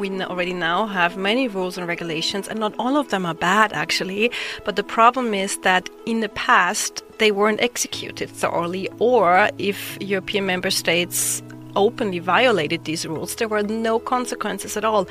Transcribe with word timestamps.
we 0.00 0.10
already 0.22 0.54
now 0.54 0.86
have 0.86 1.16
many 1.16 1.46
rules 1.46 1.78
and 1.78 1.86
regulations, 1.86 2.48
and 2.48 2.58
not 2.58 2.74
all 2.78 2.96
of 2.96 3.10
them 3.10 3.26
are 3.26 3.34
bad 3.34 3.72
actually. 3.72 4.32
But 4.64 4.76
the 4.76 4.82
problem 4.82 5.34
is 5.34 5.58
that 5.58 5.88
in 6.06 6.20
the 6.20 6.30
past, 6.30 7.04
they 7.18 7.30
weren't 7.30 7.60
executed 7.60 8.30
thoroughly, 8.30 8.88
or 8.98 9.50
if 9.58 9.98
European 10.00 10.46
member 10.46 10.70
states 10.70 11.42
openly 11.76 12.18
violated 12.18 12.84
these 12.84 13.06
rules, 13.06 13.36
there 13.36 13.48
were 13.48 13.62
no 13.62 13.98
consequences 13.98 14.76
at 14.76 14.84
all. 14.84 15.06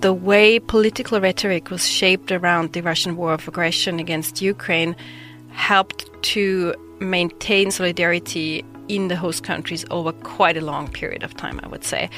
The 0.00 0.14
way 0.14 0.60
political 0.60 1.20
rhetoric 1.20 1.70
was 1.70 1.88
shaped 1.88 2.30
around 2.30 2.72
the 2.72 2.82
Russian 2.82 3.16
war 3.16 3.32
of 3.32 3.48
aggression 3.48 3.98
against 3.98 4.40
Ukraine 4.40 4.94
helped 5.50 6.06
to 6.34 6.74
maintain 7.00 7.70
solidarity 7.70 8.64
in 8.88 9.08
the 9.08 9.16
host 9.16 9.42
countries 9.42 9.84
over 9.90 10.12
quite 10.12 10.56
a 10.56 10.60
long 10.60 10.88
period 10.88 11.22
of 11.22 11.34
time, 11.34 11.60
I 11.62 11.68
would 11.68 11.84
say. 11.84 12.10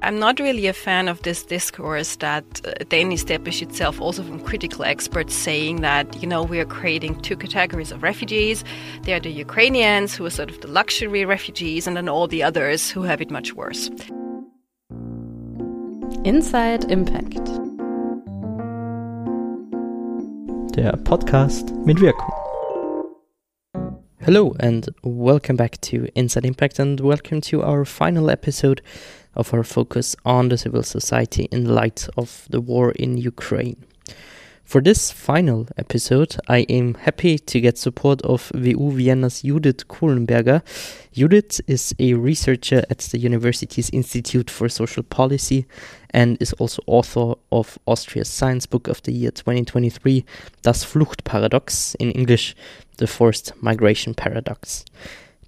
I'm 0.00 0.20
not 0.20 0.38
really 0.38 0.66
a 0.66 0.72
fan 0.72 1.08
of 1.08 1.22
this 1.22 1.42
discourse 1.42 2.16
that 2.16 2.44
uh, 2.64 2.72
then 2.88 3.12
established 3.12 3.62
itself 3.62 4.00
also 4.00 4.22
from 4.22 4.40
critical 4.40 4.84
experts 4.84 5.34
saying 5.34 5.80
that, 5.80 6.22
you 6.22 6.28
know, 6.28 6.42
we 6.44 6.60
are 6.60 6.64
creating 6.64 7.20
two 7.20 7.36
categories 7.36 7.90
of 7.90 8.02
refugees. 8.02 8.64
They 9.02 9.12
are 9.12 9.20
the 9.20 9.30
Ukrainians, 9.30 10.14
who 10.14 10.24
are 10.24 10.30
sort 10.30 10.50
of 10.50 10.60
the 10.60 10.68
luxury 10.68 11.24
refugees, 11.24 11.86
and 11.86 11.96
then 11.96 12.08
all 12.08 12.28
the 12.28 12.42
others 12.42 12.90
who 12.90 13.02
have 13.02 13.20
it 13.20 13.30
much 13.30 13.54
worse. 13.54 13.90
Inside 16.24 16.90
Impact. 16.90 17.44
Der 20.76 20.96
Podcast 21.04 21.74
mit 21.84 22.00
Wirkung. 22.00 22.47
Hello 24.22 24.56
and 24.58 24.88
welcome 25.04 25.54
back 25.54 25.80
to 25.82 26.08
Inside 26.16 26.44
Impact 26.44 26.80
and 26.80 26.98
welcome 26.98 27.40
to 27.42 27.62
our 27.62 27.84
final 27.84 28.30
episode 28.30 28.82
of 29.36 29.54
our 29.54 29.62
focus 29.62 30.16
on 30.24 30.48
the 30.48 30.58
civil 30.58 30.82
society 30.82 31.44
in 31.52 31.64
light 31.64 32.08
of 32.16 32.44
the 32.50 32.60
war 32.60 32.90
in 32.90 33.16
Ukraine. 33.16 33.76
For 34.68 34.82
this 34.82 35.10
final 35.10 35.66
episode, 35.78 36.36
I 36.46 36.58
am 36.68 36.92
happy 36.92 37.38
to 37.38 37.58
get 37.58 37.78
support 37.78 38.20
of 38.20 38.52
WU 38.54 38.92
Vienna's 38.92 39.40
Judith 39.40 39.88
Kohlenberger. 39.88 40.60
Judith 41.10 41.62
is 41.66 41.94
a 41.98 42.12
researcher 42.12 42.84
at 42.90 42.98
the 42.98 43.16
university's 43.16 43.88
Institute 43.88 44.50
for 44.50 44.68
Social 44.68 45.02
Policy 45.02 45.64
and 46.10 46.36
is 46.38 46.52
also 46.58 46.82
author 46.86 47.32
of 47.50 47.78
Austria's 47.86 48.28
Science 48.28 48.66
Book 48.66 48.88
of 48.88 49.00
the 49.04 49.12
Year 49.12 49.30
2023, 49.30 50.22
Das 50.60 50.84
Fluchtparadox, 50.84 51.96
in 51.98 52.10
English, 52.10 52.54
The 52.98 53.06
Forced 53.06 53.54
Migration 53.62 54.12
Paradox. 54.12 54.84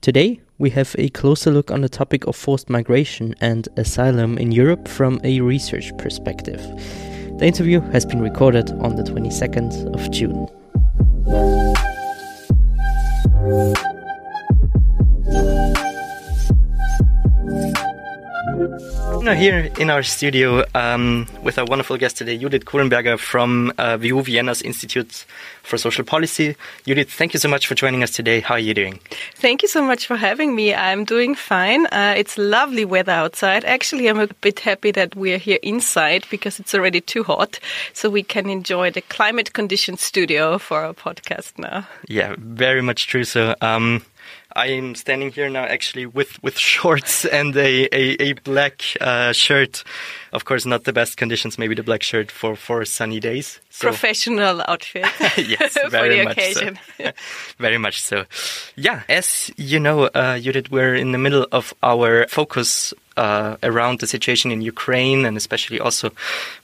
Today, 0.01 0.41
we 0.57 0.71
have 0.71 0.97
a 0.99 1.11
closer 1.11 1.51
look 1.51 1.71
on 1.71 1.83
the 1.83 1.91
topic 1.91 2.27
of 2.27 2.37
forced 2.37 2.71
migration 2.71 3.35
and 3.43 3.69
asylum 3.77 4.39
in 4.39 4.51
Europe 4.51 4.89
from 4.89 5.21
a 5.23 5.43
research 5.43 5.93
perspective. 5.99 6.63
The 7.41 7.47
interview 7.47 7.81
has 7.93 8.05
been 8.05 8.21
recorded 8.21 8.71
on 8.83 8.97
the 8.97 9.03
22nd 9.03 9.95
of 9.95 10.11
June. 10.11 10.47
Now 18.71 19.35
here 19.35 19.69
in 19.79 19.91
our 19.91 20.03
studio 20.05 20.65
um, 20.77 21.27
with 21.43 21.59
our 21.59 21.65
wonderful 21.65 21.97
guest 21.97 22.19
today, 22.19 22.39
Judith 22.39 22.65
Kohlenberger 22.65 23.19
from 23.19 23.73
uh, 23.79 23.99
WU 24.01 24.23
Vienna's 24.23 24.63
Institute 24.63 25.25
for 25.63 25.77
Social 25.77 26.05
Policy. 26.05 26.55
Judith, 26.87 27.11
thank 27.11 27.35
you 27.35 27.41
so 27.41 27.49
much 27.49 27.67
for 27.67 27.75
joining 27.75 28.05
us 28.05 28.13
today. 28.13 28.41
How 28.41 28.55
are 28.55 28.61
you 28.61 28.73
doing? 28.73 29.01
Thank 29.35 29.63
you 29.63 29.69
so 29.69 29.83
much 29.83 30.07
for 30.07 30.17
having 30.17 30.55
me. 30.55 30.73
I'm 30.73 31.05
doing 31.05 31.35
fine. 31.35 31.87
Uh, 31.87 32.15
it's 32.17 32.39
lovely 32.39 32.85
weather 32.85 33.13
outside. 33.13 33.65
Actually, 33.65 34.09
I'm 34.09 34.21
a 34.21 34.29
bit 34.41 34.61
happy 34.61 34.93
that 34.93 35.17
we're 35.17 35.39
here 35.39 35.59
inside 35.63 36.25
because 36.31 36.61
it's 36.61 36.75
already 36.75 37.01
too 37.01 37.25
hot, 37.25 37.59
so 37.93 38.09
we 38.09 38.23
can 38.23 38.49
enjoy 38.49 38.91
the 38.93 39.03
climate 39.03 39.53
conditioned 39.53 39.99
studio 39.99 40.59
for 40.59 40.85
our 40.85 40.95
podcast 40.95 41.59
now. 41.59 41.89
Yeah, 42.09 42.37
very 42.39 42.83
much 42.83 43.09
true. 43.09 43.25
So, 43.25 43.57
um, 43.61 44.03
I 44.57 44.69
am 44.69 44.95
standing 44.95 45.31
here 45.33 45.49
now 45.49 45.65
actually 45.65 46.07
with, 46.07 46.43
with 46.43 46.59
shorts 46.73 47.25
and 47.25 47.57
a, 47.57 47.85
a, 47.95 48.23
a 48.23 48.33
black 48.35 48.83
uh, 49.01 49.33
shirt. 49.33 49.85
Of 50.33 50.45
course, 50.45 50.65
not 50.67 50.85
the 50.85 50.93
best 50.93 51.17
conditions, 51.17 51.59
maybe 51.59 51.75
the 51.75 51.83
black 51.83 52.03
shirt 52.03 52.31
for, 52.31 52.55
for 52.57 52.85
sunny 52.85 53.21
days. 53.21 53.61
So. 53.71 53.89
Professional 53.89 54.63
outfit. 54.69 55.07
yes, 55.37 55.77
very 55.91 56.25
much 56.25 56.39
occasion. 56.39 56.79
so. 56.99 57.13
very 57.59 57.79
much 57.79 58.03
so. 58.03 58.25
Yeah, 58.77 59.03
as 59.09 59.51
you 59.57 59.81
know, 59.81 60.05
uh, 60.05 60.39
Judith, 60.39 60.71
we're 60.71 60.95
in 60.95 61.13
the 61.13 61.19
middle 61.19 61.47
of 61.53 61.75
our 61.83 62.27
focus 62.29 62.95
uh, 63.21 63.57
around 63.63 64.01
the 64.01 64.07
situation 64.07 64.51
in 64.51 64.63
Ukraine, 64.63 65.27
and 65.27 65.37
especially 65.37 65.79
also 65.79 66.11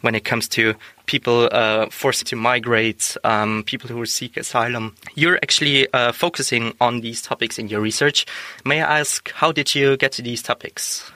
when 0.00 0.14
it 0.14 0.24
comes 0.24 0.48
to 0.56 0.74
people 1.04 1.48
uh, 1.52 1.86
forced 1.90 2.26
to 2.26 2.36
migrate, 2.36 3.16
um, 3.24 3.62
people 3.66 3.88
who 3.88 4.06
seek 4.06 4.36
asylum. 4.36 4.94
You're 5.14 5.36
actually 5.36 5.86
uh, 5.92 6.12
focusing 6.12 6.74
on 6.80 7.02
these 7.02 7.20
topics 7.20 7.58
in 7.58 7.68
your 7.68 7.82
research. 7.82 8.26
May 8.64 8.80
I 8.80 9.00
ask, 9.00 9.30
how 9.32 9.52
did 9.52 9.74
you 9.74 9.96
get 9.98 10.12
to 10.12 10.22
these 10.22 10.42
topics? 10.42 11.10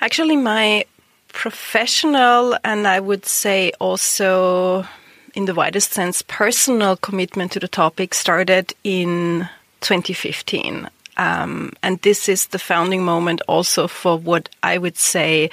Actually, 0.00 0.36
my 0.36 0.84
professional 1.28 2.56
and 2.64 2.86
I 2.86 3.00
would 3.00 3.26
say 3.26 3.72
also 3.80 4.86
in 5.34 5.44
the 5.44 5.54
widest 5.54 5.92
sense 5.92 6.22
personal 6.22 6.96
commitment 6.96 7.52
to 7.52 7.60
the 7.60 7.68
topic 7.68 8.14
started 8.14 8.74
in 8.82 9.48
2015. 9.80 10.88
Um, 11.16 11.72
and 11.82 12.00
this 12.00 12.28
is 12.28 12.46
the 12.48 12.58
founding 12.58 13.04
moment 13.04 13.42
also 13.46 13.86
for 13.86 14.18
what 14.18 14.48
I 14.62 14.78
would 14.78 14.96
say 14.96 15.50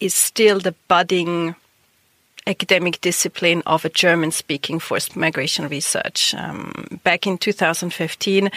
is 0.00 0.14
still 0.14 0.60
the 0.60 0.74
budding 0.88 1.54
academic 2.46 3.00
discipline 3.00 3.62
of 3.66 3.84
a 3.84 3.88
German 3.90 4.30
speaking 4.30 4.78
forced 4.78 5.16
migration 5.16 5.68
research. 5.68 6.34
Um, 6.34 7.00
back 7.04 7.26
in 7.26 7.38
2015, 7.38 8.50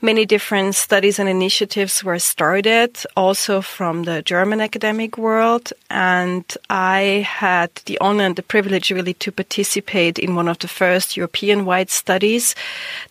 many 0.00 0.24
different 0.24 0.74
studies 0.74 1.18
and 1.18 1.28
initiatives 1.28 2.04
were 2.04 2.18
started, 2.18 2.98
also 3.16 3.60
from 3.60 4.04
the 4.04 4.22
German 4.22 4.60
academic 4.60 5.18
world. 5.18 5.72
And 5.90 6.44
I 6.70 7.26
had 7.26 7.70
the 7.86 7.98
honor 8.00 8.24
and 8.24 8.36
the 8.36 8.42
privilege 8.42 8.90
really 8.90 9.14
to 9.14 9.32
participate 9.32 10.18
in 10.18 10.34
one 10.34 10.48
of 10.48 10.58
the 10.58 10.68
first 10.68 11.16
European 11.16 11.64
wide 11.64 11.90
studies 11.90 12.54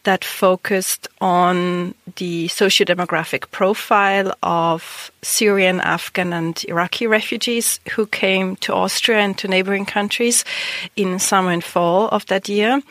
that 0.03 0.23
focused 0.23 1.07
on 1.19 1.93
the 2.15 2.47
socio-demographic 2.47 3.51
profile 3.51 4.33
of 4.41 5.11
Syrian, 5.21 5.81
Afghan, 5.81 6.33
and 6.33 6.63
Iraqi 6.67 7.07
refugees 7.07 7.79
who 7.91 8.05
came 8.05 8.55
to 8.57 8.73
Austria 8.73 9.19
and 9.19 9.37
to 9.37 9.47
neighboring 9.47 9.85
countries 9.85 10.45
in 10.95 11.19
summer 11.19 11.51
and 11.51 11.63
fall 11.63 12.07
of 12.09 12.25
that 12.27 12.47
year. 12.47 12.81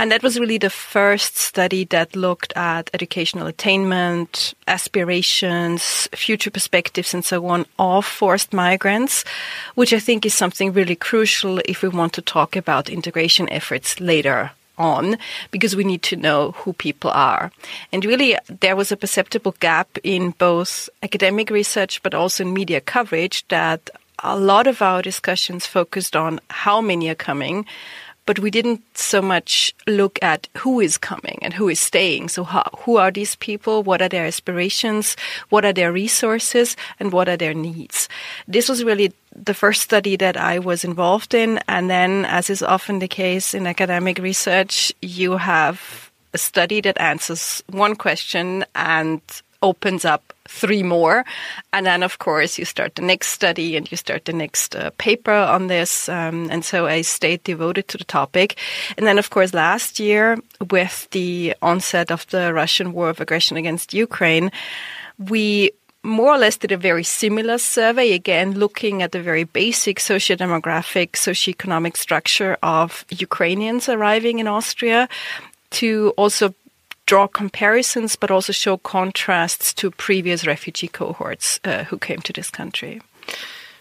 And 0.00 0.10
that 0.12 0.22
was 0.22 0.40
really 0.40 0.56
the 0.56 0.70
first 0.70 1.36
study 1.36 1.84
that 1.90 2.16
looked 2.16 2.54
at 2.56 2.88
educational 2.94 3.46
attainment, 3.46 4.54
aspirations, 4.66 6.08
future 6.14 6.50
perspectives, 6.50 7.12
and 7.12 7.22
so 7.22 7.46
on 7.48 7.66
of 7.78 8.06
forced 8.06 8.54
migrants, 8.54 9.26
which 9.74 9.92
I 9.92 9.98
think 9.98 10.24
is 10.24 10.32
something 10.32 10.72
really 10.72 10.96
crucial 10.96 11.60
if 11.66 11.82
we 11.82 11.90
want 11.90 12.14
to 12.14 12.22
talk 12.22 12.56
about 12.56 12.88
integration 12.88 13.46
efforts 13.50 14.00
later 14.00 14.52
on 14.78 15.18
because 15.50 15.76
we 15.76 15.84
need 15.84 16.02
to 16.04 16.16
know 16.16 16.52
who 16.52 16.72
people 16.72 17.10
are. 17.10 17.52
And 17.92 18.02
really, 18.02 18.38
there 18.48 18.76
was 18.76 18.90
a 18.90 18.96
perceptible 18.96 19.54
gap 19.60 19.98
in 20.02 20.30
both 20.30 20.88
academic 21.02 21.50
research 21.50 22.02
but 22.02 22.14
also 22.14 22.42
in 22.42 22.54
media 22.54 22.80
coverage 22.80 23.46
that 23.48 23.90
a 24.22 24.38
lot 24.38 24.66
of 24.66 24.80
our 24.80 25.02
discussions 25.02 25.66
focused 25.66 26.16
on 26.16 26.40
how 26.48 26.80
many 26.80 27.10
are 27.10 27.14
coming, 27.14 27.66
but 28.26 28.38
we 28.38 28.50
didn't 28.50 28.82
so 28.96 29.20
much 29.20 29.74
look 29.86 30.18
at 30.22 30.48
who 30.58 30.80
is 30.80 30.98
coming 30.98 31.38
and 31.42 31.54
who 31.54 31.68
is 31.68 31.80
staying. 31.80 32.28
So 32.28 32.44
how, 32.44 32.68
who 32.80 32.96
are 32.96 33.10
these 33.10 33.36
people? 33.36 33.82
What 33.82 34.02
are 34.02 34.08
their 34.08 34.26
aspirations? 34.26 35.16
What 35.48 35.64
are 35.64 35.72
their 35.72 35.92
resources? 35.92 36.76
And 36.98 37.12
what 37.12 37.28
are 37.28 37.36
their 37.36 37.54
needs? 37.54 38.08
This 38.46 38.68
was 38.68 38.84
really 38.84 39.12
the 39.34 39.54
first 39.54 39.82
study 39.82 40.16
that 40.16 40.36
I 40.36 40.58
was 40.58 40.84
involved 40.84 41.34
in. 41.34 41.58
And 41.68 41.90
then, 41.90 42.24
as 42.26 42.50
is 42.50 42.62
often 42.62 42.98
the 42.98 43.08
case 43.08 43.54
in 43.54 43.66
academic 43.66 44.18
research, 44.18 44.92
you 45.02 45.36
have 45.36 46.10
a 46.32 46.38
study 46.38 46.80
that 46.82 47.00
answers 47.00 47.62
one 47.68 47.96
question 47.96 48.64
and 48.74 49.20
opens 49.62 50.04
up 50.04 50.32
three 50.50 50.82
more. 50.82 51.24
And 51.72 51.86
then, 51.86 52.02
of 52.02 52.18
course, 52.18 52.58
you 52.58 52.64
start 52.64 52.96
the 52.96 53.02
next 53.02 53.28
study 53.28 53.76
and 53.76 53.90
you 53.90 53.96
start 53.96 54.24
the 54.24 54.32
next 54.32 54.74
uh, 54.74 54.90
paper 54.98 55.32
on 55.32 55.68
this. 55.68 56.08
Um, 56.08 56.50
and 56.50 56.64
so 56.64 56.86
I 56.86 57.02
stayed 57.02 57.44
devoted 57.44 57.86
to 57.88 57.98
the 57.98 58.04
topic. 58.04 58.58
And 58.98 59.06
then, 59.06 59.18
of 59.18 59.30
course, 59.30 59.54
last 59.54 60.00
year, 60.00 60.38
with 60.70 61.08
the 61.10 61.54
onset 61.62 62.10
of 62.10 62.26
the 62.28 62.52
Russian 62.52 62.92
war 62.92 63.08
of 63.10 63.20
aggression 63.20 63.56
against 63.56 63.94
Ukraine, 63.94 64.50
we 65.18 65.70
more 66.02 66.34
or 66.34 66.38
less 66.38 66.56
did 66.56 66.72
a 66.72 66.78
very 66.78 67.04
similar 67.04 67.58
survey, 67.58 68.12
again, 68.12 68.58
looking 68.58 69.02
at 69.02 69.12
the 69.12 69.20
very 69.20 69.44
basic 69.44 70.00
socio-demographic, 70.00 71.14
socio-economic 71.14 71.96
structure 71.96 72.56
of 72.62 73.04
Ukrainians 73.10 73.88
arriving 73.88 74.38
in 74.38 74.48
Austria 74.48 75.08
to 75.70 76.12
also 76.16 76.54
draw 77.10 77.26
comparisons, 77.26 78.14
but 78.14 78.30
also 78.30 78.52
show 78.52 78.76
contrasts 78.76 79.74
to 79.74 79.90
previous 79.90 80.46
refugee 80.46 80.86
cohorts 80.86 81.58
uh, 81.64 81.82
who 81.82 81.98
came 81.98 82.20
to 82.20 82.32
this 82.32 82.50
country. 82.50 83.02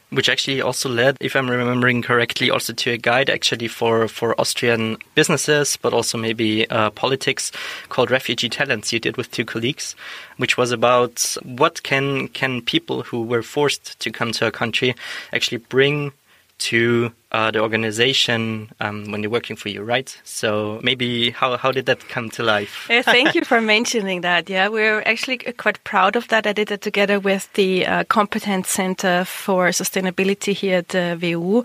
Which 0.09 0.29
actually 0.29 0.61
also 0.61 0.89
led, 0.89 1.15
if 1.21 1.35
I'm 1.35 1.47
remembering 1.47 2.01
correctly, 2.01 2.49
also 2.49 2.73
to 2.73 2.89
a 2.89 2.97
guide 2.97 3.29
actually 3.29 3.67
for, 3.67 4.07
for 4.07 4.33
Austrian 4.41 4.97
businesses, 5.13 5.77
but 5.77 5.93
also 5.93 6.17
maybe 6.17 6.67
uh, 6.71 6.89
politics 6.89 7.51
called 7.89 8.09
Refugee 8.09 8.49
Talents 8.49 8.91
you 8.91 8.99
did 8.99 9.15
with 9.15 9.29
two 9.29 9.45
colleagues, 9.45 9.95
which 10.37 10.57
was 10.57 10.71
about 10.71 11.37
what 11.43 11.83
can, 11.83 12.29
can 12.29 12.63
people 12.63 13.03
who 13.03 13.21
were 13.21 13.43
forced 13.43 13.99
to 13.99 14.09
come 14.09 14.31
to 14.31 14.47
a 14.47 14.51
country 14.51 14.95
actually 15.31 15.59
bring 15.59 16.13
to 16.59 17.11
uh, 17.31 17.51
the 17.51 17.59
organization 17.59 18.69
um, 18.79 19.11
when 19.11 19.21
they're 19.21 19.29
working 19.29 19.55
for 19.55 19.69
you, 19.69 19.81
right? 19.83 20.19
So 20.23 20.79
maybe 20.83 21.31
how 21.31 21.57
how 21.57 21.71
did 21.71 21.85
that 21.85 22.07
come 22.09 22.29
to 22.31 22.43
life? 22.43 22.87
thank 23.03 23.35
you 23.35 23.43
for 23.43 23.61
mentioning 23.61 24.21
that. 24.21 24.49
Yeah, 24.49 24.67
we're 24.67 25.01
actually 25.01 25.37
quite 25.37 25.83
proud 25.83 26.15
of 26.15 26.27
that. 26.27 26.45
I 26.45 26.53
did 26.53 26.71
it 26.71 26.81
together 26.81 27.19
with 27.19 27.51
the 27.53 27.85
uh, 27.85 28.03
Competence 28.05 28.69
Center 28.69 29.25
for 29.25 29.69
Sustainability 29.69 30.53
here 30.53 30.77
at 30.77 30.89
the 30.89 31.17
WU, 31.19 31.63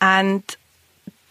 and 0.00 0.42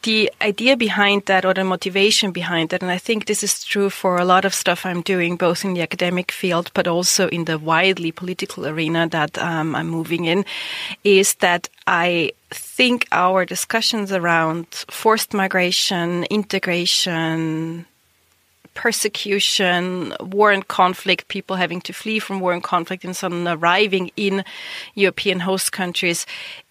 the 0.04 0.32
idea 0.42 0.78
behind 0.78 1.26
that 1.26 1.44
or 1.44 1.54
the 1.54 1.64
motivation 1.64 2.32
behind 2.32 2.70
that, 2.70 2.82
and 2.82 2.92
I 2.92 2.98
think 2.98 3.26
this 3.26 3.44
is 3.44 3.64
true 3.64 3.90
for 3.90 4.18
a 4.18 4.24
lot 4.24 4.46
of 4.46 4.54
stuff 4.54 4.86
I'm 4.86 5.02
doing, 5.02 5.36
both 5.36 5.66
in 5.66 5.74
the 5.74 5.82
academic 5.82 6.32
field 6.32 6.72
but 6.74 6.88
also 6.88 7.28
in 7.28 7.46
the 7.46 7.58
widely 7.58 8.12
political 8.12 8.66
arena 8.66 9.10
that 9.10 9.38
um, 9.38 9.76
I'm 9.76 9.90
moving 9.90 10.26
in, 10.26 10.46
is 11.04 11.36
that 11.36 11.68
I 11.88 12.32
think 12.52 13.08
our 13.12 13.46
discussions 13.46 14.12
around 14.12 14.68
forced 14.90 15.34
migration, 15.34 16.24
integration, 16.26 17.86
persecution, 18.74 20.14
war 20.20 20.52
and 20.52 20.68
conflict, 20.68 21.28
people 21.28 21.56
having 21.56 21.82
to 21.82 21.94
flee 21.94 22.20
from 22.20 22.40
war 22.40 22.54
and 22.54 22.64
conflict 22.64 23.04
and 23.04 23.16
suddenly 23.16 23.52
arriving 23.52 24.12
in 24.16 24.44
European 24.94 25.40
host 25.40 25.72
countries 25.72 26.26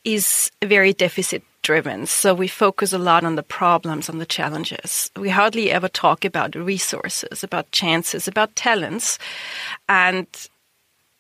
is 0.05 0.51
very 0.65 0.93
deficit 0.93 1.43
driven. 1.63 2.07
So 2.07 2.33
we 2.33 2.47
focus 2.47 2.93
a 2.93 2.99
lot 2.99 3.25
on 3.25 3.35
the 3.35 3.43
problems, 3.43 4.09
on 4.09 4.19
the 4.19 4.27
challenges. 4.27 5.11
We 5.17 5.31
hardly 5.31 5.73
ever 5.73 5.89
talk 5.89 6.25
about 6.25 6.55
resources, 6.55 7.43
about 7.43 7.73
chances, 7.73 8.29
about 8.29 8.55
talents. 8.55 9.19
And 9.89 10.29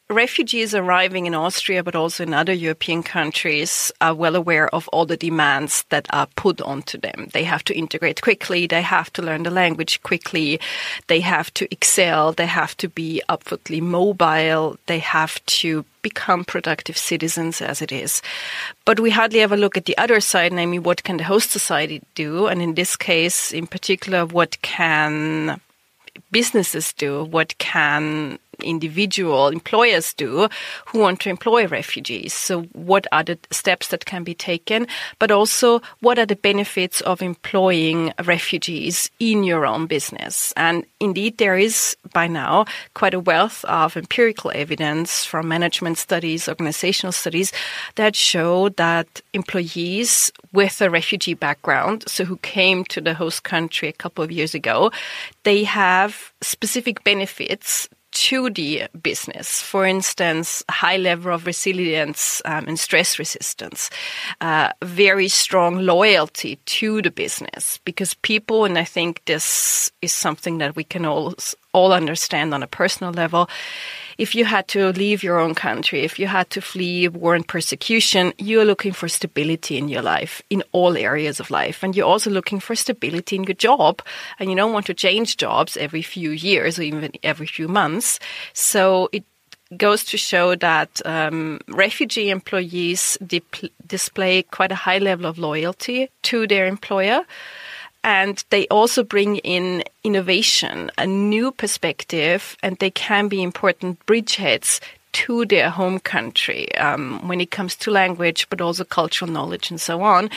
refugees 0.08 0.74
arriving 0.74 1.26
in 1.26 1.34
Austria, 1.34 1.82
but 1.82 1.96
also 1.96 2.22
in 2.22 2.32
other 2.32 2.52
European 2.52 3.02
countries, 3.02 3.90
are 4.00 4.14
well 4.14 4.36
aware 4.36 4.72
of 4.74 4.88
all 4.88 5.06
the 5.06 5.16
demands 5.16 5.84
that 5.88 6.06
are 6.10 6.28
put 6.36 6.60
onto 6.60 6.98
them. 6.98 7.28
They 7.32 7.44
have 7.44 7.64
to 7.64 7.76
integrate 7.76 8.22
quickly. 8.22 8.66
They 8.66 8.82
have 8.82 9.12
to 9.14 9.22
learn 9.22 9.42
the 9.42 9.50
language 9.50 10.02
quickly. 10.02 10.60
They 11.08 11.20
have 11.20 11.52
to 11.54 11.66
excel. 11.72 12.32
They 12.32 12.46
have 12.46 12.76
to 12.78 12.88
be 12.88 13.20
upwardly 13.28 13.80
mobile. 13.80 14.78
They 14.86 15.00
have 15.00 15.44
to 15.46 15.84
become 16.02 16.44
productive 16.44 16.96
citizens 16.96 17.60
as 17.60 17.82
it 17.82 17.90
is. 17.90 18.22
But 18.84 19.00
we 19.00 19.10
hardly 19.10 19.40
ever 19.40 19.56
look 19.56 19.76
at 19.76 19.86
the 19.86 19.98
other 19.98 20.20
side, 20.20 20.52
namely 20.52 20.78
what 20.78 21.02
can 21.02 21.16
the 21.16 21.24
host 21.24 21.50
society 21.50 22.00
do? 22.14 22.46
And 22.46 22.62
in 22.62 22.74
this 22.74 22.94
case, 22.94 23.52
in 23.52 23.66
particular, 23.66 24.24
what 24.24 24.60
can 24.62 25.60
businesses 26.30 26.92
do? 26.92 27.24
What 27.24 27.58
can 27.58 28.38
individual 28.66 29.48
employers 29.48 30.12
do 30.14 30.48
who 30.86 30.98
want 30.98 31.20
to 31.20 31.30
employ 31.30 31.66
refugees. 31.66 32.34
So 32.34 32.62
what 32.72 33.06
are 33.12 33.22
the 33.22 33.38
steps 33.50 33.88
that 33.88 34.04
can 34.04 34.24
be 34.24 34.34
taken? 34.34 34.86
But 35.18 35.30
also 35.30 35.80
what 36.00 36.18
are 36.18 36.26
the 36.26 36.36
benefits 36.36 37.00
of 37.02 37.22
employing 37.22 38.12
refugees 38.24 39.10
in 39.18 39.44
your 39.44 39.66
own 39.66 39.86
business? 39.86 40.52
And 40.56 40.84
indeed, 41.00 41.38
there 41.38 41.56
is 41.56 41.96
by 42.12 42.26
now 42.26 42.64
quite 42.94 43.14
a 43.14 43.20
wealth 43.20 43.64
of 43.64 43.96
empirical 43.96 44.52
evidence 44.54 45.24
from 45.24 45.48
management 45.48 45.98
studies, 45.98 46.48
organizational 46.48 47.12
studies 47.12 47.52
that 47.94 48.16
show 48.16 48.68
that 48.70 49.20
employees 49.32 50.32
with 50.52 50.80
a 50.80 50.90
refugee 50.90 51.34
background, 51.34 52.04
so 52.06 52.24
who 52.24 52.36
came 52.38 52.84
to 52.84 53.00
the 53.00 53.14
host 53.14 53.42
country 53.44 53.88
a 53.88 53.92
couple 53.92 54.24
of 54.24 54.32
years 54.32 54.54
ago, 54.54 54.90
they 55.42 55.64
have 55.64 56.32
specific 56.40 57.04
benefits 57.04 57.88
to 58.16 58.48
the 58.48 58.84
business. 59.02 59.60
For 59.60 59.84
instance, 59.84 60.64
high 60.70 60.96
level 60.96 61.34
of 61.34 61.46
resilience 61.46 62.40
um, 62.46 62.66
and 62.66 62.78
stress 62.78 63.18
resistance, 63.18 63.90
uh, 64.40 64.70
very 64.82 65.28
strong 65.28 65.80
loyalty 65.80 66.56
to 66.64 67.02
the 67.02 67.10
business 67.10 67.78
because 67.84 68.14
people, 68.14 68.64
and 68.64 68.78
I 68.78 68.84
think 68.84 69.22
this 69.26 69.92
is 70.00 70.14
something 70.14 70.58
that 70.58 70.76
we 70.76 70.84
can 70.84 71.04
all 71.04 71.34
all 71.76 71.92
understand 71.92 72.54
on 72.54 72.62
a 72.62 72.66
personal 72.80 73.12
level 73.12 73.48
if 74.18 74.34
you 74.34 74.44
had 74.44 74.66
to 74.68 74.92
leave 74.92 75.22
your 75.22 75.38
own 75.38 75.54
country, 75.54 76.02
if 76.02 76.18
you 76.18 76.26
had 76.26 76.48
to 76.50 76.60
flee 76.60 77.08
war 77.08 77.34
and 77.34 77.46
persecution, 77.46 78.32
you're 78.38 78.64
looking 78.64 78.92
for 78.92 79.08
stability 79.08 79.76
in 79.76 79.88
your 79.88 80.02
life, 80.02 80.42
in 80.48 80.62
all 80.72 80.96
areas 80.96 81.38
of 81.38 81.50
life. 81.50 81.82
And 81.82 81.94
you're 81.94 82.06
also 82.06 82.30
looking 82.30 82.60
for 82.60 82.74
stability 82.74 83.36
in 83.36 83.44
your 83.44 83.54
job. 83.54 84.00
And 84.38 84.48
you 84.48 84.56
don't 84.56 84.72
want 84.72 84.86
to 84.86 84.94
change 84.94 85.36
jobs 85.36 85.76
every 85.76 86.02
few 86.02 86.30
years 86.30 86.78
or 86.78 86.82
even 86.82 87.12
every 87.22 87.46
few 87.46 87.68
months. 87.68 88.18
So 88.54 89.10
it 89.12 89.24
goes 89.76 90.04
to 90.04 90.16
show 90.16 90.54
that 90.54 91.00
um, 91.04 91.60
refugee 91.68 92.30
employees 92.30 93.18
display 93.86 94.42
quite 94.44 94.72
a 94.72 94.76
high 94.76 94.98
level 94.98 95.26
of 95.26 95.38
loyalty 95.38 96.08
to 96.22 96.46
their 96.46 96.66
employer 96.66 97.22
and 98.06 98.44
they 98.50 98.68
also 98.68 99.02
bring 99.02 99.38
in 99.38 99.82
innovation, 100.04 100.92
a 100.96 101.04
new 101.06 101.50
perspective, 101.50 102.56
and 102.62 102.78
they 102.78 102.90
can 102.90 103.26
be 103.26 103.42
important 103.42 103.98
bridgeheads 104.06 104.80
to 105.16 105.46
their 105.46 105.70
home 105.70 105.98
country 105.98 106.74
um, 106.76 107.26
when 107.26 107.40
it 107.40 107.50
comes 107.50 107.74
to 107.74 107.90
language, 107.90 108.46
but 108.50 108.60
also 108.60 108.84
cultural 108.84 109.30
knowledge 109.30 109.70
and 109.70 109.80
so 109.80 110.02
on. 110.02 110.28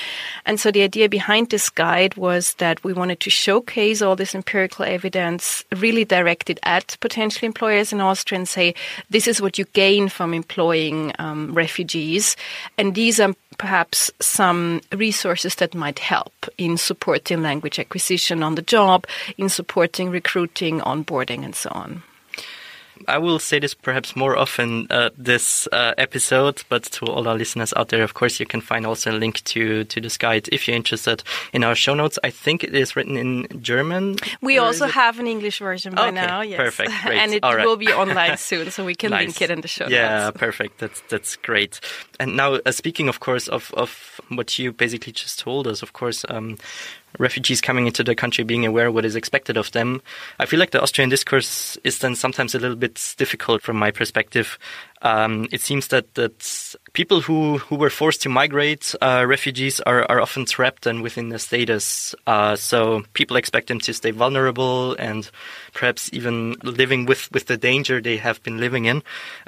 And 0.45 0.57
so 0.57 0.71
the 0.71 0.83
idea 0.83 1.09
behind 1.09 1.49
this 1.49 1.69
guide 1.69 2.15
was 2.15 2.53
that 2.55 2.81
we 2.81 2.93
wanted 2.93 3.19
to 3.19 3.29
showcase 3.29 4.01
all 4.01 4.15
this 4.15 4.33
empirical 4.33 4.85
evidence 4.85 5.65
really 5.75 6.05
directed 6.05 6.61
at 6.63 6.95
potential 7.01 7.45
employers 7.45 7.91
in 7.91 7.99
Austria 7.99 8.39
and 8.39 8.47
say, 8.47 8.73
this 9.09 9.27
is 9.27 9.41
what 9.41 9.57
you 9.57 9.65
gain 9.73 10.07
from 10.07 10.33
employing 10.33 11.11
um, 11.19 11.53
refugees. 11.53 12.37
And 12.77 12.95
these 12.95 13.19
are 13.19 13.35
perhaps 13.57 14.09
some 14.21 14.79
resources 14.93 15.55
that 15.55 15.75
might 15.75 15.99
help 15.99 16.47
in 16.57 16.77
supporting 16.77 17.41
language 17.41 17.79
acquisition 17.79 18.43
on 18.43 18.55
the 18.55 18.61
job, 18.61 19.05
in 19.37 19.49
supporting 19.49 20.09
recruiting, 20.09 20.79
onboarding, 20.79 21.43
and 21.43 21.53
so 21.53 21.69
on. 21.73 22.01
I 23.07 23.17
will 23.17 23.39
say 23.39 23.59
this 23.59 23.73
perhaps 23.73 24.15
more 24.15 24.37
often 24.37 24.87
uh, 24.89 25.09
this 25.17 25.67
uh, 25.71 25.93
episode, 25.97 26.63
but 26.69 26.83
to 26.83 27.05
all 27.05 27.27
our 27.27 27.35
listeners 27.35 27.73
out 27.75 27.89
there, 27.89 28.03
of 28.03 28.13
course, 28.13 28.39
you 28.39 28.45
can 28.45 28.61
find 28.61 28.85
also 28.85 29.11
a 29.11 29.17
link 29.17 29.43
to 29.45 29.83
to 29.85 30.01
this 30.01 30.17
guide 30.17 30.49
if 30.51 30.67
you're 30.67 30.75
interested 30.75 31.23
in 31.53 31.63
our 31.63 31.75
show 31.75 31.93
notes. 31.93 32.19
I 32.23 32.29
think 32.29 32.63
it 32.63 32.73
is 32.73 32.95
written 32.95 33.17
in 33.17 33.47
German. 33.61 34.17
We 34.41 34.57
also 34.57 34.87
have 34.87 35.19
an 35.19 35.27
English 35.27 35.59
version 35.59 35.95
by 35.95 36.07
okay, 36.07 36.15
now. 36.15 36.41
Yes, 36.41 36.57
perfect, 36.57 36.91
great. 37.03 37.17
and 37.19 37.33
it 37.33 37.43
right. 37.43 37.65
will 37.65 37.77
be 37.77 37.87
online 37.87 38.37
soon, 38.49 38.71
so 38.71 38.85
we 38.85 38.95
can 38.95 39.11
nice. 39.11 39.27
link 39.27 39.41
it 39.41 39.49
in 39.51 39.61
the 39.61 39.67
show 39.67 39.87
yeah, 39.87 40.25
notes. 40.25 40.37
perfect. 40.37 40.79
That's 40.79 41.01
that's 41.09 41.35
great. 41.37 41.79
And 42.19 42.35
now, 42.35 42.55
uh, 42.55 42.71
speaking, 42.71 43.07
of 43.07 43.19
course, 43.19 43.47
of 43.47 43.73
of 43.75 44.21
what 44.29 44.57
you 44.59 44.71
basically 44.71 45.13
just 45.13 45.39
told 45.39 45.67
us, 45.67 45.81
of 45.81 45.93
course. 45.93 46.25
Um, 46.29 46.57
refugees 47.19 47.61
coming 47.61 47.85
into 47.85 48.03
the 48.03 48.15
country 48.15 48.43
being 48.43 48.65
aware 48.65 48.91
what 48.91 49.05
is 49.05 49.15
expected 49.15 49.57
of 49.57 49.71
them. 49.71 50.01
I 50.39 50.47
feel 50.47 50.59
like 50.59 50.71
the 50.71 50.81
Austrian 50.81 51.09
discourse 51.09 51.77
is 51.83 51.99
then 51.99 52.15
sometimes 52.15 52.55
a 52.55 52.59
little 52.59 52.75
bit 52.75 53.13
difficult 53.17 53.61
from 53.61 53.77
my 53.77 53.91
perspective. 53.91 54.57
Um, 55.01 55.47
it 55.51 55.61
seems 55.61 55.87
that, 55.87 56.13
that 56.15 56.75
people 56.93 57.21
who, 57.21 57.57
who 57.59 57.75
were 57.75 57.89
forced 57.89 58.21
to 58.23 58.29
migrate, 58.29 58.93
uh, 59.01 59.25
refugees, 59.27 59.79
are, 59.81 60.03
are 60.11 60.19
often 60.19 60.45
trapped 60.45 60.85
and 60.85 61.01
within 61.01 61.29
the 61.29 61.39
status. 61.39 62.13
Uh, 62.27 62.55
so 62.55 63.03
people 63.13 63.37
expect 63.37 63.67
them 63.67 63.79
to 63.79 63.93
stay 63.93 64.11
vulnerable 64.11 64.95
and 64.99 65.31
perhaps 65.73 66.09
even 66.11 66.55
living 66.63 67.05
with, 67.05 67.31
with 67.31 67.45
the 67.45 67.57
danger 67.57 68.01
they 68.01 68.17
have 68.17 68.43
been 68.43 68.57
living 68.57 68.85
in. 68.85 69.01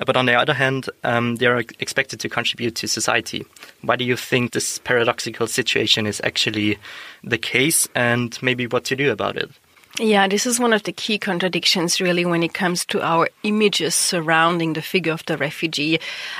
But 0.05 0.15
on 0.15 0.25
the 0.25 0.35
other 0.35 0.53
hand, 0.53 0.89
um, 1.03 1.35
they 1.35 1.47
are 1.47 1.59
expected 1.79 2.19
to 2.21 2.29
contribute 2.29 2.75
to 2.75 2.87
society. 2.87 3.45
Why 3.81 3.97
do 3.97 4.05
you 4.05 4.15
think 4.15 4.53
this 4.53 4.77
paradoxical 4.79 5.47
situation 5.47 6.07
is 6.07 6.21
actually 6.23 6.79
the 7.23 7.37
case 7.37 7.89
and 7.93 8.37
maybe 8.41 8.67
what 8.67 8.85
to 8.85 8.95
do 8.95 9.11
about 9.11 9.35
it? 9.35 9.51
Yeah, 9.99 10.27
this 10.27 10.45
is 10.45 10.59
one 10.59 10.73
of 10.73 10.83
the 10.83 10.93
key 10.93 11.17
contradictions, 11.17 11.99
really, 11.99 12.25
when 12.25 12.43
it 12.43 12.53
comes 12.53 12.85
to 12.85 13.01
our 13.01 13.29
images 13.43 13.93
surrounding 13.93 14.73
the 14.73 14.81
figure 14.81 15.11
of 15.11 15.25
the 15.25 15.37
refugee 15.37 15.99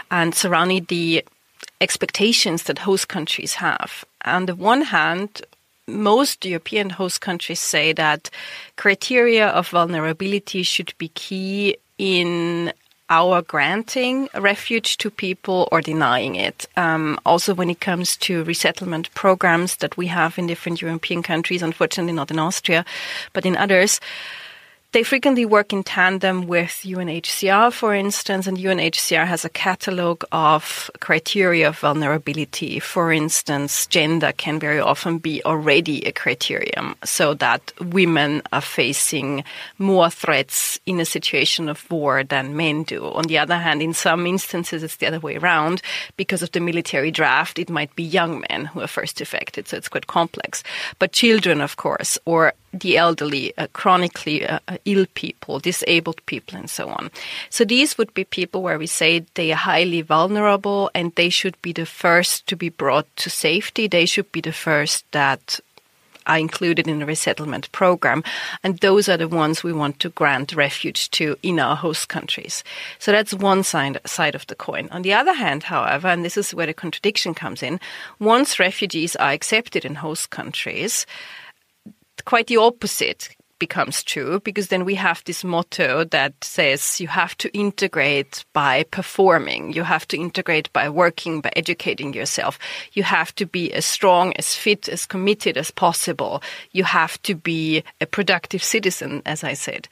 and 0.10 0.34
surrounding 0.34 0.86
the 0.86 1.26
expectations 1.82 2.64
that 2.64 2.80
host 2.80 3.08
countries 3.08 3.56
have. 3.56 4.06
On 4.24 4.46
the 4.46 4.56
one 4.56 4.84
hand, 4.84 5.42
most 5.88 6.46
European 6.46 6.92
host 6.92 7.20
countries 7.22 7.60
say 7.60 7.92
that 7.94 8.30
criteria 8.78 9.48
of 9.50 9.68
vulnerability 9.68 10.64
should 10.64 10.94
be 10.98 11.10
key 11.10 11.76
in 11.98 12.72
our 13.12 13.42
granting 13.42 14.30
refuge 14.34 14.98
to 14.98 15.12
people 15.12 15.68
or 15.70 15.82
denying 15.82 16.36
it. 16.36 16.66
Um, 16.78 17.20
also, 17.26 17.54
when 17.54 17.70
it 17.70 17.82
comes 17.82 18.16
to 18.18 18.46
resettlement 18.46 19.14
programs 19.14 19.76
that 19.78 19.98
we 19.98 20.08
have 20.08 20.40
in 20.40 20.48
different 20.48 20.82
European 20.82 21.22
countries, 21.22 21.62
unfortunately 21.62 22.14
not 22.14 22.32
in 22.32 22.40
Austria, 22.40 22.86
but 23.34 23.46
in 23.46 23.58
others, 23.58 24.00
they 24.92 25.04
frequently 25.04 25.46
work 25.46 25.72
in 25.72 25.84
tandem 25.84 26.48
with 26.48 26.82
UNHCR, 26.84 27.72
for 27.72 27.96
instance, 27.96 28.46
and 28.46 28.58
UNHCR 28.58 29.26
has 29.26 29.46
a 29.46 29.50
catalog 29.50 30.24
of 30.32 30.92
criteria 31.00 31.70
of 31.70 31.80
vulnerability. 31.80 32.80
For 32.80 33.14
instance, 33.14 33.86
gender 33.88 34.34
can 34.34 34.60
very 34.60 34.80
often 34.80 35.18
be 35.18 35.42
already 35.46 36.06
a 36.06 36.12
criterion, 36.12 36.96
so 37.06 37.34
that 37.36 37.72
women 37.80 38.42
are 38.52 38.62
facing 38.62 39.46
more 39.78 40.10
threats 40.10 40.80
in 40.86 41.00
a 41.00 41.06
situation 41.06 41.70
of 41.70 41.90
war 41.90 42.24
than 42.24 42.58
men 42.58 42.84
do. 42.84 43.06
On 43.06 43.24
the 43.24 43.38
other 43.38 43.58
hand, 43.58 43.82
in 43.82 43.94
some 43.94 44.28
instances, 44.28 44.84
it's 44.84 44.98
the 44.98 45.08
other 45.08 45.20
way 45.20 45.38
around. 45.38 45.82
Because 46.18 46.42
of 46.42 46.52
the 46.52 46.60
military 46.60 47.12
draft, 47.12 47.60
it 47.60 47.70
might 47.70 47.96
be 47.96 48.04
young 48.04 48.44
men 48.50 48.66
who 48.66 48.82
are 48.82 48.88
first 48.88 49.22
affected, 49.22 49.70
so 49.70 49.78
it's 49.78 49.90
quite 49.90 50.08
complex. 50.08 50.64
But 51.00 51.14
children, 51.14 51.62
of 51.62 51.78
course, 51.78 52.18
or 52.26 52.54
the 52.74 52.98
elderly, 52.98 53.56
uh, 53.58 53.68
chronically 53.74 54.48
uh, 54.48 54.60
uh, 54.68 54.78
ill 54.86 55.06
people, 55.14 55.60
disabled 55.60 56.26
people, 56.26 56.58
and 56.58 56.70
so 56.70 56.90
on. 56.90 57.12
So 57.50 57.66
these 57.66 57.98
would 57.98 58.14
be 58.14 58.24
people 58.24 58.62
where 58.62 58.80
we 58.80 58.88
say 58.88 59.26
they 59.34 59.52
are 59.52 59.56
highly 59.56 60.02
vulnerable 60.02 60.90
and 60.96 61.14
they 61.16 61.30
should 61.30 61.62
be 61.62 61.74
the 61.74 61.86
first 61.86 62.48
to 62.48 62.56
be 62.56 62.70
brought 62.70 63.08
to 63.18 63.30
safety. 63.30 63.88
They 63.88 64.06
should 64.06 64.32
be 64.32 64.42
the 64.42 64.54
first 64.54 65.06
that 65.12 65.60
are 66.28 66.38
included 66.38 66.88
in 66.88 67.00
the 67.00 67.06
resettlement 67.06 67.72
program. 67.72 68.24
And 68.64 68.78
those 68.80 69.10
are 69.10 69.18
the 69.18 69.28
ones 69.28 69.64
we 69.64 69.74
want 69.74 70.00
to 70.00 70.10
grant 70.10 70.54
refuge 70.54 71.10
to 71.12 71.38
in 71.42 71.60
our 71.60 71.76
host 71.76 72.10
countries. 72.10 72.64
So 73.00 73.12
that's 73.12 73.34
one 73.34 73.64
side, 73.64 74.00
side 74.06 74.36
of 74.36 74.46
the 74.48 74.56
coin. 74.56 74.88
On 74.92 75.02
the 75.02 75.14
other 75.14 75.34
hand, 75.34 75.64
however, 75.64 76.08
and 76.08 76.24
this 76.24 76.38
is 76.38 76.54
where 76.54 76.68
the 76.68 76.74
contradiction 76.74 77.34
comes 77.34 77.64
in, 77.64 77.80
once 78.20 78.60
refugees 78.60 79.16
are 79.16 79.32
accepted 79.32 79.84
in 79.84 79.96
host 79.96 80.30
countries, 80.30 81.06
quite 82.26 82.48
the 82.48 82.58
opposite 82.58 83.30
becomes 83.62 84.04
true 84.04 84.40
because 84.40 84.70
then 84.70 84.84
we 84.86 84.96
have 84.96 85.24
this 85.24 85.44
motto 85.44 86.04
that 86.06 86.34
says 86.44 87.00
you 87.00 87.08
have 87.08 87.38
to 87.38 87.48
integrate 87.56 88.44
by 88.54 88.84
performing, 88.90 89.72
you 89.72 89.84
have 89.84 90.08
to 90.08 90.18
integrate 90.18 90.74
by 90.74 90.90
working, 90.90 91.42
by 91.42 91.52
educating 91.56 92.12
yourself. 92.12 92.58
You 92.94 93.04
have 93.04 93.36
to 93.36 93.46
be 93.46 93.72
as 93.72 93.86
strong, 93.86 94.34
as 94.34 94.56
fit, 94.56 94.90
as 94.90 95.06
committed 95.06 95.58
as 95.58 95.70
possible. 95.70 96.42
You 96.72 96.86
have 96.86 97.22
to 97.22 97.36
be 97.36 97.84
a 98.02 98.08
productive 98.08 98.64
citizen, 98.64 99.22
as 99.28 99.44
I 99.44 99.54
said. 99.54 99.88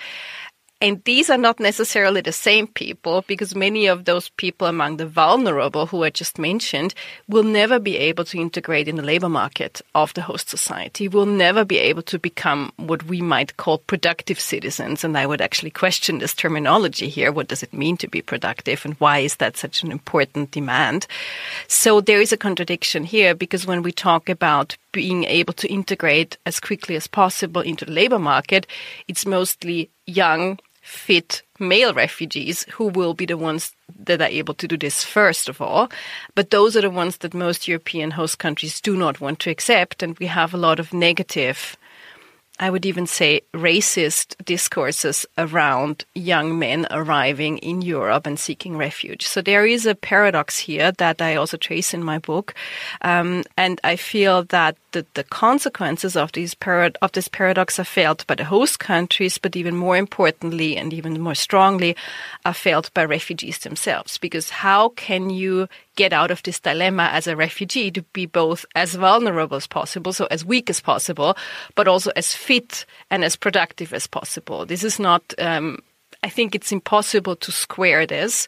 And 0.82 1.04
these 1.04 1.30
are 1.30 1.38
not 1.38 1.60
necessarily 1.60 2.22
the 2.22 2.32
same 2.32 2.66
people 2.66 3.26
because 3.28 3.54
many 3.54 3.88
of 3.88 4.06
those 4.06 4.30
people 4.30 4.66
among 4.66 4.96
the 4.96 5.06
vulnerable 5.06 5.88
who 5.88 6.06
I 6.06 6.10
just 6.10 6.40
mentioned 6.40 6.94
will 7.28 7.44
never 7.44 7.80
be 7.80 7.98
able 7.98 8.24
to 8.26 8.40
integrate 8.40 8.88
in 8.88 8.96
the 8.96 9.04
labor 9.04 9.28
market 9.28 9.82
of 9.94 10.14
the 10.14 10.22
host 10.22 10.48
society, 10.48 11.10
will 11.10 11.26
never 11.26 11.66
be 11.66 11.78
able 11.80 12.04
to 12.04 12.18
become 12.18 12.72
what 12.78 13.04
we 13.04 13.22
might 13.22 13.58
call 13.58 13.80
productive 13.80 14.40
citizens. 14.40 15.04
And 15.04 15.18
I 15.18 15.26
would 15.26 15.42
actually 15.42 15.72
question 15.72 16.20
this 16.20 16.34
terminology 16.34 17.10
here. 17.10 17.34
What 17.34 17.50
does 17.50 17.62
it 17.62 17.74
mean 17.74 17.98
to 17.98 18.08
be 18.08 18.22
productive 18.22 18.86
and 18.86 18.94
why 19.00 19.20
is 19.20 19.36
that 19.36 19.58
such 19.58 19.84
an 19.84 19.92
important 19.92 20.52
demand? 20.52 21.08
So 21.68 22.00
there 22.00 22.22
is 22.22 22.32
a 22.32 22.38
contradiction 22.38 23.04
here 23.04 23.36
because 23.36 23.68
when 23.68 23.84
we 23.84 23.92
talk 23.92 24.30
about 24.30 24.78
being 24.94 25.26
able 25.26 25.54
to 25.54 25.68
integrate 25.68 26.38
as 26.46 26.62
quickly 26.62 26.96
as 26.96 27.06
possible 27.06 27.62
into 27.62 27.84
the 27.84 27.92
labor 27.92 28.18
market, 28.18 28.66
it's 29.10 29.26
mostly 29.26 29.90
young 30.08 30.58
fit 30.90 31.44
male 31.60 31.94
refugees 31.94 32.66
who 32.72 32.88
will 32.88 33.14
be 33.14 33.28
the 33.28 33.38
ones 33.38 33.76
that 34.00 34.22
are 34.22 34.28
able 34.28 34.56
to 34.56 34.68
do 34.68 34.76
this 34.76 35.04
first 35.04 35.48
of 35.48 35.62
all. 35.62 35.88
But 36.34 36.50
those 36.50 36.76
are 36.76 36.82
the 36.82 36.90
ones 36.90 37.18
that 37.18 37.34
most 37.36 37.68
European 37.68 38.12
host 38.12 38.40
countries 38.40 38.82
do 38.82 38.98
not 38.98 39.22
want 39.22 39.40
to 39.42 39.52
accept. 39.52 40.02
And 40.02 40.18
we 40.18 40.26
have 40.26 40.52
a 40.54 40.58
lot 40.58 40.80
of 40.80 40.92
negative 40.92 41.78
I 42.60 42.70
would 42.70 42.86
even 42.86 43.08
say 43.08 43.42
racist 43.54 44.36
discourses 44.44 45.26
around 45.38 46.06
young 46.14 46.60
men 46.60 46.88
arriving 46.92 47.58
in 47.60 47.82
Europe 47.82 48.28
and 48.28 48.40
seeking 48.40 48.78
refuge. 48.78 49.26
So 49.26 49.42
there 49.42 49.66
is 49.66 49.86
a 49.86 49.96
paradox 49.96 50.60
here 50.60 50.92
that 50.94 51.22
I 51.22 51.36
also 51.36 51.58
trace 51.58 51.94
in 51.94 52.04
my 52.04 52.20
book. 52.20 52.54
Um, 53.02 53.44
and 53.58 53.80
I 53.84 53.96
feel 53.96 54.44
that 54.46 54.76
the, 54.92 55.06
the 55.14 55.24
consequences 55.24 56.16
of 56.16 56.32
these 56.32 56.56
parad- 56.56 56.98
of 57.02 57.12
this 57.14 57.28
paradox 57.28 57.80
are 57.80 57.84
felt 57.84 58.28
by 58.28 58.36
the 58.36 58.44
host 58.44 58.80
countries, 58.80 59.38
but 59.38 59.56
even 59.56 59.76
more 59.76 59.96
importantly 59.96 60.76
and 60.78 60.94
even 60.94 61.22
more 61.22 61.36
strongly 61.36 61.96
are 62.46 62.54
felt 62.54 62.94
by 62.94 63.06
refugees 63.06 63.60
themselves. 63.60 64.18
Because 64.18 64.50
how 64.50 64.90
can 64.90 65.30
you 65.30 65.68
get 66.00 66.14
out 66.14 66.32
of 66.32 66.42
this 66.44 66.62
dilemma 66.62 67.10
as 67.12 67.28
a 67.28 67.36
refugee 67.36 67.92
to 67.92 68.02
be 68.14 68.26
both 68.26 68.66
as 68.74 68.96
vulnerable 68.96 69.58
as 69.58 69.68
possible, 69.68 70.14
so 70.14 70.28
as 70.32 70.46
weak 70.46 70.70
as 70.70 70.80
possible, 70.80 71.36
but 71.76 71.90
also 71.90 72.12
as 72.16 72.34
fit 72.34 72.86
and 73.12 73.26
as 73.26 73.36
productive 73.36 73.94
as 73.94 74.08
possible? 74.08 74.66
This 74.66 74.86
is 74.86 74.98
not, 74.98 75.34
um, 75.38 75.80
I 76.24 76.30
think 76.30 76.56
it's 76.56 76.72
impossible 76.72 77.36
to 77.36 77.52
square 77.52 78.08
this. 78.08 78.48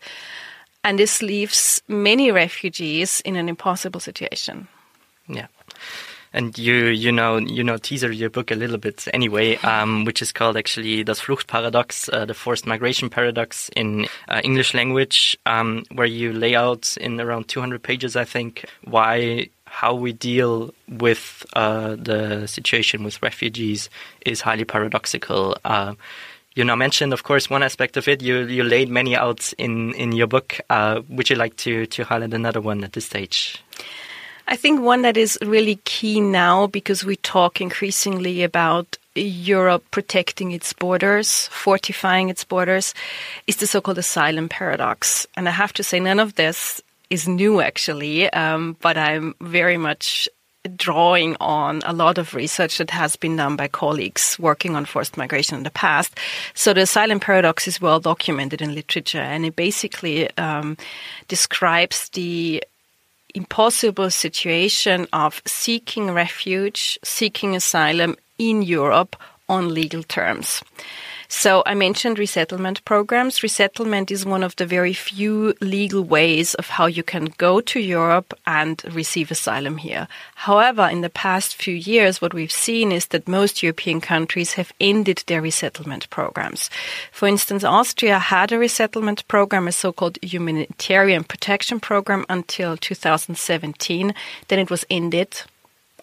And 0.83 0.97
this 0.97 1.21
leaves 1.21 1.83
many 1.89 2.31
refugees 2.31 3.21
in 3.25 3.35
an 3.35 3.49
impossible 3.49 3.99
situation. 3.99 4.67
Yeah 5.27 5.47
and 6.33 6.57
you 6.57 6.85
you 6.87 7.11
know 7.11 7.37
you 7.37 7.63
know 7.63 7.77
teaser 7.77 8.11
your 8.11 8.29
book 8.29 8.51
a 8.51 8.55
little 8.55 8.77
bit 8.77 9.07
anyway, 9.13 9.57
um, 9.57 10.05
which 10.05 10.21
is 10.21 10.31
called 10.31 10.57
actually 10.57 11.03
das 11.03 11.19
Fluchtparadox, 11.21 12.09
uh, 12.13 12.25
the 12.25 12.33
forced 12.33 12.65
migration 12.65 13.09
paradox 13.09 13.69
in 13.75 14.07
uh, 14.29 14.41
English 14.43 14.73
language, 14.73 15.37
um, 15.45 15.83
where 15.91 16.07
you 16.07 16.33
lay 16.33 16.55
out 16.55 16.95
in 16.97 17.19
around 17.19 17.47
200 17.47 17.81
pages, 17.83 18.15
I 18.15 18.25
think, 18.25 18.65
why 18.83 19.49
how 19.65 19.93
we 19.93 20.11
deal 20.11 20.73
with 20.89 21.45
uh, 21.53 21.95
the 21.95 22.45
situation 22.45 23.03
with 23.03 23.21
refugees 23.23 23.89
is 24.25 24.41
highly 24.41 24.65
paradoxical. 24.65 25.57
Uh, 25.63 25.95
you 26.55 26.65
now 26.65 26.75
mentioned, 26.75 27.13
of 27.13 27.23
course, 27.23 27.49
one 27.49 27.63
aspect 27.63 27.95
of 27.95 28.09
it. 28.09 28.21
You 28.21 28.39
you 28.47 28.63
laid 28.63 28.89
many 28.89 29.15
out 29.15 29.53
in 29.57 29.93
in 29.93 30.11
your 30.11 30.27
book. 30.27 30.59
Uh, 30.69 31.01
would 31.07 31.29
you 31.29 31.37
like 31.37 31.55
to 31.57 31.85
to 31.85 32.03
highlight 32.03 32.33
another 32.33 32.59
one 32.59 32.83
at 32.83 32.91
this 32.91 33.05
stage? 33.05 33.63
I 34.51 34.57
think 34.57 34.81
one 34.81 35.03
that 35.03 35.15
is 35.15 35.39
really 35.41 35.77
key 35.85 36.19
now 36.19 36.67
because 36.67 37.05
we 37.05 37.15
talk 37.15 37.61
increasingly 37.61 38.43
about 38.43 38.97
Europe 39.15 39.85
protecting 39.91 40.51
its 40.51 40.73
borders, 40.73 41.47
fortifying 41.47 42.27
its 42.27 42.43
borders, 42.43 42.93
is 43.47 43.55
the 43.55 43.65
so-called 43.65 43.97
asylum 43.97 44.49
paradox. 44.49 45.25
And 45.37 45.47
I 45.47 45.51
have 45.51 45.71
to 45.73 45.83
say, 45.83 46.01
none 46.01 46.19
of 46.19 46.35
this 46.35 46.81
is 47.09 47.29
new 47.29 47.61
actually, 47.61 48.29
um, 48.33 48.75
but 48.81 48.97
I'm 48.97 49.35
very 49.39 49.77
much 49.77 50.27
drawing 50.75 51.37
on 51.39 51.81
a 51.85 51.93
lot 51.93 52.17
of 52.17 52.35
research 52.35 52.77
that 52.77 52.91
has 52.91 53.15
been 53.15 53.37
done 53.37 53.55
by 53.55 53.69
colleagues 53.69 54.37
working 54.37 54.75
on 54.75 54.83
forced 54.83 55.15
migration 55.15 55.57
in 55.57 55.63
the 55.63 55.71
past. 55.71 56.19
So 56.55 56.73
the 56.73 56.81
asylum 56.81 57.21
paradox 57.21 57.69
is 57.69 57.79
well 57.79 58.01
documented 58.01 58.61
in 58.61 58.75
literature, 58.75 59.21
and 59.21 59.45
it 59.45 59.55
basically 59.55 60.29
um, 60.37 60.75
describes 61.29 62.09
the 62.09 62.61
impossible 63.35 64.09
situation 64.09 65.07
of 65.13 65.41
seeking 65.45 66.11
refuge, 66.11 66.99
seeking 67.03 67.55
asylum 67.55 68.15
in 68.37 68.61
Europe 68.61 69.15
on 69.47 69.73
legal 69.73 70.03
terms. 70.03 70.63
So 71.33 71.63
I 71.65 71.75
mentioned 71.75 72.19
resettlement 72.19 72.83
programs. 72.83 73.41
Resettlement 73.41 74.11
is 74.11 74.25
one 74.25 74.43
of 74.43 74.57
the 74.57 74.65
very 74.65 74.91
few 74.91 75.53
legal 75.61 76.03
ways 76.03 76.55
of 76.55 76.67
how 76.67 76.87
you 76.87 77.03
can 77.03 77.29
go 77.37 77.61
to 77.61 77.79
Europe 77.79 78.33
and 78.45 78.83
receive 78.91 79.31
asylum 79.31 79.77
here. 79.77 80.09
However, 80.35 80.89
in 80.89 80.99
the 80.99 81.09
past 81.09 81.55
few 81.55 81.73
years, 81.73 82.21
what 82.21 82.33
we've 82.33 82.51
seen 82.51 82.91
is 82.91 83.07
that 83.07 83.29
most 83.29 83.63
European 83.63 84.01
countries 84.01 84.53
have 84.53 84.73
ended 84.81 85.23
their 85.27 85.41
resettlement 85.41 86.09
programs. 86.09 86.69
For 87.13 87.29
instance, 87.29 87.63
Austria 87.63 88.19
had 88.19 88.51
a 88.51 88.59
resettlement 88.59 89.25
program, 89.29 89.69
a 89.69 89.71
so-called 89.71 90.19
humanitarian 90.21 91.23
protection 91.23 91.79
program 91.79 92.25
until 92.27 92.75
2017. 92.75 94.13
Then 94.49 94.59
it 94.59 94.69
was 94.69 94.85
ended 94.89 95.41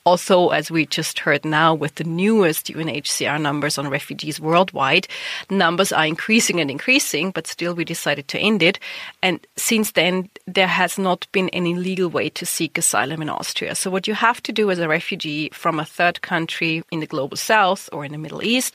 also, 0.09 0.49
as 0.49 0.71
we 0.71 0.87
just 0.87 1.19
heard 1.19 1.45
now 1.45 1.75
with 1.75 1.97
the 1.97 2.05
newest 2.05 2.69
UNHCR 2.69 3.39
numbers 3.39 3.77
on 3.77 3.91
refugees 3.91 4.41
worldwide, 4.41 5.07
numbers 5.51 5.93
are 5.93 6.07
increasing 6.07 6.61
and 6.61 6.71
increasing, 6.71 7.31
but 7.31 7.47
still 7.47 7.75
we 7.75 7.85
decided 7.85 8.27
to 8.29 8.39
end 8.39 8.63
it. 8.63 8.79
And 9.23 9.39
since 9.57 9.93
then, 9.93 10.31
there 10.47 10.67
has 10.67 10.97
not 10.97 11.27
been 11.31 11.51
any 11.51 11.75
legal 11.75 12.09
way 12.09 12.31
to 12.31 12.47
seek 12.47 12.79
asylum 12.79 13.21
in 13.21 13.29
Austria. 13.29 13.75
So 13.75 13.91
what 13.91 14.09
you 14.09 14.15
have 14.15 14.43
to 14.45 14.53
do 14.53 14.71
as 14.71 14.79
a 14.79 14.89
refugee 14.89 15.51
from 15.53 15.79
a 15.79 15.85
third 15.85 16.23
country 16.23 16.83
in 16.91 17.01
the 17.01 17.07
global 17.07 17.37
south 17.37 17.91
or 17.93 18.07
in 18.07 18.13
the 18.13 18.25
Middle 18.25 18.43
East, 18.43 18.75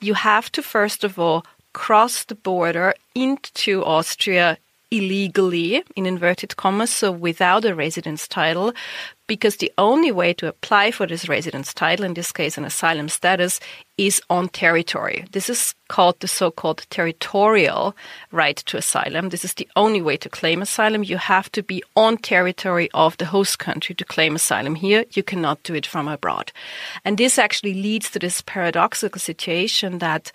you 0.00 0.14
have 0.14 0.50
to 0.52 0.62
first 0.62 1.04
of 1.04 1.18
all 1.18 1.44
cross 1.74 2.24
the 2.24 2.34
border 2.34 2.94
into 3.14 3.84
Austria 3.84 4.56
illegally, 4.90 5.82
in 5.94 6.06
inverted 6.06 6.56
commas, 6.56 6.90
so 6.90 7.12
without 7.12 7.64
a 7.64 7.74
residence 7.74 8.26
title, 8.26 8.72
because 9.30 9.58
the 9.58 9.72
only 9.78 10.10
way 10.10 10.32
to 10.32 10.48
apply 10.48 10.90
for 10.90 11.06
this 11.06 11.28
residence 11.28 11.72
title, 11.72 12.04
in 12.04 12.14
this 12.14 12.32
case 12.32 12.58
an 12.58 12.64
asylum 12.64 13.08
status, 13.08 13.60
is 13.96 14.20
on 14.28 14.48
territory. 14.48 15.24
This 15.30 15.48
is 15.48 15.72
called 15.86 16.18
the 16.18 16.26
so-called 16.26 16.84
territorial 16.90 17.94
right 18.32 18.56
to 18.56 18.76
asylum. 18.76 19.28
This 19.28 19.44
is 19.44 19.54
the 19.54 19.68
only 19.76 20.02
way 20.02 20.16
to 20.16 20.28
claim 20.28 20.62
asylum. 20.62 21.04
You 21.04 21.16
have 21.16 21.48
to 21.52 21.62
be 21.62 21.80
on 21.94 22.16
territory 22.16 22.90
of 22.92 23.18
the 23.18 23.24
host 23.24 23.60
country 23.60 23.94
to 23.94 24.04
claim 24.04 24.34
asylum 24.34 24.74
here. 24.74 25.04
You 25.12 25.22
cannot 25.22 25.62
do 25.62 25.76
it 25.76 25.86
from 25.86 26.08
abroad. 26.08 26.50
And 27.04 27.16
this 27.16 27.38
actually 27.38 27.74
leads 27.74 28.10
to 28.10 28.18
this 28.18 28.42
paradoxical 28.42 29.20
situation 29.20 29.98
that 29.98 30.32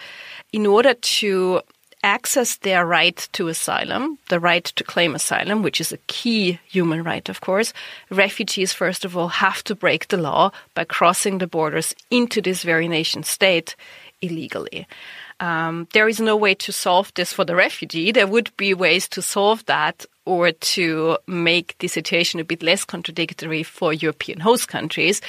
in 0.53 0.65
order 0.65 0.93
to 0.93 1.61
access 2.05 2.57
their 2.57 2.85
right 2.85 3.27
to 3.33 3.47
asylum, 3.47 4.19
the 4.29 4.39
right 4.39 4.63
to 4.63 4.83
claim 4.83 5.15
asylum, 5.15 5.63
which 5.63 5.81
is 5.81 5.91
a 5.91 5.97
key 6.07 6.59
human 6.67 7.03
right, 7.03 7.27
of 7.27 7.41
course, 7.41 7.73
refugees, 8.09 8.71
first 8.71 9.03
of 9.03 9.17
all, 9.17 9.27
have 9.27 9.63
to 9.63 9.75
break 9.75 10.07
the 10.07 10.17
law 10.17 10.51
by 10.75 10.83
crossing 10.83 11.39
the 11.39 11.47
borders 11.47 11.95
into 12.11 12.41
this 12.41 12.63
very 12.63 12.87
nation 12.87 13.23
state 13.23 13.75
illegally. 14.21 14.87
Um, 15.39 15.87
there 15.93 16.07
is 16.07 16.19
no 16.19 16.35
way 16.37 16.53
to 16.55 16.71
solve 16.71 17.11
this 17.15 17.33
for 17.33 17.43
the 17.43 17.55
refugee. 17.55 18.11
There 18.11 18.27
would 18.27 18.55
be 18.55 18.73
ways 18.73 19.09
to 19.09 19.21
solve 19.21 19.65
that 19.65 20.05
or 20.23 20.51
to 20.51 21.17
make 21.27 21.75
the 21.79 21.87
situation 21.87 22.39
a 22.39 22.45
bit 22.45 22.63
less 22.63 22.85
contradictory 22.85 23.63
for 23.63 23.93
European 23.93 24.39
host 24.39 24.67
countries. 24.67 25.21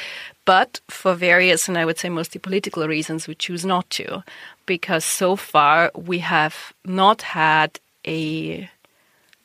But 0.47 0.81
for 0.88 1.15
various, 1.15 1.69
and 1.69 1.76
I 1.76 1.85
would 1.85 1.99
say 1.99 2.09
mostly 2.09 2.41
political 2.41 2.87
reasons, 2.88 3.26
we 3.26 3.35
choose 3.35 3.65
not 3.65 3.91
to 3.91 4.23
because 4.65 5.05
so 5.05 5.37
far 5.37 5.91
we 5.95 6.21
have 6.21 6.73
not 6.85 7.23
had 7.23 7.79
a 8.07 8.71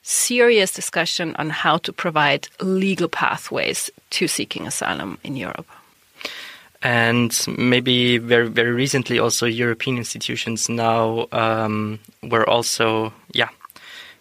serious 0.03 0.71
discussion 0.71 1.35
on 1.37 1.49
how 1.49 1.77
to 1.77 1.91
provide 1.91 2.47
legal 2.61 3.09
pathways 3.09 3.89
to 4.11 4.27
seeking 4.27 4.67
asylum 4.67 5.17
in 5.23 5.35
Europe. 5.35 5.67
And 6.83 7.35
maybe 7.57 8.17
very 8.17 8.47
very 8.47 8.71
recently, 8.71 9.19
also 9.19 9.45
European 9.45 9.97
institutions 9.97 10.69
now 10.69 11.27
um, 11.31 11.99
were 12.23 12.47
also 12.47 13.13
yeah 13.33 13.49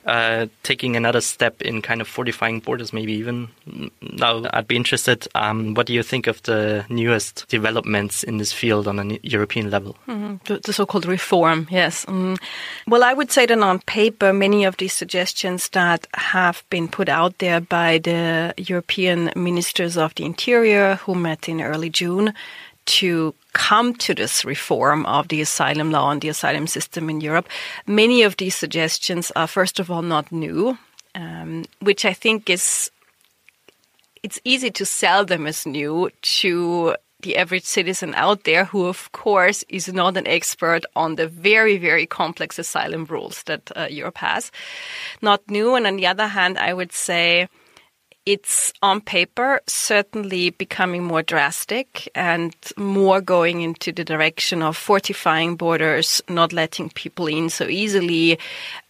uh, 0.07 0.47
taking 0.63 0.97
another 0.97 1.21
step 1.21 1.61
in 1.63 1.83
kind 1.83 2.01
of 2.01 2.09
fortifying 2.09 2.61
borders, 2.61 2.93
maybe 2.93 3.13
even. 3.13 3.49
Now, 4.01 4.45
I'd 4.53 4.67
be 4.67 4.77
interested. 4.77 5.29
Um, 5.35 5.75
what 5.75 5.87
do 5.87 5.93
you 5.93 6.03
think 6.03 6.27
of 6.27 6.43
the 6.45 6.85
newest 6.89 7.47
developments 7.49 8.23
in 8.23 8.39
this 8.39 8.53
field 8.53 8.89
on 8.89 8.99
a 8.99 9.19
European 9.23 9.71
level? 9.71 9.97
Mm-hmm. 10.09 10.37
The, 10.47 10.61
the 10.61 10.73
so-called 10.73 11.07
reform, 11.07 11.69
yes. 11.71 12.05
Mm. 12.07 12.39
Well, 12.87 13.05
I 13.05 13.13
would 13.13 13.31
say 13.31 13.47
that 13.47 13.59
on 13.59 13.81
paper, 13.81 14.33
many 14.33 14.65
of 14.65 14.79
these 14.79 14.95
suggestions 14.95 15.69
that 15.71 16.07
have 16.15 16.65
been 16.71 16.89
put 16.89 17.09
out 17.09 17.39
there 17.39 17.61
by 17.61 17.99
the 17.99 18.55
European 18.57 19.31
ministers 19.37 19.97
of 19.97 20.15
the 20.15 20.25
interior, 20.25 20.97
who 20.97 21.15
met 21.15 21.49
in 21.49 21.61
early 21.61 21.91
June, 21.91 22.33
to 22.87 23.35
come 23.53 23.95
to 23.95 24.15
this 24.15 24.45
reform 24.45 25.07
of 25.07 25.29
the 25.29 25.41
asylum 25.41 25.91
law 25.91 26.11
and 26.11 26.21
the 26.21 26.29
asylum 26.29 26.67
system 26.67 27.11
in 27.11 27.21
Europe, 27.21 27.49
many 27.87 28.23
of 28.23 28.37
these 28.37 28.57
suggestions 28.57 29.31
are, 29.37 29.47
first 29.47 29.79
of 29.79 29.91
all, 29.91 30.03
not 30.03 30.31
new, 30.33 30.79
um, 31.15 31.65
which 31.81 32.05
I 32.05 32.13
think 32.13 32.51
is 32.51 32.91
it's 34.23 34.41
easy 34.45 34.71
to 34.71 34.85
sell 34.85 35.25
them 35.25 35.47
as 35.47 35.65
new 35.65 36.11
to 36.21 36.95
the 37.23 37.37
average 37.37 37.65
citizen 37.65 38.15
out 38.15 38.45
there 38.45 38.65
who, 38.65 38.87
of 38.87 39.13
course, 39.13 39.63
is 39.69 39.93
not 39.93 40.17
an 40.17 40.27
expert 40.27 40.85
on 40.97 41.17
the 41.17 41.27
very, 41.27 41.77
very 41.77 42.07
complex 42.07 42.59
asylum 42.59 43.05
rules 43.05 43.43
that 43.45 43.71
uh, 43.77 43.87
Europe 43.91 44.19
has. 44.19 44.51
Not 45.21 45.49
new. 45.51 45.75
And 45.75 45.87
on 45.87 45.97
the 45.97 46.07
other 46.07 46.29
hand, 46.29 46.59
I 46.59 46.73
would 46.73 46.93
say 46.93 47.49
it's 48.27 48.73
on 48.83 49.01
paper 49.01 49.61
certainly 49.67 50.51
becoming 50.51 51.03
more 51.03 51.23
drastic 51.23 52.09
and 52.15 52.55
more 52.77 53.21
going 53.21 53.63
into 53.63 53.93
the 53.93 54.05
direction 54.05 54.63
of 54.63 54.77
fortifying 54.77 55.57
borders, 55.57 56.23
not 56.29 56.53
letting 56.53 56.91
people 56.91 57.27
in 57.27 57.49
so 57.49 57.67
easily, 57.67 58.39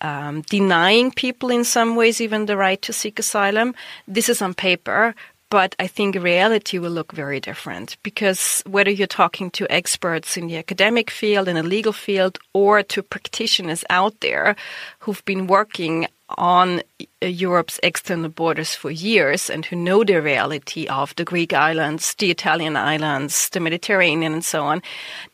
um, 0.00 0.42
denying 0.42 1.10
people 1.12 1.50
in 1.50 1.64
some 1.64 1.96
ways 1.96 2.20
even 2.20 2.46
the 2.46 2.56
right 2.56 2.82
to 2.82 2.92
seek 2.92 3.18
asylum. 3.18 3.74
This 4.08 4.28
is 4.28 4.42
on 4.42 4.54
paper. 4.54 5.14
But 5.50 5.74
I 5.80 5.88
think 5.88 6.14
reality 6.14 6.78
will 6.78 6.92
look 6.92 7.10
very 7.10 7.40
different 7.40 7.96
because 8.04 8.62
whether 8.66 8.90
you're 8.90 9.08
talking 9.08 9.50
to 9.52 9.66
experts 9.68 10.36
in 10.36 10.46
the 10.46 10.56
academic 10.56 11.10
field, 11.10 11.48
in 11.48 11.56
the 11.56 11.64
legal 11.64 11.92
field, 11.92 12.38
or 12.52 12.84
to 12.84 13.02
practitioners 13.02 13.84
out 13.90 14.20
there 14.20 14.54
who've 15.00 15.24
been 15.24 15.48
working 15.48 16.06
on 16.38 16.82
Europe's 17.20 17.80
external 17.82 18.30
borders 18.30 18.74
for 18.74 18.90
years 18.90 19.50
and 19.50 19.66
who 19.66 19.76
know 19.76 20.04
the 20.04 20.22
reality 20.22 20.86
of 20.86 21.14
the 21.16 21.24
Greek 21.24 21.52
islands, 21.52 22.14
the 22.14 22.30
Italian 22.30 22.76
islands, 22.76 23.48
the 23.50 23.60
Mediterranean, 23.60 24.32
and 24.32 24.44
so 24.44 24.64
on, 24.64 24.82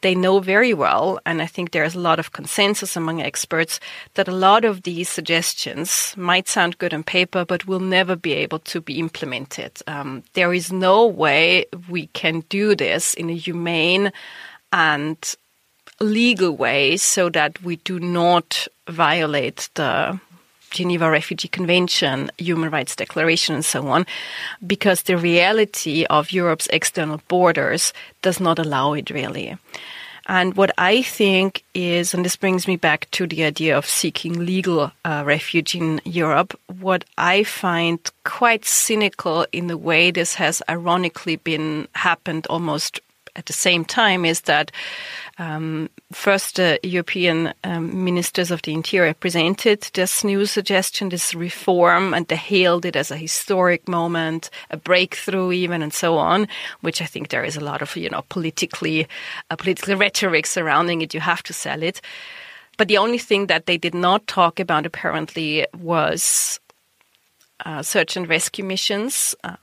they 0.01 0.15
know 0.15 0.41
very 0.41 0.75
well, 0.75 1.19
and 1.25 1.41
I 1.41 1.47
think 1.47 1.71
there's 1.71 1.95
a 1.95 2.01
lot 2.01 2.19
of 2.19 2.33
consensus 2.33 2.97
among 2.97 3.23
experts 3.23 3.79
that 4.15 4.29
a 4.29 4.33
lot 4.33 4.65
of 4.65 4.83
these 4.83 5.09
suggestions 5.09 6.15
might 6.17 6.49
sound 6.49 6.79
good 6.79 6.93
on 6.93 7.03
paper, 7.03 7.45
but 7.45 7.67
will 7.67 7.81
never 7.81 8.17
be 8.17 8.33
able 8.33 8.59
to 8.61 8.81
be 8.81 8.99
implemented. 8.99 9.73
Um, 9.87 10.25
there 10.35 10.53
is 10.53 10.73
no 10.73 11.07
way 11.07 11.67
we 11.89 12.09
can 12.09 12.41
do 12.49 12.75
this 12.75 13.15
in 13.15 13.31
a 13.31 13.35
humane 13.35 14.13
and 14.73 15.37
legal 16.01 16.57
way 16.57 16.97
so 16.97 17.31
that 17.31 17.63
we 17.63 17.77
do 17.77 17.99
not 17.99 18.69
violate 18.89 19.69
the 19.75 20.21
Geneva 20.77 21.11
Refugee 21.11 21.49
Convention, 21.49 22.31
Human 22.37 22.71
Rights 22.71 22.95
Declaration, 22.95 23.55
and 23.55 23.65
so 23.65 23.89
on, 23.89 24.05
because 24.67 25.03
the 25.03 25.17
reality 25.17 26.05
of 26.11 26.33
Europe's 26.33 26.69
external 26.69 27.23
borders 27.29 27.95
does 28.21 28.41
not 28.41 28.59
allow 28.59 28.93
it 28.93 29.09
really. 29.09 29.57
And 30.29 30.57
what 30.57 30.73
I 30.77 31.03
think 31.03 31.63
is, 31.73 32.13
and 32.13 32.25
this 32.25 32.37
brings 32.37 32.67
me 32.67 32.77
back 32.77 33.09
to 33.13 33.27
the 33.27 33.45
idea 33.45 33.79
of 33.79 33.87
seeking 33.87 34.45
legal 34.45 34.91
uh, 35.05 35.23
refuge 35.25 35.75
in 35.75 36.01
Europe, 36.05 36.59
what 36.81 37.05
I 37.17 37.45
find 37.45 37.99
quite 38.25 38.65
cynical 38.65 39.47
in 39.53 39.69
the 39.69 39.79
way 39.79 40.11
this 40.11 40.35
has 40.35 40.63
ironically 40.69 41.37
been 41.37 41.87
happened 41.95 42.47
almost 42.51 43.01
at 43.37 43.47
the 43.47 43.53
same 43.53 43.85
time 43.85 44.25
is 44.25 44.43
that 44.43 44.73
um, 45.39 45.91
first 46.13 46.57
the 46.57 46.81
European 46.83 47.53
um, 47.63 48.05
ministers 48.05 48.51
of 48.51 48.63
the 48.63 48.73
interior 48.73 49.15
presented 49.15 49.83
this 49.93 50.25
new 50.25 50.47
suggestion, 50.47 51.11
this 51.11 51.35
reform, 51.35 52.15
and 52.15 52.27
they 52.29 52.37
hailed 52.37 52.85
it 52.85 52.97
as 52.97 53.11
a 53.11 53.17
historic 53.17 53.87
moment, 53.87 54.51
a 54.71 54.77
breakthrough 54.77 55.53
even, 55.53 55.83
and 55.83 55.93
so 55.93 56.17
on, 56.17 56.49
which 56.81 57.03
I 57.03 57.07
think 57.07 57.29
there 57.29 57.45
is 57.45 57.57
a 57.57 57.65
lot 57.65 57.83
of, 57.83 57.95
you 57.97 58.09
know, 58.09 58.25
politically, 58.31 59.07
uh, 59.51 59.57
political 59.57 59.97
rhetoric 59.97 60.47
surrounding 60.47 61.03
it. 61.03 61.15
You 61.15 61.21
have 61.21 61.43
to 61.45 61.53
sell 61.53 61.83
it. 61.83 62.01
But 62.79 62.89
the 62.89 62.99
only 62.99 63.19
thing 63.19 63.47
that 63.47 63.67
they 63.67 63.79
did 63.79 63.95
not 63.95 64.27
talk 64.27 64.59
about 64.61 64.87
apparently 64.87 65.67
was 65.79 66.61
uh, 67.65 67.83
search 67.83 68.17
and 68.17 68.29
rescue 68.29 68.65
missions. 68.65 69.35
Um, 69.45 69.57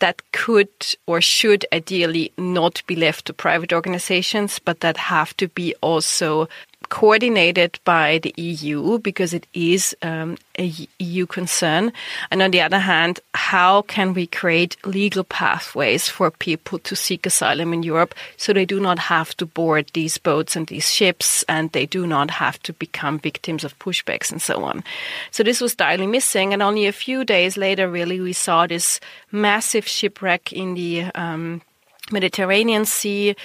that 0.00 0.22
could 0.32 0.68
or 1.06 1.20
should 1.20 1.64
ideally 1.72 2.32
not 2.36 2.82
be 2.86 2.96
left 2.96 3.26
to 3.26 3.32
private 3.32 3.72
organizations, 3.72 4.58
but 4.58 4.80
that 4.80 4.96
have 4.96 5.36
to 5.38 5.48
be 5.48 5.74
also 5.80 6.48
coordinated 6.88 7.78
by 7.84 8.18
the 8.18 8.34
EU 8.36 8.98
because 8.98 9.34
it 9.34 9.46
is 9.54 9.96
um, 10.02 10.36
a 10.58 10.72
EU 10.98 11.26
concern. 11.26 11.92
And 12.30 12.42
on 12.42 12.50
the 12.50 12.60
other 12.60 12.78
hand, 12.78 13.20
how 13.34 13.82
can 13.82 14.14
we 14.14 14.26
create 14.26 14.76
legal 14.84 15.24
pathways 15.24 16.08
for 16.08 16.30
people 16.30 16.78
to 16.80 16.96
seek 16.96 17.26
asylum 17.26 17.72
in 17.72 17.82
Europe 17.82 18.14
so 18.36 18.52
they 18.52 18.64
do 18.64 18.80
not 18.80 18.98
have 18.98 19.36
to 19.36 19.46
board 19.46 19.90
these 19.94 20.18
boats 20.18 20.56
and 20.56 20.66
these 20.66 20.92
ships 20.92 21.44
and 21.48 21.70
they 21.72 21.86
do 21.86 22.06
not 22.06 22.30
have 22.30 22.60
to 22.62 22.72
become 22.72 23.18
victims 23.18 23.64
of 23.64 23.78
pushbacks 23.78 24.32
and 24.32 24.42
so 24.42 24.64
on. 24.64 24.82
So 25.30 25.42
this 25.42 25.60
was 25.60 25.74
direly 25.74 26.06
missing. 26.06 26.52
And 26.52 26.62
only 26.62 26.86
a 26.86 26.92
few 26.92 27.24
days 27.24 27.56
later, 27.56 27.88
really, 27.88 28.20
we 28.20 28.32
saw 28.32 28.66
this 28.66 29.00
massive 29.30 29.86
shipwreck 29.86 30.52
in 30.52 30.74
the 30.74 31.04
um, 31.14 31.62
Mediterranean 32.10 32.84
Sea 32.84 33.36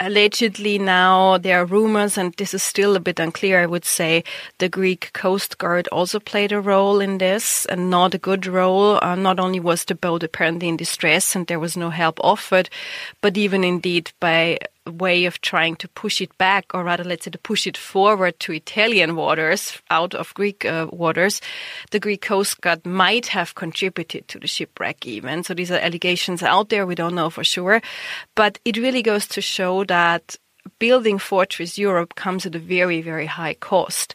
allegedly 0.00 0.78
now 0.78 1.38
there 1.38 1.60
are 1.60 1.64
rumors, 1.64 2.16
and 2.16 2.32
this 2.34 2.54
is 2.54 2.62
still 2.62 2.96
a 2.96 3.00
bit 3.00 3.20
unclear, 3.20 3.60
I 3.62 3.66
would 3.66 3.84
say, 3.84 4.24
the 4.58 4.68
Greek 4.68 5.10
Coast 5.12 5.58
Guard 5.58 5.88
also 5.88 6.18
played 6.18 6.52
a 6.52 6.60
role 6.60 7.00
in 7.00 7.18
this 7.18 7.66
and 7.66 7.90
not 7.90 8.14
a 8.14 8.18
good 8.18 8.46
role. 8.46 8.98
Uh, 9.02 9.14
not 9.14 9.38
only 9.38 9.60
was 9.60 9.84
the 9.84 9.94
boat 9.94 10.22
apparently 10.22 10.68
in 10.68 10.76
distress 10.76 11.36
and 11.36 11.46
there 11.46 11.60
was 11.60 11.76
no 11.76 11.90
help 11.90 12.18
offered, 12.22 12.70
but 13.20 13.36
even 13.36 13.64
indeed 13.64 14.12
by 14.20 14.58
way 14.90 15.24
of 15.24 15.40
trying 15.40 15.76
to 15.76 15.88
push 15.88 16.20
it 16.20 16.36
back, 16.38 16.66
or 16.74 16.84
rather, 16.84 17.04
let's 17.04 17.24
say, 17.24 17.30
to 17.30 17.38
push 17.38 17.66
it 17.66 17.76
forward 17.76 18.38
to 18.40 18.52
Italian 18.52 19.16
waters, 19.16 19.80
out 19.90 20.14
of 20.14 20.34
Greek 20.34 20.64
uh, 20.64 20.86
waters, 20.92 21.40
the 21.90 22.00
Greek 22.00 22.22
Coast 22.22 22.60
Guard 22.60 22.84
might 22.86 23.26
have 23.26 23.54
contributed 23.54 24.28
to 24.28 24.38
the 24.38 24.46
shipwreck 24.46 25.06
even. 25.06 25.44
So 25.44 25.54
these 25.54 25.70
are 25.70 25.78
allegations 25.78 26.42
out 26.42 26.68
there. 26.68 26.86
We 26.86 26.94
don't 26.94 27.14
know 27.14 27.30
for 27.30 27.44
sure. 27.44 27.80
But 28.34 28.58
it 28.64 28.76
really 28.76 29.02
goes 29.02 29.26
to 29.28 29.40
show 29.40 29.84
that 29.84 30.36
building 30.78 31.18
Fortress 31.18 31.78
Europe 31.78 32.14
comes 32.14 32.46
at 32.46 32.54
a 32.54 32.58
very, 32.58 33.02
very 33.02 33.26
high 33.26 33.54
cost 33.54 34.14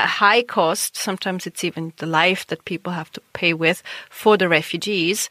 a 0.00 0.06
high 0.06 0.42
cost. 0.42 0.96
Sometimes 0.96 1.46
it's 1.46 1.62
even 1.62 1.92
the 1.98 2.06
life 2.06 2.46
that 2.46 2.64
people 2.64 2.92
have 2.92 3.12
to 3.12 3.20
pay 3.32 3.52
with 3.52 3.82
for 4.08 4.36
the 4.36 4.48
refugees. 4.48 5.28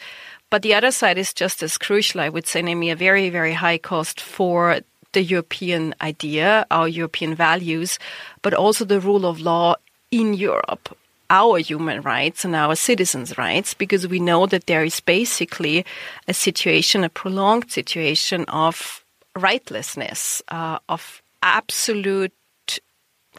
But 0.50 0.64
the 0.64 0.74
other 0.74 0.92
side 0.92 1.18
is 1.18 1.34
just 1.34 1.62
as 1.62 1.78
crucial, 1.78 2.22
I 2.22 2.30
would 2.30 2.48
say, 2.48 2.62
namely 2.62 2.90
a 2.90 2.96
very, 2.96 3.30
very 3.30 3.54
high 3.54 3.78
cost 3.78 4.20
for 4.20 4.80
the 5.12 5.24
European 5.24 5.96
idea, 6.02 6.66
our 6.72 6.88
European 6.88 7.36
values, 7.36 8.00
but 8.42 8.54
also 8.54 8.86
the 8.86 9.00
rule 9.00 9.26
of 9.26 9.40
law 9.40 9.76
in 10.12 10.34
Europe, 10.34 10.96
our 11.30 11.60
human 11.60 12.02
rights 12.02 12.46
and 12.46 12.56
our 12.56 12.76
citizens' 12.76 13.38
rights, 13.38 13.74
because 13.74 14.08
we 14.08 14.20
know 14.20 14.46
that 14.48 14.66
there 14.66 14.84
is 14.84 15.00
basically 15.00 15.86
a 16.28 16.34
situation, 16.34 17.04
a 17.04 17.10
prolonged 17.10 17.72
situation 17.72 18.46
of 18.46 19.04
rightlessness, 19.36 20.42
uh, 20.50 20.80
of 20.90 21.22
absolute 21.42 22.34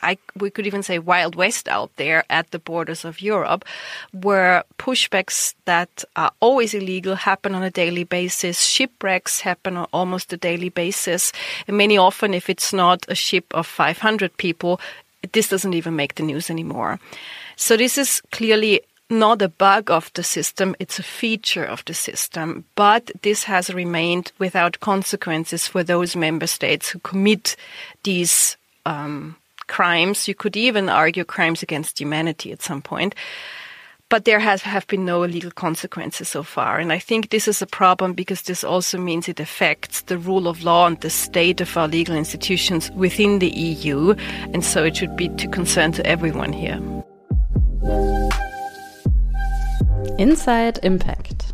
I, 0.02 0.18
we 0.36 0.50
could 0.50 0.66
even 0.66 0.82
say 0.82 0.98
Wild 0.98 1.34
West 1.34 1.68
out 1.68 1.90
there 1.96 2.24
at 2.30 2.50
the 2.50 2.58
borders 2.58 3.04
of 3.04 3.20
Europe, 3.20 3.64
where 4.12 4.64
pushbacks 4.78 5.54
that 5.64 6.04
are 6.16 6.32
always 6.40 6.74
illegal 6.74 7.14
happen 7.14 7.54
on 7.54 7.62
a 7.62 7.70
daily 7.70 8.04
basis. 8.04 8.62
Shipwrecks 8.62 9.40
happen 9.40 9.76
on 9.76 9.86
almost 9.92 10.32
a 10.32 10.36
daily 10.36 10.68
basis. 10.68 11.32
And 11.66 11.76
many 11.76 11.98
often, 11.98 12.34
if 12.34 12.48
it's 12.48 12.72
not 12.72 13.04
a 13.08 13.14
ship 13.14 13.44
of 13.52 13.66
500 13.66 14.36
people, 14.36 14.80
this 15.32 15.48
doesn't 15.48 15.74
even 15.74 15.96
make 15.96 16.14
the 16.14 16.22
news 16.22 16.50
anymore. 16.50 16.98
So 17.56 17.76
this 17.76 17.98
is 17.98 18.22
clearly 18.32 18.82
not 19.10 19.42
a 19.42 19.48
bug 19.48 19.90
of 19.90 20.10
the 20.14 20.22
system, 20.22 20.76
it's 20.78 20.98
a 20.98 21.02
feature 21.02 21.64
of 21.64 21.84
the 21.84 21.94
system. 21.94 22.64
But 22.76 23.10
this 23.22 23.44
has 23.44 23.74
remained 23.74 24.32
without 24.38 24.80
consequences 24.80 25.66
for 25.66 25.82
those 25.82 26.14
member 26.14 26.46
states 26.46 26.88
who 26.88 27.00
commit 27.00 27.56
these 28.04 28.56
um, 28.86 29.36
crimes. 29.70 30.28
You 30.28 30.34
could 30.34 30.56
even 30.56 30.90
argue 30.90 31.24
crimes 31.24 31.62
against 31.62 31.98
humanity 31.98 32.52
at 32.52 32.60
some 32.60 32.82
point. 32.82 33.14
But 34.10 34.24
there 34.24 34.40
has 34.40 34.62
have 34.62 34.88
been 34.88 35.04
no 35.04 35.20
legal 35.20 35.52
consequences 35.52 36.28
so 36.28 36.42
far. 36.42 36.80
And 36.80 36.92
I 36.92 36.98
think 36.98 37.30
this 37.30 37.46
is 37.46 37.62
a 37.62 37.66
problem 37.66 38.12
because 38.12 38.42
this 38.42 38.64
also 38.64 38.98
means 38.98 39.28
it 39.28 39.38
affects 39.38 40.02
the 40.02 40.18
rule 40.18 40.48
of 40.48 40.64
law 40.64 40.88
and 40.88 41.00
the 41.00 41.10
state 41.10 41.60
of 41.60 41.76
our 41.76 41.86
legal 41.86 42.16
institutions 42.16 42.90
within 42.96 43.38
the 43.38 43.50
EU. 43.50 44.14
And 44.52 44.64
so 44.64 44.84
it 44.84 44.96
should 44.96 45.14
be 45.16 45.28
to 45.28 45.46
concern 45.48 45.92
to 45.92 46.04
everyone 46.04 46.52
here. 46.52 46.80
Inside 50.18 50.80
Impact. 50.82 51.52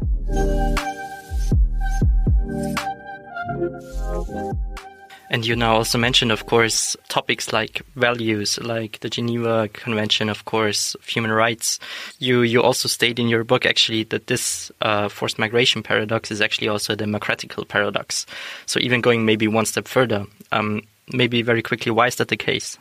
And 5.29 5.45
you 5.45 5.57
now 5.57 5.75
also 5.75 5.99
mentioned, 5.99 6.31
of 6.31 6.47
course, 6.47 6.97
topics 7.09 7.53
like 7.53 7.83
values, 7.97 8.59
like 8.61 9.01
the 9.01 9.11
Geneva 9.11 9.69
Convention, 9.73 10.29
of 10.29 10.45
course, 10.45 10.95
human 11.07 11.33
rights. 11.33 11.81
You 12.19 12.43
you 12.43 12.63
also 12.63 12.89
state 12.89 13.19
in 13.19 13.29
your 13.29 13.43
book 13.45 13.67
actually 13.67 14.05
that 14.05 14.29
this 14.29 14.71
uh, 14.83 15.09
forced 15.09 15.39
migration 15.39 15.83
paradox 15.83 16.31
is 16.31 16.41
actually 16.41 16.69
also 16.69 16.93
a 16.93 16.97
democratical 16.97 17.65
paradox. 17.65 18.27
So 18.67 18.79
even 18.81 19.01
going 19.01 19.25
maybe 19.25 19.49
one 19.49 19.67
step 19.67 19.89
further, 19.89 20.27
um, 20.53 20.83
maybe 21.13 21.43
very 21.43 21.63
quickly, 21.63 21.91
why 21.91 22.07
is 22.07 22.17
that 22.17 22.29
the 22.29 22.37
case? 22.37 22.79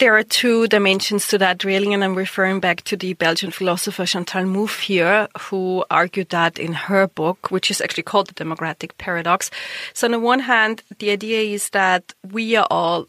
There 0.00 0.16
are 0.16 0.22
two 0.22 0.66
dimensions 0.66 1.26
to 1.26 1.36
that, 1.36 1.62
really, 1.62 1.92
and 1.92 2.02
I'm 2.02 2.14
referring 2.14 2.58
back 2.58 2.82
to 2.84 2.96
the 2.96 3.12
Belgian 3.12 3.50
philosopher 3.50 4.06
Chantal 4.06 4.44
Mouffe 4.44 4.80
here, 4.80 5.28
who 5.38 5.84
argued 5.90 6.30
that 6.30 6.58
in 6.58 6.72
her 6.72 7.06
book, 7.06 7.50
which 7.50 7.70
is 7.70 7.82
actually 7.82 8.04
called 8.04 8.28
The 8.28 8.32
Democratic 8.32 8.96
Paradox. 8.96 9.50
So, 9.92 10.06
on 10.06 10.12
the 10.12 10.18
one 10.18 10.40
hand, 10.40 10.82
the 11.00 11.10
idea 11.10 11.42
is 11.42 11.68
that 11.70 12.14
we 12.32 12.56
are 12.56 12.66
all 12.70 13.08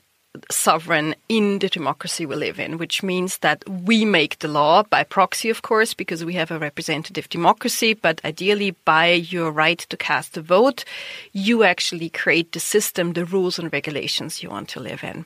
sovereign 0.50 1.16
in 1.30 1.60
the 1.60 1.70
democracy 1.70 2.26
we 2.26 2.36
live 2.36 2.60
in, 2.60 2.78
which 2.78 3.04
means 3.04 3.38
that 3.38 3.64
we 3.70 4.04
make 4.04 4.40
the 4.40 4.50
law 4.50 4.84
by 4.84 5.06
proxy, 5.06 5.50
of 5.50 5.62
course, 5.62 5.94
because 5.94 6.26
we 6.26 6.34
have 6.34 6.52
a 6.52 6.60
representative 6.60 7.30
democracy, 7.30 7.94
but 7.94 8.20
ideally 8.26 8.72
by 8.84 9.12
your 9.14 9.50
right 9.50 9.80
to 9.80 9.96
cast 9.96 10.36
a 10.36 10.42
vote, 10.42 10.84
you 11.32 11.64
actually 11.64 12.10
create 12.10 12.52
the 12.52 12.60
system, 12.60 13.14
the 13.14 13.24
rules 13.24 13.58
and 13.58 13.72
regulations 13.72 14.44
you 14.44 14.50
want 14.50 14.68
to 14.68 14.82
live 14.82 15.06
in. 15.06 15.26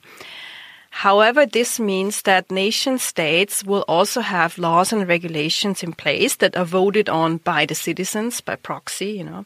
However, 0.95 1.45
this 1.45 1.77
means 1.77 2.21
that 2.21 2.49
nation 2.49 2.99
states 2.99 3.65
will 3.65 3.84
also 3.86 4.21
have 4.21 4.58
laws 4.58 4.93
and 4.93 5.05
regulations 5.05 5.84
in 5.84 5.91
place 5.91 6.38
that 6.38 6.55
are 6.55 6.63
voted 6.63 7.10
on 7.10 7.38
by 7.43 7.65
the 7.65 7.75
citizens 7.75 8.39
by 8.39 8.55
proxy, 8.55 9.08
you 9.08 9.25
know, 9.25 9.45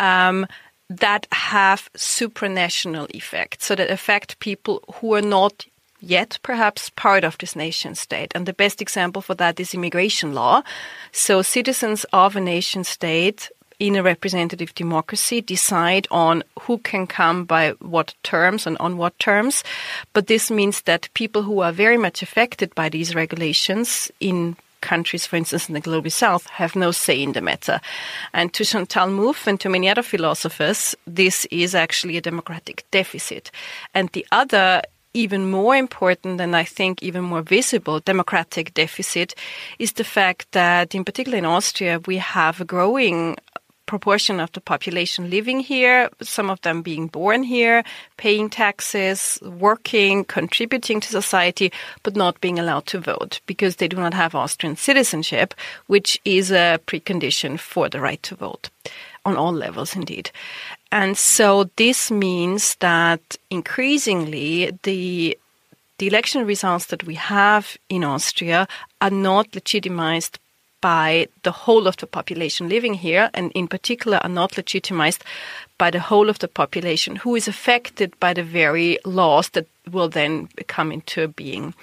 um, 0.00 0.44
that 0.90 1.28
have 1.30 1.88
supranational 1.96 3.06
effects, 3.14 3.66
so 3.66 3.76
that 3.76 3.90
affect 3.90 4.40
people 4.40 4.82
who 4.94 5.14
are 5.14 5.22
not 5.22 5.66
yet 6.00 6.40
perhaps 6.42 6.90
part 6.90 7.22
of 7.22 7.38
this 7.38 7.54
nation 7.54 7.94
state. 7.94 8.32
And 8.34 8.44
the 8.44 8.52
best 8.52 8.82
example 8.82 9.22
for 9.22 9.36
that 9.36 9.60
is 9.60 9.74
immigration 9.74 10.34
law. 10.34 10.62
So 11.12 11.42
citizens 11.42 12.06
of 12.12 12.34
a 12.34 12.40
nation 12.40 12.82
state 12.82 13.50
in 13.78 13.96
a 13.96 14.02
representative 14.02 14.74
democracy 14.74 15.40
decide 15.40 16.08
on 16.10 16.42
who 16.60 16.78
can 16.78 17.06
come 17.06 17.44
by 17.44 17.70
what 17.80 18.14
terms 18.22 18.66
and 18.66 18.76
on 18.78 18.96
what 18.96 19.18
terms. 19.18 19.62
But 20.12 20.26
this 20.26 20.50
means 20.50 20.82
that 20.82 21.08
people 21.14 21.42
who 21.42 21.60
are 21.60 21.72
very 21.72 21.96
much 21.96 22.22
affected 22.22 22.74
by 22.74 22.88
these 22.88 23.14
regulations 23.14 24.10
in 24.20 24.56
countries, 24.80 25.26
for 25.26 25.36
instance, 25.36 25.68
in 25.68 25.74
the 25.74 25.80
global 25.80 26.10
south, 26.10 26.46
have 26.46 26.76
no 26.76 26.90
say 26.90 27.20
in 27.22 27.32
the 27.32 27.40
matter. 27.40 27.80
And 28.32 28.52
to 28.54 28.64
Chantal 28.64 29.08
Mouffe 29.08 29.46
and 29.46 29.60
to 29.60 29.68
many 29.68 29.88
other 29.88 30.02
philosophers, 30.02 30.94
this 31.06 31.46
is 31.50 31.74
actually 31.74 32.16
a 32.16 32.20
democratic 32.20 32.84
deficit. 32.90 33.50
And 33.94 34.08
the 34.10 34.26
other 34.30 34.82
even 35.14 35.50
more 35.50 35.74
important 35.74 36.40
and 36.40 36.54
I 36.54 36.64
think 36.64 37.02
even 37.02 37.24
more 37.24 37.42
visible 37.42 37.98
democratic 38.00 38.74
deficit 38.74 39.34
is 39.78 39.92
the 39.92 40.04
fact 40.04 40.52
that 40.52 40.94
in 40.94 41.04
particular 41.04 41.38
in 41.38 41.44
Austria 41.44 41.98
we 42.06 42.18
have 42.18 42.60
a 42.60 42.64
growing 42.64 43.36
proportion 43.88 44.38
of 44.38 44.52
the 44.52 44.60
population 44.60 45.30
living 45.30 45.58
here, 45.58 46.08
some 46.22 46.50
of 46.50 46.60
them 46.60 46.82
being 46.82 47.08
born 47.08 47.42
here, 47.42 47.82
paying 48.16 48.48
taxes, 48.48 49.40
working, 49.42 50.24
contributing 50.24 51.00
to 51.00 51.08
society, 51.08 51.72
but 52.04 52.14
not 52.14 52.40
being 52.40 52.58
allowed 52.58 52.86
to 52.86 53.00
vote 53.00 53.40
because 53.46 53.76
they 53.76 53.88
do 53.88 53.96
not 53.96 54.14
have 54.14 54.34
Austrian 54.34 54.76
citizenship, 54.76 55.54
which 55.88 56.20
is 56.24 56.52
a 56.52 56.78
precondition 56.86 57.58
for 57.58 57.88
the 57.88 58.00
right 58.00 58.22
to 58.22 58.36
vote 58.36 58.70
on 59.24 59.36
all 59.36 59.52
levels 59.52 59.96
indeed. 59.96 60.30
And 60.92 61.18
so 61.18 61.70
this 61.76 62.10
means 62.10 62.76
that 62.76 63.36
increasingly 63.50 64.78
the 64.82 65.36
the 65.98 66.06
election 66.06 66.46
results 66.46 66.86
that 66.86 67.02
we 67.02 67.16
have 67.16 67.76
in 67.88 68.04
Austria 68.04 68.68
are 69.00 69.10
not 69.10 69.52
legitimized 69.52 70.38
by 70.80 71.28
the 71.42 71.50
whole 71.50 71.86
of 71.86 71.96
the 71.96 72.06
population 72.06 72.68
living 72.68 72.94
here, 72.94 73.30
and 73.34 73.52
in 73.52 73.68
particular 73.68 74.18
are 74.18 74.28
not 74.28 74.56
legitimized 74.56 75.24
by 75.78 75.90
the 75.90 76.00
whole 76.00 76.28
of 76.28 76.38
the 76.38 76.48
population 76.48 77.16
who 77.16 77.34
is 77.34 77.48
affected 77.48 78.18
by 78.20 78.34
the 78.34 78.42
very 78.42 78.98
laws 79.04 79.50
that 79.50 79.66
will 79.90 80.08
then 80.08 80.48
come 80.66 80.92
into 80.92 81.28
being. 81.28 81.74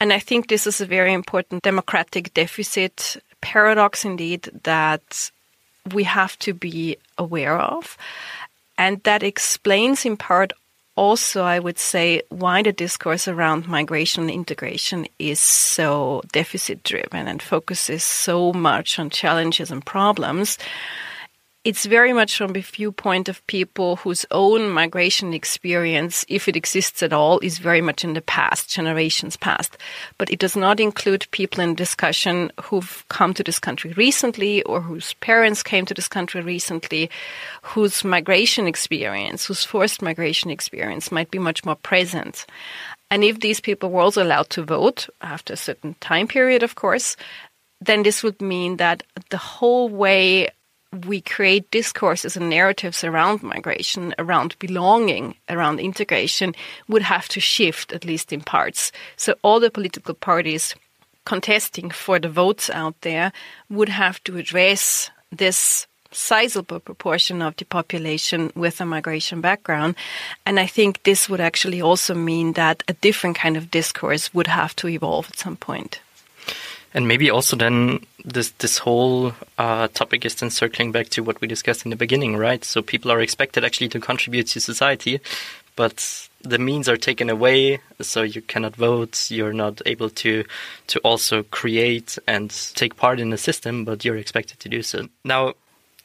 And 0.00 0.12
I 0.12 0.18
think 0.18 0.48
this 0.48 0.66
is 0.66 0.80
a 0.80 0.86
very 0.86 1.12
important 1.12 1.62
democratic 1.62 2.34
deficit 2.34 3.22
paradox 3.40 4.04
indeed 4.04 4.50
that 4.64 5.30
we 5.94 6.04
have 6.04 6.38
to 6.40 6.54
be 6.54 6.96
aware 7.18 7.58
of. 7.58 7.96
And 8.78 9.02
that 9.04 9.22
explains 9.22 10.04
in 10.04 10.16
part 10.16 10.52
also, 10.94 11.42
I 11.42 11.58
would 11.58 11.78
say, 11.78 12.22
why 12.28 12.62
the 12.62 12.72
discourse 12.72 13.26
around 13.26 13.66
migration 13.66 14.22
and 14.22 14.30
integration 14.30 15.06
is 15.18 15.40
so 15.40 16.22
deficit 16.32 16.82
driven 16.82 17.28
and 17.28 17.40
focuses 17.40 18.04
so 18.04 18.52
much 18.52 18.98
on 18.98 19.08
challenges 19.08 19.70
and 19.70 19.84
problems 19.84 20.58
it's 21.64 21.86
very 21.86 22.12
much 22.12 22.36
from 22.36 22.54
the 22.54 22.60
viewpoint 22.60 23.28
of 23.28 23.46
people 23.46 23.96
whose 23.96 24.26
own 24.32 24.68
migration 24.68 25.32
experience, 25.32 26.24
if 26.28 26.48
it 26.48 26.56
exists 26.56 27.04
at 27.04 27.12
all, 27.12 27.38
is 27.38 27.58
very 27.58 27.80
much 27.80 28.02
in 28.02 28.14
the 28.14 28.20
past, 28.20 28.68
generations 28.68 29.36
past. 29.36 29.78
But 30.18 30.30
it 30.30 30.40
does 30.40 30.56
not 30.56 30.80
include 30.80 31.30
people 31.30 31.62
in 31.62 31.76
discussion 31.76 32.50
who've 32.60 33.04
come 33.08 33.32
to 33.34 33.44
this 33.44 33.60
country 33.60 33.92
recently 33.92 34.64
or 34.64 34.80
whose 34.80 35.14
parents 35.14 35.62
came 35.62 35.86
to 35.86 35.94
this 35.94 36.08
country 36.08 36.40
recently, 36.40 37.08
whose 37.62 38.02
migration 38.02 38.66
experience, 38.66 39.46
whose 39.46 39.64
forced 39.64 40.02
migration 40.02 40.50
experience 40.50 41.12
might 41.12 41.30
be 41.30 41.38
much 41.38 41.64
more 41.64 41.76
present. 41.76 42.44
And 43.08 43.22
if 43.22 43.38
these 43.38 43.60
people 43.60 43.90
were 43.90 44.00
also 44.00 44.24
allowed 44.24 44.50
to 44.50 44.64
vote 44.64 45.08
after 45.20 45.52
a 45.52 45.56
certain 45.56 45.94
time 46.00 46.26
period, 46.26 46.64
of 46.64 46.74
course, 46.74 47.16
then 47.80 48.02
this 48.02 48.24
would 48.24 48.40
mean 48.40 48.78
that 48.78 49.04
the 49.30 49.36
whole 49.36 49.88
way 49.88 50.48
we 51.06 51.20
create 51.20 51.70
discourses 51.70 52.36
and 52.36 52.50
narratives 52.50 53.02
around 53.02 53.42
migration, 53.42 54.14
around 54.18 54.58
belonging, 54.58 55.34
around 55.48 55.80
integration 55.80 56.54
would 56.88 57.02
have 57.02 57.28
to 57.28 57.40
shift, 57.40 57.92
at 57.92 58.04
least 58.04 58.32
in 58.32 58.42
parts. 58.42 58.92
So 59.16 59.34
all 59.42 59.60
the 59.60 59.70
political 59.70 60.14
parties 60.14 60.74
contesting 61.24 61.90
for 61.90 62.18
the 62.18 62.28
votes 62.28 62.68
out 62.70 63.00
there 63.02 63.32
would 63.70 63.88
have 63.88 64.22
to 64.24 64.36
address 64.36 65.10
this 65.30 65.86
sizable 66.10 66.80
proportion 66.80 67.40
of 67.40 67.56
the 67.56 67.64
population 67.64 68.52
with 68.54 68.80
a 68.80 68.84
migration 68.84 69.40
background. 69.40 69.94
And 70.44 70.60
I 70.60 70.66
think 70.66 71.02
this 71.02 71.28
would 71.28 71.40
actually 71.40 71.80
also 71.80 72.14
mean 72.14 72.52
that 72.52 72.82
a 72.86 72.92
different 72.94 73.36
kind 73.36 73.56
of 73.56 73.70
discourse 73.70 74.34
would 74.34 74.46
have 74.46 74.76
to 74.76 74.88
evolve 74.88 75.30
at 75.30 75.38
some 75.38 75.56
point. 75.56 76.00
And 76.94 77.08
maybe 77.08 77.30
also 77.30 77.56
then 77.56 78.00
this 78.24 78.50
this 78.58 78.78
whole 78.78 79.32
uh, 79.58 79.88
topic 79.88 80.24
is 80.24 80.34
then 80.34 80.50
circling 80.50 80.92
back 80.92 81.08
to 81.10 81.22
what 81.22 81.40
we 81.40 81.48
discussed 81.48 81.84
in 81.84 81.90
the 81.90 81.96
beginning, 81.96 82.36
right? 82.36 82.64
So 82.64 82.82
people 82.82 83.10
are 83.10 83.20
expected 83.20 83.64
actually 83.64 83.88
to 83.90 84.00
contribute 84.00 84.48
to 84.48 84.60
society, 84.60 85.20
but 85.74 86.28
the 86.42 86.58
means 86.58 86.88
are 86.88 86.96
taken 86.96 87.30
away, 87.30 87.78
so 88.00 88.22
you 88.22 88.42
cannot 88.42 88.76
vote. 88.76 89.30
You're 89.30 89.52
not 89.52 89.80
able 89.86 90.10
to 90.10 90.44
to 90.88 90.98
also 91.00 91.44
create 91.44 92.18
and 92.26 92.50
take 92.74 92.96
part 92.96 93.20
in 93.20 93.30
the 93.30 93.38
system, 93.38 93.84
but 93.84 94.04
you're 94.04 94.16
expected 94.18 94.60
to 94.60 94.68
do 94.68 94.82
so. 94.82 95.08
Now, 95.24 95.54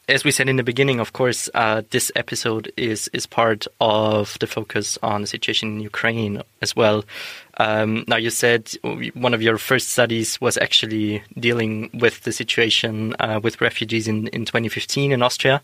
as 0.08 0.24
we 0.24 0.30
said 0.30 0.48
in 0.48 0.56
the 0.56 0.62
beginning, 0.62 1.00
of 1.00 1.12
course, 1.12 1.50
uh, 1.52 1.82
this 1.90 2.10
episode 2.16 2.72
is 2.76 3.08
is 3.12 3.26
part 3.26 3.66
of 3.80 4.38
the 4.40 4.46
focus 4.46 4.98
on 5.02 5.20
the 5.20 5.26
situation 5.26 5.76
in 5.76 5.80
Ukraine 5.80 6.42
as 6.62 6.74
well. 6.74 7.04
Um, 7.58 8.04
now, 8.06 8.16
you 8.16 8.30
said 8.30 8.72
one 9.14 9.34
of 9.34 9.42
your 9.42 9.58
first 9.58 9.90
studies 9.90 10.40
was 10.40 10.56
actually 10.56 11.22
dealing 11.38 11.90
with 11.92 12.22
the 12.22 12.32
situation 12.32 13.14
uh, 13.20 13.40
with 13.42 13.60
refugees 13.60 14.06
in, 14.08 14.28
in 14.28 14.44
2015 14.44 15.12
in 15.12 15.22
Austria. 15.22 15.60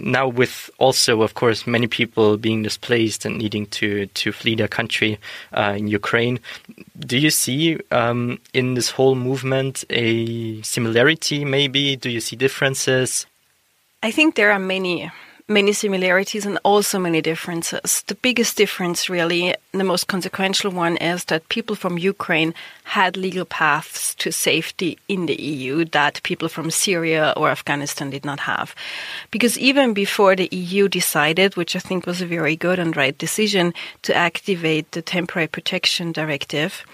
Now, 0.00 0.28
with 0.28 0.68
also, 0.78 1.22
of 1.22 1.34
course, 1.34 1.66
many 1.66 1.86
people 1.86 2.36
being 2.36 2.62
displaced 2.62 3.24
and 3.24 3.38
needing 3.38 3.66
to 3.78 4.06
to 4.06 4.32
flee 4.32 4.56
their 4.56 4.68
country 4.68 5.18
uh, 5.54 5.74
in 5.78 5.88
Ukraine, 5.88 6.40
do 6.98 7.16
you 7.16 7.30
see 7.30 7.78
um, 7.90 8.38
in 8.52 8.74
this 8.74 8.90
whole 8.90 9.14
movement 9.14 9.84
a 9.88 10.60
similarity? 10.62 11.44
Maybe 11.44 11.96
do 11.96 12.10
you 12.10 12.20
see 12.20 12.36
differences? 12.36 13.26
I 14.02 14.10
think 14.10 14.34
there 14.34 14.52
are 14.52 14.60
many 14.60 15.10
many 15.48 15.72
similarities 15.72 16.44
and 16.44 16.58
also 16.62 16.98
many 16.98 17.22
differences. 17.22 18.04
The 18.06 18.14
biggest 18.14 18.56
difference, 18.56 19.08
really, 19.08 19.54
the 19.72 19.82
most 19.82 20.06
consequential 20.06 20.70
one, 20.70 20.98
is 20.98 21.24
that 21.24 21.48
people 21.48 21.74
from 21.74 21.96
Ukraine 21.96 22.52
had 22.84 23.16
legal 23.16 23.46
paths 23.46 24.14
to 24.16 24.30
safety 24.30 24.98
in 25.08 25.24
the 25.24 25.40
EU 25.40 25.86
that 25.86 26.22
people 26.22 26.48
from 26.48 26.70
Syria 26.70 27.32
or 27.36 27.48
Afghanistan 27.48 28.10
did 28.10 28.26
not 28.26 28.40
have. 28.40 28.74
Because 29.30 29.58
even 29.58 29.94
before 29.94 30.36
the 30.36 30.48
EU 30.52 30.86
decided, 30.86 31.56
which 31.56 31.74
I 31.74 31.78
think 31.80 32.06
was 32.06 32.20
a 32.20 32.26
very 32.26 32.56
good 32.56 32.78
and 32.78 32.94
right 32.94 33.16
decision, 33.16 33.72
to 34.02 34.14
activate 34.14 34.92
the 34.92 35.02
Temporary 35.02 35.48
Protection 35.48 36.12
Directive, 36.12 36.84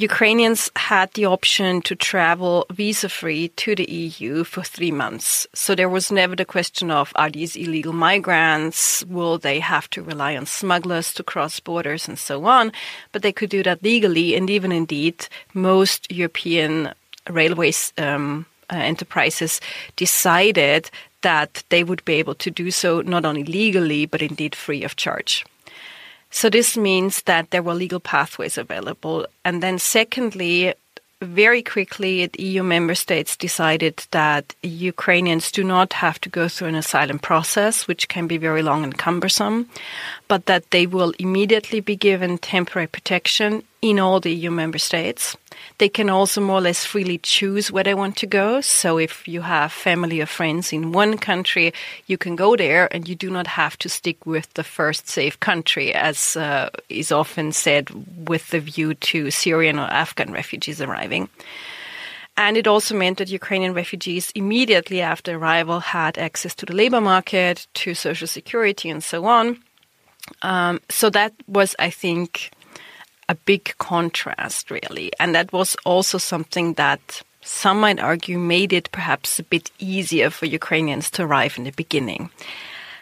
Ukrainians 0.00 0.70
had 0.76 1.12
the 1.12 1.26
option 1.26 1.82
to 1.82 1.94
travel 1.94 2.64
visa 2.72 3.10
free 3.10 3.48
to 3.48 3.74
the 3.74 3.84
EU 3.84 4.44
for 4.44 4.62
three 4.62 4.90
months. 4.90 5.46
So 5.52 5.74
there 5.74 5.90
was 5.90 6.10
never 6.10 6.34
the 6.34 6.46
question 6.46 6.90
of 6.90 7.12
are 7.16 7.28
these 7.28 7.54
illegal 7.54 7.92
migrants? 7.92 9.04
Will 9.04 9.36
they 9.36 9.60
have 9.60 9.90
to 9.90 10.02
rely 10.02 10.38
on 10.38 10.46
smugglers 10.46 11.12
to 11.14 11.22
cross 11.22 11.60
borders 11.60 12.08
and 12.08 12.18
so 12.18 12.46
on? 12.46 12.72
But 13.12 13.20
they 13.20 13.32
could 13.32 13.50
do 13.50 13.62
that 13.62 13.82
legally. 13.82 14.34
And 14.36 14.48
even 14.48 14.72
indeed, 14.72 15.28
most 15.52 16.10
European 16.10 16.94
railways 17.28 17.92
um, 17.98 18.46
uh, 18.72 18.76
enterprises 18.76 19.60
decided 19.96 20.90
that 21.20 21.62
they 21.68 21.84
would 21.84 22.02
be 22.06 22.14
able 22.14 22.36
to 22.36 22.50
do 22.50 22.70
so 22.70 23.02
not 23.02 23.26
only 23.26 23.44
legally, 23.44 24.06
but 24.06 24.22
indeed 24.22 24.54
free 24.54 24.82
of 24.82 24.96
charge. 24.96 25.44
So 26.30 26.48
this 26.48 26.76
means 26.76 27.22
that 27.22 27.50
there 27.50 27.62
were 27.62 27.74
legal 27.74 28.00
pathways 28.00 28.56
available. 28.56 29.26
And 29.44 29.62
then 29.62 29.78
secondly, 29.78 30.74
very 31.20 31.62
quickly, 31.62 32.26
the 32.26 32.42
EU 32.42 32.62
member 32.62 32.94
states 32.94 33.36
decided 33.36 34.06
that 34.12 34.54
Ukrainians 34.62 35.52
do 35.52 35.62
not 35.62 35.92
have 35.94 36.18
to 36.22 36.30
go 36.30 36.48
through 36.48 36.68
an 36.68 36.74
asylum 36.74 37.18
process, 37.18 37.86
which 37.86 38.08
can 38.08 38.26
be 38.26 38.38
very 38.38 38.62
long 38.62 38.84
and 38.84 38.96
cumbersome, 38.96 39.68
but 40.28 40.46
that 40.46 40.70
they 40.70 40.86
will 40.86 41.12
immediately 41.18 41.80
be 41.80 41.96
given 41.96 42.38
temporary 42.38 42.86
protection 42.86 43.62
in 43.82 43.98
all 43.98 44.20
the 44.20 44.32
EU 44.32 44.50
member 44.50 44.78
states. 44.78 45.36
They 45.78 45.88
can 45.88 46.10
also 46.10 46.40
more 46.40 46.58
or 46.58 46.60
less 46.60 46.84
freely 46.84 47.18
choose 47.18 47.72
where 47.72 47.84
they 47.84 47.94
want 47.94 48.16
to 48.18 48.26
go. 48.26 48.60
So 48.60 48.98
if 48.98 49.26
you 49.26 49.40
have 49.40 49.72
family 49.72 50.20
or 50.20 50.26
friends 50.26 50.72
in 50.72 50.92
one 50.92 51.16
country, 51.16 51.72
you 52.06 52.18
can 52.18 52.36
go 52.36 52.56
there 52.56 52.92
and 52.94 53.08
you 53.08 53.14
do 53.14 53.30
not 53.30 53.46
have 53.46 53.78
to 53.78 53.88
stick 53.88 54.26
with 54.26 54.52
the 54.54 54.64
first 54.64 55.08
safe 55.08 55.40
country, 55.40 55.94
as 55.94 56.36
uh, 56.36 56.68
is 56.88 57.10
often 57.10 57.52
said 57.52 57.90
with 58.28 58.48
the 58.50 58.60
view 58.60 58.94
to 58.94 59.30
Syrian 59.30 59.78
or 59.78 59.86
Afghan 59.90 60.32
refugees 60.32 60.80
arriving. 60.80 61.28
And 62.36 62.56
it 62.56 62.66
also 62.66 62.94
meant 62.96 63.18
that 63.18 63.28
Ukrainian 63.28 63.74
refugees 63.74 64.30
immediately 64.34 65.00
after 65.02 65.36
arrival 65.36 65.80
had 65.80 66.16
access 66.16 66.54
to 66.56 66.66
the 66.66 66.74
labor 66.74 67.00
market, 67.00 67.66
to 67.74 67.94
social 67.94 68.26
security, 68.26 68.88
and 68.88 69.04
so 69.04 69.26
on. 69.26 69.58
Um, 70.42 70.80
so 70.88 71.10
that 71.10 71.32
was, 71.46 71.74
I 71.78 71.90
think, 71.90 72.50
a 73.30 73.36
big 73.36 73.72
contrast, 73.78 74.72
really. 74.72 75.12
And 75.20 75.34
that 75.36 75.52
was 75.52 75.76
also 75.84 76.18
something 76.18 76.74
that 76.74 77.22
some 77.42 77.80
might 77.80 78.00
argue 78.00 78.38
made 78.38 78.72
it 78.72 78.90
perhaps 78.90 79.38
a 79.38 79.44
bit 79.44 79.70
easier 79.78 80.30
for 80.30 80.46
Ukrainians 80.46 81.10
to 81.12 81.22
arrive 81.22 81.56
in 81.56 81.64
the 81.64 81.70
beginning. 81.70 82.30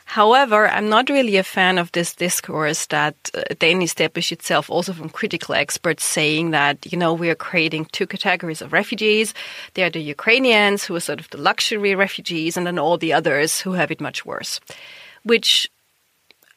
However, 0.05 0.69
I'm 0.69 0.89
not 0.89 1.09
really 1.09 1.37
a 1.37 1.43
fan 1.43 1.79
of 1.79 1.93
this 1.93 2.15
discourse 2.15 2.87
that 2.87 3.17
uh, 3.35 3.43
then 3.59 3.83
established 3.83 4.33
itself 4.33 4.71
also 4.71 4.93
from 4.93 5.09
critical 5.09 5.55
experts 5.55 6.05
saying 6.05 6.51
that, 6.51 6.77
you 6.91 6.99
know, 6.99 7.13
we 7.15 7.31
are 7.31 7.35
creating 7.35 7.87
two 7.87 8.07
categories 8.07 8.63
of 8.63 8.73
refugees. 8.73 9.35
They 9.75 9.83
are 9.83 9.91
the 9.91 10.01
Ukrainians 10.01 10.85
who 10.85 10.95
are 10.97 11.01
sort 11.09 11.21
of 11.21 11.31
the 11.31 11.39
luxury 11.39 11.95
refugees 11.95 12.57
and 12.57 12.67
then 12.67 12.79
all 12.79 12.99
the 12.99 13.15
others 13.15 13.61
who 13.61 13.73
have 13.73 13.91
it 13.91 14.01
much 14.01 14.25
worse, 14.27 14.61
which 15.25 15.71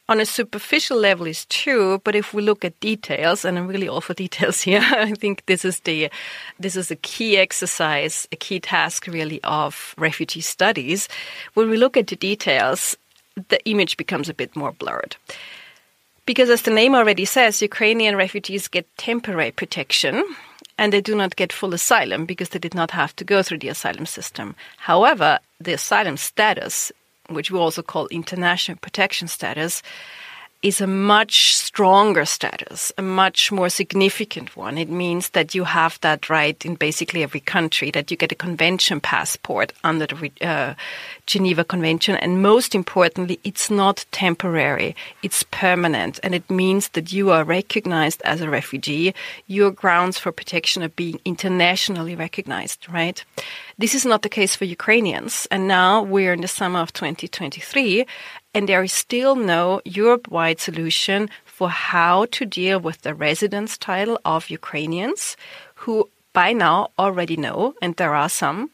on 0.08 0.20
a 0.20 0.26
superficial 0.26 0.98
level 0.98 1.26
is 1.26 1.46
true, 1.46 2.00
but 2.04 2.14
if 2.14 2.34
we 2.34 2.42
look 2.42 2.64
at 2.64 2.78
details, 2.80 3.44
and 3.44 3.56
I'm 3.56 3.66
really 3.66 3.88
all 3.88 4.00
for 4.00 4.14
details 4.24 4.60
here, 4.60 4.82
I 4.82 5.12
think 5.12 5.46
this 5.46 5.64
is 5.64 5.80
the 5.80 6.10
this 6.58 6.76
is 6.76 6.90
a 6.90 6.96
key 6.96 7.36
exercise, 7.36 8.28
a 8.32 8.36
key 8.36 8.60
task 8.60 9.06
really 9.06 9.40
of 9.44 9.94
refugee 9.96 10.40
studies. 10.40 11.08
When 11.54 11.70
we 11.70 11.76
look 11.76 11.96
at 11.96 12.08
the 12.08 12.16
details, 12.16 12.96
the 13.48 13.64
image 13.64 13.96
becomes 13.96 14.28
a 14.28 14.34
bit 14.34 14.54
more 14.56 14.72
blurred. 14.72 15.16
Because 16.24 16.50
as 16.50 16.62
the 16.62 16.70
name 16.70 16.94
already 16.94 17.24
says, 17.24 17.62
Ukrainian 17.62 18.14
refugees 18.14 18.68
get 18.68 18.86
temporary 18.96 19.50
protection 19.50 20.22
and 20.78 20.92
they 20.92 21.00
do 21.00 21.16
not 21.16 21.36
get 21.36 21.52
full 21.52 21.74
asylum 21.74 22.26
because 22.26 22.50
they 22.50 22.58
did 22.58 22.74
not 22.74 22.90
have 22.92 23.14
to 23.16 23.24
go 23.24 23.42
through 23.42 23.58
the 23.58 23.68
asylum 23.68 24.06
system. 24.06 24.54
However, 24.76 25.40
the 25.60 25.72
asylum 25.72 26.16
status 26.16 26.92
which 27.28 27.50
we 27.50 27.58
also 27.58 27.82
call 27.82 28.06
international 28.08 28.78
protection 28.78 29.28
status, 29.28 29.82
is 30.62 30.80
a 30.80 30.86
much 30.86 31.56
stronger 31.56 32.24
status, 32.24 32.92
a 32.96 33.02
much 33.02 33.50
more 33.50 33.68
significant 33.68 34.56
one. 34.56 34.78
It 34.78 34.88
means 34.88 35.30
that 35.30 35.56
you 35.56 35.64
have 35.64 35.98
that 36.02 36.30
right 36.30 36.64
in 36.64 36.76
basically 36.76 37.24
every 37.24 37.40
country, 37.40 37.90
that 37.90 38.10
you 38.10 38.16
get 38.16 38.30
a 38.30 38.36
convention 38.36 39.00
passport 39.00 39.72
under 39.82 40.06
the 40.06 40.30
uh, 40.40 40.74
Geneva 41.26 41.64
Convention. 41.64 42.14
And 42.16 42.42
most 42.42 42.76
importantly, 42.76 43.40
it's 43.42 43.70
not 43.70 44.06
temporary, 44.12 44.94
it's 45.22 45.42
permanent. 45.50 46.20
And 46.22 46.32
it 46.32 46.48
means 46.48 46.90
that 46.90 47.12
you 47.12 47.30
are 47.32 47.42
recognized 47.42 48.22
as 48.24 48.40
a 48.40 48.48
refugee. 48.48 49.14
Your 49.48 49.72
grounds 49.72 50.16
for 50.16 50.30
protection 50.30 50.84
are 50.84 50.90
being 50.90 51.20
internationally 51.24 52.14
recognized, 52.14 52.86
right? 52.88 53.24
This 53.78 53.94
is 53.96 54.06
not 54.06 54.22
the 54.22 54.28
case 54.28 54.54
for 54.54 54.64
Ukrainians. 54.64 55.48
And 55.50 55.66
now 55.66 56.02
we're 56.02 56.34
in 56.34 56.40
the 56.40 56.48
summer 56.48 56.80
of 56.80 56.92
2023, 56.92 58.06
and 58.54 58.68
there 58.68 58.82
is 58.82 58.92
still 58.92 59.34
no 59.36 59.80
Europe 59.84 60.28
wide 60.28 60.60
solution 60.60 61.30
for 61.44 61.70
how 61.70 62.26
to 62.32 62.44
deal 62.44 62.78
with 62.80 63.02
the 63.02 63.14
residence 63.14 63.78
title 63.78 64.18
of 64.24 64.50
Ukrainians 64.50 65.36
who 65.74 66.08
by 66.32 66.52
now 66.52 66.90
already 66.98 67.36
know, 67.36 67.74
and 67.82 67.96
there 67.96 68.14
are 68.14 68.28
some, 68.28 68.70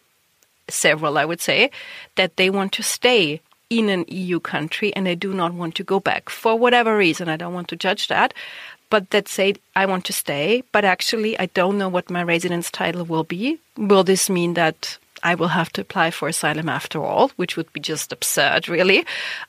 several 0.69 1.19
I 1.19 1.25
would 1.25 1.41
say, 1.41 1.71
that 2.17 2.37
they 2.37 2.51
want 2.51 2.73
to 2.73 2.83
stay 2.83 3.41
in 3.71 3.89
an 3.89 4.05
EU 4.09 4.41
country 4.41 4.95
and 4.95 5.07
they 5.07 5.15
do 5.15 5.35
not 5.35 5.53
want 5.53 5.75
to 5.77 5.85
go 5.85 6.01
back 6.01 6.31
for 6.31 6.57
whatever 6.57 6.97
reason. 6.97 7.29
I 7.29 7.37
don't 7.37 7.55
want 7.55 7.69
to 7.69 7.77
judge 7.77 8.09
that. 8.09 8.33
But 8.91 9.11
that 9.11 9.29
say 9.29 9.57
I 9.77 9.85
want 9.85 10.07
to 10.07 10.15
stay, 10.15 10.63
but 10.73 10.85
actually 10.85 11.39
I 11.39 11.47
don't 11.47 11.77
know 11.77 11.91
what 11.91 12.09
my 12.11 12.23
residence 12.23 12.71
title 12.71 13.05
will 13.05 13.25
be. 13.25 13.59
Will 13.77 14.03
this 14.03 14.31
mean 14.31 14.55
that 14.55 14.97
I 15.23 15.35
will 15.35 15.49
have 15.49 15.71
to 15.73 15.81
apply 15.81 16.11
for 16.11 16.29
asylum 16.29 16.69
after 16.69 17.03
all, 17.05 17.31
which 17.37 17.57
would 17.57 17.73
be 17.73 17.81
just 17.81 18.13
absurd, 18.13 18.69
really. 18.69 19.05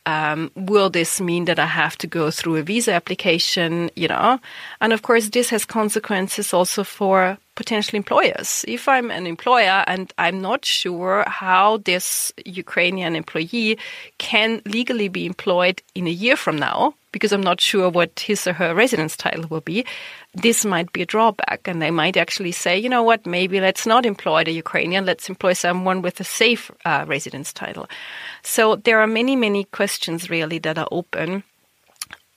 Um, 0.05 0.51
will 0.55 0.89
this 0.89 1.19
mean 1.21 1.45
that 1.45 1.60
I 1.60 1.65
have 1.65 1.97
to 1.99 2.08
go 2.08 2.32
through 2.32 2.58
a 2.58 2.63
visa 2.63 2.93
application, 2.93 3.89
you 3.95 4.08
know? 4.08 4.39
And 4.82 4.93
of 4.93 5.01
course, 5.01 5.29
this 5.29 5.49
has 5.49 5.65
consequences 5.65 6.53
also 6.53 6.84
for 6.84 7.38
potential 7.55 7.97
employers. 7.97 8.63
If 8.67 8.88
I'm 8.88 9.12
an 9.12 9.27
employer 9.27 9.84
and 9.86 10.13
I'm 10.17 10.41
not 10.41 10.63
sure 10.63 11.25
how 11.27 11.77
this 11.77 12.32
Ukrainian 12.45 13.15
employee 13.15 13.77
can 14.17 14.62
legally 14.65 15.10
be 15.10 15.25
employed 15.25 15.82
in 15.93 16.08
a 16.08 16.12
year 16.12 16.38
from 16.38 16.58
now, 16.58 16.93
because 17.12 17.34
I'm 17.34 17.43
not 17.43 17.60
sure 17.60 17.89
what 17.89 18.19
his 18.19 18.47
or 18.47 18.53
her 18.53 18.73
residence 18.73 19.17
title 19.17 19.45
will 19.49 19.62
be, 19.62 19.86
this 20.34 20.63
might 20.63 20.92
be 20.94 21.02
a 21.02 21.06
drawback. 21.06 21.68
And 21.68 21.82
they 21.82 21.92
might 21.92 22.18
actually 22.18 22.52
say, 22.52 22.78
you 22.78 22.89
know 22.89 23.04
what, 23.04 23.26
maybe 23.26 23.60
let's 23.60 23.86
not 23.86 24.06
employ 24.06 24.44
the 24.44 24.52
Ukrainian, 24.52 25.06
let's 25.06 25.30
employ 25.30 25.54
someone 25.54 26.02
with 26.02 26.20
a 26.20 26.24
safe 26.24 26.72
uh, 26.86 27.06
residence 27.08 27.52
title. 27.54 27.88
So 28.44 28.76
there 28.76 29.00
are 29.00 29.08
many, 29.08 29.36
many 29.36 29.65
questions 29.65 30.30
really 30.30 30.60
that 30.60 30.78
are 30.78 30.88
open. 30.92 31.44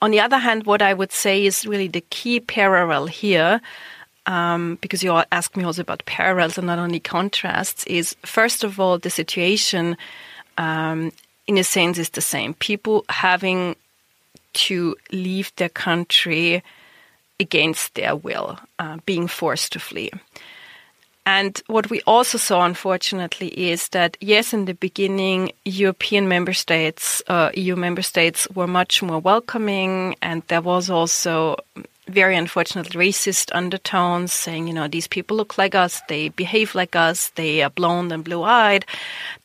On 0.01 0.11
the 0.11 0.21
other 0.21 0.39
hand, 0.39 0.67
what 0.67 0.83
I 0.83 0.95
would 0.95 1.13
say 1.13 1.45
is 1.45 1.67
really 1.67 1.89
the 1.89 2.01
key 2.11 2.41
parallel 2.41 3.07
here 3.07 3.61
um, 4.27 4.79
because 4.81 5.03
you 5.03 5.23
asked 5.33 5.57
me 5.57 5.65
also 5.65 5.83
about 5.83 6.05
parallels 6.07 6.59
and 6.59 6.67
not 6.67 6.79
only 6.79 7.01
contrasts, 7.01 7.85
is 7.87 8.15
first 8.25 8.65
of 8.65 8.79
all, 8.79 8.99
the 8.99 9.11
situation, 9.11 9.97
um, 10.59 11.13
in 11.47 11.59
a 11.59 11.65
sense, 11.65 11.99
is 11.99 12.11
the 12.11 12.21
same. 12.21 12.55
People 12.55 13.05
having 13.09 13.75
to 14.53 14.97
leave 15.11 15.55
their 15.57 15.69
country 15.69 16.63
against 17.43 17.95
their 17.95 18.15
will, 18.17 18.59
uh, 18.79 18.97
being 19.05 19.29
forced 19.29 19.73
to 19.73 19.81
flee. 19.81 20.11
And 21.25 21.63
what 21.69 21.89
we 21.89 22.01
also 22.05 22.39
saw, 22.39 22.65
unfortunately, 22.65 23.49
is 23.71 23.89
that 23.91 24.17
yes, 24.21 24.53
in 24.53 24.65
the 24.65 24.75
beginning, 24.75 25.53
European 25.65 26.27
member 26.27 26.53
states, 26.53 27.23
uh, 27.29 27.51
EU 27.55 27.77
member 27.77 28.03
states 28.03 28.49
were 28.57 28.67
much 28.67 29.03
more 29.03 29.21
welcoming, 29.21 30.17
and 30.21 30.43
there 30.49 30.63
was 30.63 30.91
also 30.91 31.57
very 32.09 32.37
unfortunately 32.37 33.09
racist 33.09 33.51
undertones 33.55 34.33
saying, 34.33 34.67
you 34.67 34.75
know, 34.75 34.89
these 34.89 35.07
people 35.07 35.37
look 35.37 35.57
like 35.57 35.75
us, 35.75 36.03
they 36.09 36.29
behave 36.31 36.75
like 36.75 36.97
us, 36.97 37.31
they 37.37 37.63
are 37.63 37.71
blonde 37.71 38.13
and 38.13 38.25
blue 38.25 38.43
eyed, 38.43 38.85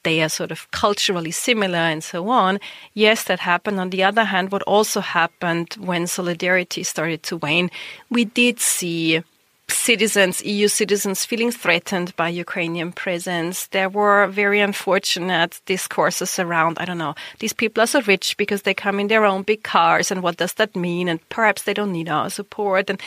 they 0.03 0.21
are 0.21 0.29
sort 0.29 0.51
of 0.51 0.69
culturally 0.71 1.31
similar 1.31 1.77
and 1.77 2.03
so 2.03 2.29
on. 2.29 2.59
Yes, 2.93 3.23
that 3.25 3.39
happened. 3.39 3.79
On 3.79 3.91
the 3.91 4.03
other 4.03 4.23
hand, 4.23 4.51
what 4.51 4.63
also 4.63 5.01
happened 5.01 5.75
when 5.79 6.07
solidarity 6.07 6.83
started 6.83 7.23
to 7.23 7.37
wane, 7.37 7.69
we 8.09 8.25
did 8.25 8.59
see 8.59 9.23
citizens, 9.69 10.43
EU 10.43 10.67
citizens, 10.67 11.25
feeling 11.25 11.51
threatened 11.51 12.15
by 12.15 12.29
Ukrainian 12.29 12.91
presence. 12.91 13.67
There 13.67 13.89
were 13.89 14.27
very 14.27 14.59
unfortunate 14.59 15.61
discourses 15.65 16.39
around, 16.39 16.77
I 16.79 16.85
don't 16.85 16.97
know, 16.97 17.15
these 17.39 17.53
people 17.53 17.83
are 17.83 17.87
so 17.87 18.01
rich 18.01 18.37
because 18.37 18.61
they 18.61 18.73
come 18.73 18.99
in 18.99 19.07
their 19.07 19.25
own 19.25 19.43
big 19.43 19.63
cars, 19.63 20.11
and 20.11 20.23
what 20.23 20.37
does 20.37 20.53
that 20.53 20.75
mean? 20.75 21.07
And 21.09 21.19
perhaps 21.29 21.63
they 21.63 21.73
don't 21.73 21.91
need 21.91 22.09
our 22.09 22.29
support. 22.29 22.89
And 22.89 23.01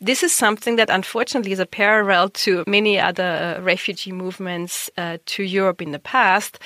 this 0.00 0.22
is 0.22 0.32
something 0.32 0.76
that 0.76 0.90
unfortunately 0.90 1.52
is 1.52 1.60
a 1.60 1.66
parallel 1.66 2.30
to 2.30 2.64
many 2.66 2.98
other 2.98 3.56
uh, 3.58 3.62
refugee 3.62 4.12
movements 4.12 4.90
uh, 4.96 5.18
to 5.26 5.42
Europe 5.42 5.80
in 5.82 5.92
the 5.92 5.98
past, 5.98 6.58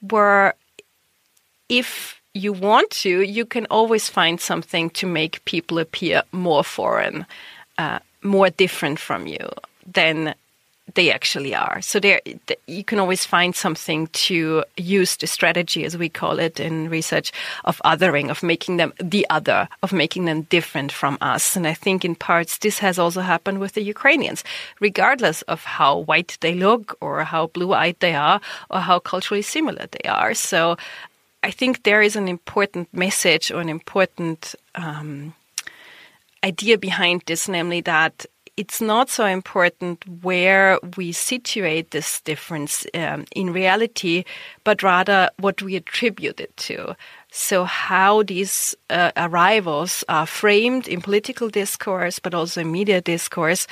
where 0.00 0.54
if 1.68 2.20
you 2.34 2.52
want 2.52 2.90
to, 2.90 3.22
you 3.22 3.44
can 3.44 3.66
always 3.66 4.08
find 4.08 4.40
something 4.40 4.90
to 4.90 5.06
make 5.06 5.44
people 5.44 5.78
appear 5.78 6.22
more 6.32 6.62
foreign. 6.62 7.26
Uh, 7.78 7.98
more 8.22 8.50
different 8.50 8.98
from 8.98 9.26
you 9.26 9.48
than 9.86 10.34
they 10.94 11.12
actually 11.12 11.54
are. 11.54 11.80
So 11.82 12.00
there, 12.00 12.20
you 12.66 12.84
can 12.84 12.98
always 12.98 13.24
find 13.24 13.54
something 13.54 14.08
to 14.08 14.64
use 14.76 15.16
the 15.16 15.26
strategy, 15.26 15.84
as 15.84 15.96
we 15.96 16.08
call 16.08 16.38
it 16.38 16.58
in 16.58 16.88
research, 16.88 17.32
of 17.64 17.80
othering, 17.84 18.28
of 18.30 18.42
making 18.42 18.76
them 18.78 18.92
the 18.98 19.26
other, 19.30 19.68
of 19.82 19.92
making 19.92 20.24
them 20.24 20.42
different 20.42 20.92
from 20.92 21.16
us. 21.20 21.56
And 21.56 21.66
I 21.66 21.74
think 21.74 22.04
in 22.04 22.14
parts 22.14 22.58
this 22.58 22.78
has 22.80 22.98
also 22.98 23.20
happened 23.20 23.60
with 23.60 23.74
the 23.74 23.82
Ukrainians, 23.82 24.42
regardless 24.80 25.42
of 25.42 25.62
how 25.62 25.98
white 25.98 26.36
they 26.40 26.54
look 26.54 26.96
or 27.00 27.24
how 27.24 27.46
blue-eyed 27.48 27.96
they 28.00 28.14
are 28.14 28.40
or 28.68 28.80
how 28.80 28.98
culturally 28.98 29.42
similar 29.42 29.86
they 29.86 30.08
are. 30.08 30.34
So 30.34 30.76
I 31.42 31.50
think 31.50 31.82
there 31.84 32.02
is 32.02 32.16
an 32.16 32.28
important 32.28 32.92
message 32.92 33.50
or 33.50 33.60
an 33.60 33.68
important 33.68 34.54
um, 34.74 35.34
idea 36.44 36.78
behind 36.78 37.22
this, 37.26 37.48
namely 37.48 37.80
that 37.82 38.26
it's 38.56 38.80
not 38.80 39.08
so 39.08 39.24
important 39.24 40.06
where 40.22 40.78
we 40.96 41.12
situate 41.12 41.92
this 41.92 42.20
difference 42.20 42.86
um, 42.92 43.24
in 43.34 43.54
reality, 43.54 44.24
but 44.64 44.82
rather 44.82 45.30
what 45.38 45.62
we 45.62 45.76
attribute 45.76 46.40
it 46.40 46.54
to. 46.58 46.94
So, 47.32 47.64
how 47.64 48.22
these 48.24 48.74
uh, 48.90 49.12
arrivals 49.16 50.04
are 50.08 50.26
framed 50.26 50.88
in 50.88 51.00
political 51.00 51.48
discourse, 51.48 52.18
but 52.18 52.34
also 52.34 52.60
in 52.60 52.72
media 52.72 53.00
discourse, 53.00 53.66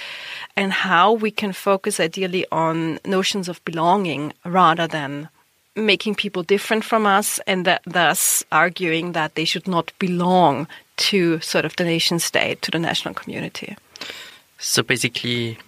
and 0.56 0.72
how 0.72 1.12
we 1.12 1.32
can 1.32 1.52
focus 1.52 2.00
ideally 2.00 2.46
on 2.52 2.98
notions 3.04 3.48
of 3.48 3.62
belonging 3.64 4.32
rather 4.44 4.86
than 4.86 5.28
making 5.74 6.14
people 6.14 6.42
different 6.42 6.84
from 6.84 7.04
us 7.04 7.40
and 7.46 7.78
thus 7.84 8.44
arguing 8.50 9.12
that 9.12 9.34
they 9.34 9.44
should 9.44 9.68
not 9.68 9.92
belong 9.98 10.66
to 10.98 11.40
sort 11.40 11.64
of 11.64 11.76
the 11.76 11.84
nation 11.84 12.18
state, 12.18 12.62
to 12.62 12.70
the 12.70 12.78
national 12.78 13.14
community. 13.14 13.76
So 14.58 14.82
basically, 14.82 15.58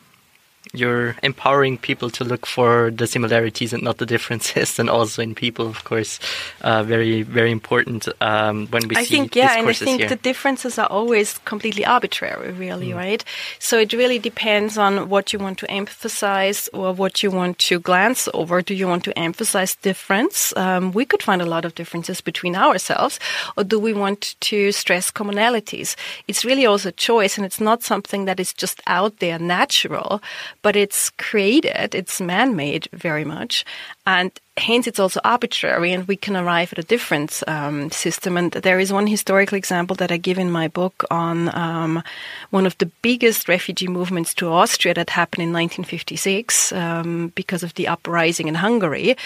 you're 0.73 1.17
empowering 1.23 1.79
people 1.79 2.11
to 2.11 2.25
look 2.25 2.47
for 2.47 2.91
the 2.91 3.07
similarities 3.07 3.73
and 3.73 3.83
not 3.83 3.99
the 3.99 4.07
differences, 4.07 4.79
and 4.79 4.89
also 4.89 5.23
in 5.23 5.35
people, 5.35 5.67
of 5.67 5.85
course, 5.85 6.19
uh, 6.63 6.83
very 6.83 7.23
very 7.23 7.51
important 7.51 8.09
um, 8.21 8.67
when 8.69 8.87
we 8.89 8.97
I 8.97 9.05
see 9.05 9.17
think 9.17 9.37
yeah, 9.37 9.59
and 9.59 9.69
I 9.69 9.73
think 9.73 10.01
here. 10.01 10.09
the 10.09 10.17
differences 10.17 10.79
are 10.79 10.87
always 10.87 11.39
completely 11.39 11.85
arbitrary, 11.85 12.53
really, 12.53 12.91
mm. 12.91 12.97
right? 12.97 13.25
So 13.59 13.79
it 13.79 13.93
really 13.93 14.19
depends 14.19 14.79
on 14.79 15.09
what 15.09 15.33
you 15.33 15.39
want 15.39 15.59
to 15.59 15.71
emphasize 15.71 16.69
or 16.73 16.93
what 16.93 17.23
you 17.23 17.31
want 17.31 17.59
to 17.59 17.81
glance 17.81 18.29
over. 18.35 18.63
Do 18.63 18.75
you 18.75 18.87
want 18.87 19.05
to 19.05 19.19
emphasize 19.19 19.75
difference? 19.77 20.57
Um, 20.57 20.93
we 20.93 21.05
could 21.05 21.23
find 21.23 21.43
a 21.43 21.47
lot 21.47 21.65
of 21.65 21.75
differences 21.75 22.21
between 22.21 22.55
ourselves, 22.55 23.19
or 23.57 23.65
do 23.65 23.79
we 23.79 23.93
want 23.93 24.37
to 24.41 24.73
stress 24.73 25.11
commonalities? 25.11 25.97
It's 26.29 26.45
really 26.45 26.67
also 26.67 26.91
a 26.91 26.93
choice, 26.93 27.37
and 27.37 27.45
it's 27.45 27.61
not 27.61 27.83
something 27.83 28.25
that 28.27 28.39
is 28.39 28.53
just 28.53 28.81
out 28.87 29.19
there 29.19 29.39
natural 29.39 30.23
but 30.63 30.77
it's 30.77 31.11
created, 31.11 31.95
it's 31.95 32.21
man 32.21 32.57
made 32.57 32.89
very 32.93 33.25
much. 33.25 33.65
And 34.07 34.31
hence 34.57 34.87
it's 34.87 34.99
also 34.99 35.21
arbitrary 35.25 35.93
and 35.93 36.07
we 36.07 36.17
can 36.17 36.37
arrive 36.37 36.73
at 36.73 36.79
a 36.79 36.87
different 36.87 37.43
um, 37.47 37.91
system. 37.91 38.37
And 38.37 38.53
there 38.53 38.79
is 38.79 38.93
one 38.93 39.07
historical 39.07 39.57
example 39.57 39.97
that 39.97 40.13
I 40.13 40.17
give 40.17 40.39
in 40.39 40.51
my 40.51 40.69
book 40.69 41.05
on 41.11 41.55
um, 41.57 42.03
one 42.51 42.67
of 42.67 42.77
the 42.79 42.91
biggest 43.03 43.49
refugee 43.49 43.89
movements 43.89 44.35
to 44.35 44.53
Austria 44.53 44.95
that 44.95 45.11
happened 45.11 45.43
in 45.43 45.53
1956 45.53 46.73
um, 46.73 47.33
because 47.35 47.63
of 47.63 47.75
the 47.75 47.89
uprising 47.89 48.49
in 48.49 48.57
Hungary. 48.57 49.17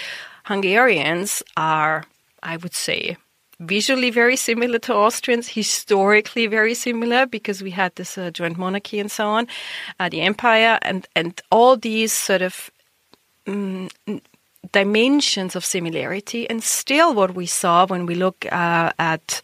Hungarians 0.45 1.43
are, 1.57 2.05
I 2.43 2.57
would 2.57 2.73
say, 2.73 3.17
visually 3.59 4.09
very 4.09 4.35
similar 4.35 4.79
to 4.79 4.93
Austrians, 4.93 5.47
historically 5.47 6.47
very 6.47 6.73
similar 6.73 7.25
because 7.25 7.61
we 7.61 7.71
had 7.71 7.95
this 7.95 8.17
uh, 8.17 8.31
joint 8.31 8.57
monarchy 8.57 8.99
and 8.99 9.11
so 9.11 9.27
on, 9.27 9.47
uh, 9.99 10.09
the 10.09 10.21
empire, 10.21 10.79
and 10.81 11.07
and 11.15 11.41
all 11.51 11.77
these 11.77 12.13
sort 12.13 12.41
of 12.41 12.69
um, 13.47 13.89
dimensions 14.71 15.55
of 15.55 15.65
similarity. 15.65 16.49
And 16.49 16.63
still, 16.63 17.13
what 17.13 17.35
we 17.35 17.45
saw 17.45 17.85
when 17.87 18.05
we 18.05 18.15
look 18.15 18.45
uh, 18.51 18.91
at 18.99 19.41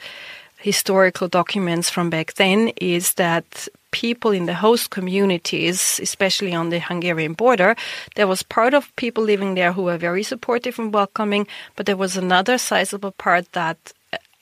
historical 0.58 1.28
documents 1.28 1.90
from 1.90 2.10
back 2.10 2.34
then 2.36 2.72
is 2.80 3.14
that 3.16 3.68
people 3.92 4.32
in 4.32 4.46
the 4.46 4.54
host 4.54 4.90
communities, 4.90 6.00
especially 6.02 6.54
on 6.54 6.70
the 6.70 6.80
Hungarian 6.80 7.34
border, 7.34 7.76
there 8.16 8.28
was 8.28 8.44
part 8.44 8.74
of 8.74 8.96
people 8.96 9.24
living 9.24 9.56
there 9.56 9.74
who 9.74 9.84
were 9.84 9.98
very 9.98 10.24
supportive 10.24 10.80
and 10.80 10.94
welcoming, 10.94 11.48
but 11.76 11.86
there 11.86 11.98
was 11.98 12.16
another 12.16 12.58
sizable 12.58 13.12
part 13.12 13.52
that 13.52 13.94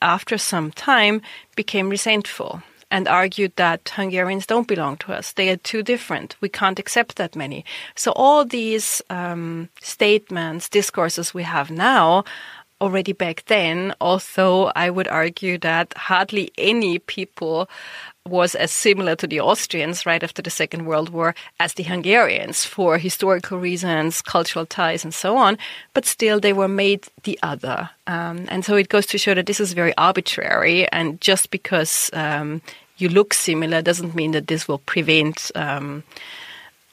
after 0.02 0.38
some 0.38 0.70
time, 0.72 1.22
became 1.56 1.88
resentful 1.88 2.62
and 2.90 3.06
argued 3.06 3.52
that 3.56 3.92
Hungarians 3.94 4.46
don't 4.46 4.66
belong 4.66 4.96
to 4.98 5.12
us. 5.12 5.32
They 5.32 5.48
are 5.50 5.56
too 5.56 5.82
different. 5.82 6.36
We 6.40 6.48
can't 6.48 6.78
accept 6.78 7.16
that 7.16 7.36
many. 7.36 7.64
So 7.94 8.12
all 8.12 8.44
these 8.44 9.00
um, 9.10 9.68
statements, 9.80 10.68
discourses 10.68 11.32
we 11.32 11.44
have 11.44 11.70
now, 11.70 12.24
already 12.80 13.12
back 13.12 13.44
then, 13.46 13.94
although 14.00 14.72
I 14.74 14.90
would 14.90 15.06
argue 15.06 15.58
that 15.58 15.92
hardly 15.96 16.50
any 16.56 16.98
people 16.98 17.68
was 18.26 18.54
as 18.54 18.70
similar 18.70 19.16
to 19.16 19.26
the 19.26 19.40
Austrians 19.40 20.04
right 20.04 20.22
after 20.22 20.42
the 20.42 20.50
Second 20.50 20.86
World 20.86 21.08
War 21.08 21.34
as 21.58 21.74
the 21.74 21.82
Hungarians 21.82 22.64
for 22.64 22.98
historical 22.98 23.58
reasons, 23.58 24.22
cultural 24.22 24.66
ties, 24.66 25.04
and 25.04 25.14
so 25.14 25.36
on. 25.36 25.56
But 25.94 26.04
still, 26.04 26.38
they 26.38 26.52
were 26.52 26.68
made 26.68 27.08
the 27.24 27.38
other. 27.42 27.90
Um, 28.06 28.46
and 28.48 28.64
so 28.64 28.76
it 28.76 28.88
goes 28.88 29.06
to 29.06 29.18
show 29.18 29.34
that 29.34 29.46
this 29.46 29.60
is 29.60 29.72
very 29.72 29.96
arbitrary. 29.96 30.86
And 30.92 31.20
just 31.20 31.50
because 31.50 32.10
um, 32.12 32.60
you 32.98 33.08
look 33.08 33.32
similar 33.32 33.82
doesn't 33.82 34.14
mean 34.14 34.32
that 34.32 34.46
this 34.46 34.68
will 34.68 34.78
prevent. 34.78 35.50
Um, 35.54 36.02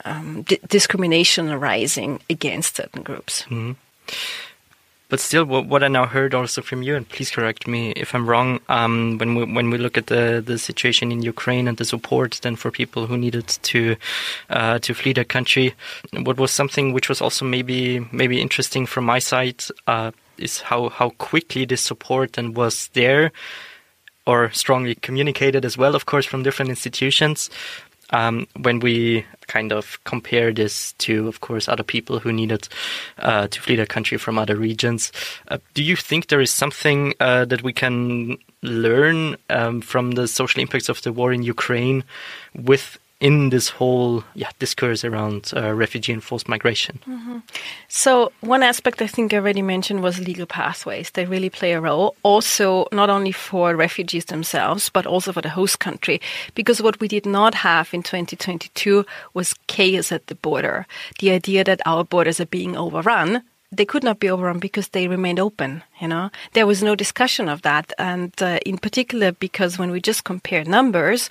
um 0.06 0.46
discrimination 0.70 1.50
arising 1.50 2.20
against 2.30 2.76
certain 2.76 3.02
groups. 3.02 3.42
Mm-hmm. 3.50 3.72
But 5.10 5.22
still, 5.22 5.46
what, 5.46 5.84
I 5.84 5.88
now 5.88 6.06
heard 6.06 6.34
also 6.34 6.62
from 6.62 6.84
you, 6.84 6.96
and 6.96 7.08
please 7.08 7.32
correct 7.32 7.66
me 7.66 7.92
if 7.92 8.14
I'm 8.14 8.30
wrong, 8.30 8.60
um, 8.68 9.18
when 9.18 9.36
we 9.36 9.46
when 9.46 9.70
we 9.70 9.78
look 9.78 9.98
at 9.98 10.08
the 10.08 10.44
the 10.46 10.58
situation 10.58 11.14
in 11.14 11.22
Ukraine 11.22 11.70
and 11.70 11.78
the 11.78 11.86
support 11.86 12.40
then 12.42 12.58
for 12.58 12.72
people 12.72 13.08
who 13.08 13.18
needed 13.18 13.48
to 13.48 13.96
uh, 14.50 14.80
to 14.80 14.94
flee 14.94 15.14
their 15.14 15.24
country, 15.24 15.74
what 16.12 16.38
was 16.38 16.52
something 16.52 16.92
which 16.92 17.08
was 17.08 17.22
also 17.22 17.46
maybe 17.46 18.06
maybe 18.12 18.42
interesting 18.42 18.86
from 18.86 19.06
my 19.06 19.20
side 19.20 19.64
uh, 19.88 20.12
is 20.38 20.60
how 20.60 20.90
how 20.90 21.12
quickly 21.12 21.64
this 21.64 21.82
support 21.82 22.34
then 22.34 22.54
was 22.54 22.90
there 22.90 23.32
or 24.26 24.52
strongly 24.52 24.94
communicated 24.94 25.64
as 25.64 25.78
well, 25.78 25.96
of 25.96 26.06
course, 26.06 26.26
from 26.26 26.44
different 26.44 26.70
institutions 26.70 27.50
um, 28.12 28.48
when 28.62 28.80
we 28.80 29.26
kind 29.48 29.72
of 29.72 30.02
compare 30.04 30.52
this 30.52 30.94
to, 30.94 31.28
of 31.28 31.42
course, 31.42 31.68
other 31.68 31.84
people 31.84 32.20
who 32.20 32.32
needed 32.32 32.68
uh, 33.20 33.48
to 33.48 33.62
flee 33.62 33.76
their 33.76 33.86
country 33.86 34.18
from 34.18 34.38
other 34.38 34.56
regions, 34.56 35.12
uh, 35.50 35.58
do 35.74 35.84
you 35.84 35.96
think 35.96 36.28
there 36.28 36.42
is 36.42 36.52
something 36.52 37.14
uh, 37.20 37.46
that 37.46 37.64
we 37.64 37.74
can 37.74 38.38
learn 38.64 39.38
um, 39.50 39.82
from 39.82 40.12
the 40.12 40.28
social 40.28 40.62
impacts 40.62 40.90
of 40.90 41.02
the 41.04 41.12
war 41.12 41.32
in 41.32 41.44
Ukraine 41.44 42.04
with 42.56 42.98
in 43.20 43.50
this 43.50 43.70
whole 43.70 44.24
yeah, 44.36 44.52
discourse 44.60 45.04
around 45.04 45.52
uh, 45.56 45.74
refugee 45.74 46.14
and 46.14 46.24
forced 46.24 46.48
migration? 46.48 47.00
Mm-hmm. 47.08 47.40
So, 47.88 48.32
one 48.42 48.64
aspect 48.64 49.02
I 49.02 49.08
think 49.08 49.34
I 49.34 49.38
already 49.38 49.62
mentioned 49.62 50.04
was 50.04 50.20
legal 50.20 50.46
pathways. 50.46 51.12
They 51.12 51.26
really 51.26 51.50
play 51.50 51.74
a 51.74 51.82
role, 51.82 52.16
also 52.24 52.88
not 52.92 53.10
only 53.10 53.32
for 53.32 53.76
refugees 53.76 54.26
themselves, 54.26 54.90
but 54.90 55.06
also 55.06 55.32
for 55.32 55.42
the 55.42 55.50
host 55.50 55.80
country. 55.80 56.22
Because 56.54 56.82
what 56.82 57.00
we 57.00 57.08
did 57.08 57.26
not 57.26 57.56
have 57.56 57.94
in 57.94 58.04
2022 58.04 59.06
was 59.34 59.56
chaos 59.68 60.12
at 60.12 60.28
the 60.28 60.36
border. 60.36 60.86
The 61.20 61.32
idea 61.32 61.64
that 61.64 61.82
our 61.86 62.04
borders 62.04 62.40
are 62.40 62.46
being 62.46 62.78
overrun 62.78 63.44
they 63.72 63.86
could 63.86 64.04
not 64.04 64.20
be 64.20 64.30
overrun 64.30 64.60
because 64.60 64.90
they 64.90 65.08
remained 65.08 65.40
open. 65.40 65.84
You 66.00 66.08
know, 66.08 66.30
there 66.54 66.68
was 66.68 66.84
no 66.84 66.96
discussion 66.96 67.50
of 67.50 67.64
that, 67.64 67.92
and 67.98 68.32
uh, 68.42 68.60
in 68.66 68.78
particular 68.78 69.32
because 69.32 69.80
when 69.80 69.90
we 69.90 70.00
just 70.00 70.24
compare 70.24 70.64
numbers, 70.64 71.30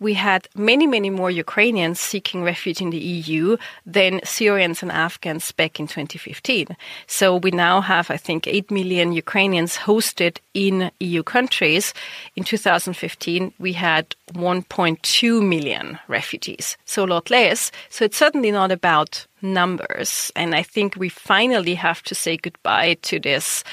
we 0.00 0.14
had 0.14 0.48
many, 0.54 0.86
many 0.86 1.10
more 1.10 1.30
Ukrainians 1.30 2.00
seeking 2.00 2.42
refuge 2.42 2.80
in 2.80 2.90
the 2.90 2.98
EU 2.98 3.58
than 3.84 4.20
Syrians 4.24 4.82
and 4.82 4.90
Afghans 4.90 5.52
back 5.52 5.78
in 5.78 5.86
2015. 5.86 6.68
So 7.06 7.36
we 7.36 7.50
now 7.50 7.82
have, 7.82 8.10
I 8.10 8.16
think, 8.16 8.46
eight 8.46 8.70
million 8.70 9.12
Ukrainians 9.12 9.76
hosted 9.76 10.38
in 10.54 10.90
EU 11.00 11.22
countries. 11.22 11.92
In 12.36 12.44
2015, 12.44 13.52
we 13.58 13.74
had 13.74 14.14
1.2 14.32 15.46
million 15.46 15.98
refugees, 16.08 16.76
so 16.86 17.04
a 17.04 17.06
lot 17.06 17.30
less. 17.30 17.70
So 17.90 18.04
it's 18.06 18.16
certainly 18.16 18.50
not 18.50 18.72
about 18.72 19.26
numbers. 19.42 20.32
And 20.34 20.54
I 20.54 20.62
think 20.62 20.96
we 20.96 21.08
finally 21.08 21.74
have 21.74 22.02
to 22.04 22.14
say 22.14 22.36
goodbye 22.36 22.96
to 23.02 23.20
this 23.20 23.64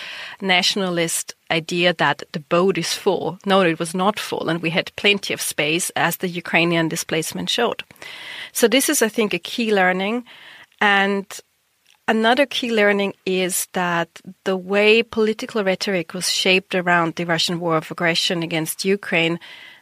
nationalist 0.43 1.33
idea 1.49 1.93
that 1.93 2.23
the 2.33 2.39
boat 2.39 2.77
is 2.77 2.93
full. 2.93 3.39
No, 3.45 3.61
it 3.61 3.79
was 3.79 3.95
not 3.95 4.19
full, 4.19 4.49
and 4.49 4.61
we 4.61 4.69
had 4.69 4.95
plenty 4.95 5.33
of 5.33 5.41
space, 5.41 5.89
as 5.95 6.17
the 6.17 6.27
Ukrainian 6.27 6.87
displacement 6.89 7.49
showed. 7.49 7.83
So, 8.51 8.67
this 8.67 8.89
is, 8.89 9.01
I 9.01 9.09
think, 9.09 9.33
a 9.33 9.39
key 9.39 9.73
learning. 9.73 10.25
And 10.81 11.25
another 12.07 12.45
key 12.45 12.71
learning 12.71 13.13
is 13.25 13.67
that 13.73 14.09
the 14.43 14.57
way 14.57 15.01
political 15.01 15.63
rhetoric 15.63 16.13
was 16.13 16.29
shaped 16.29 16.75
around 16.75 17.15
the 17.15 17.25
Russian 17.25 17.59
war 17.59 17.77
of 17.77 17.89
aggression 17.89 18.43
against 18.43 18.85
Ukraine 18.85 19.39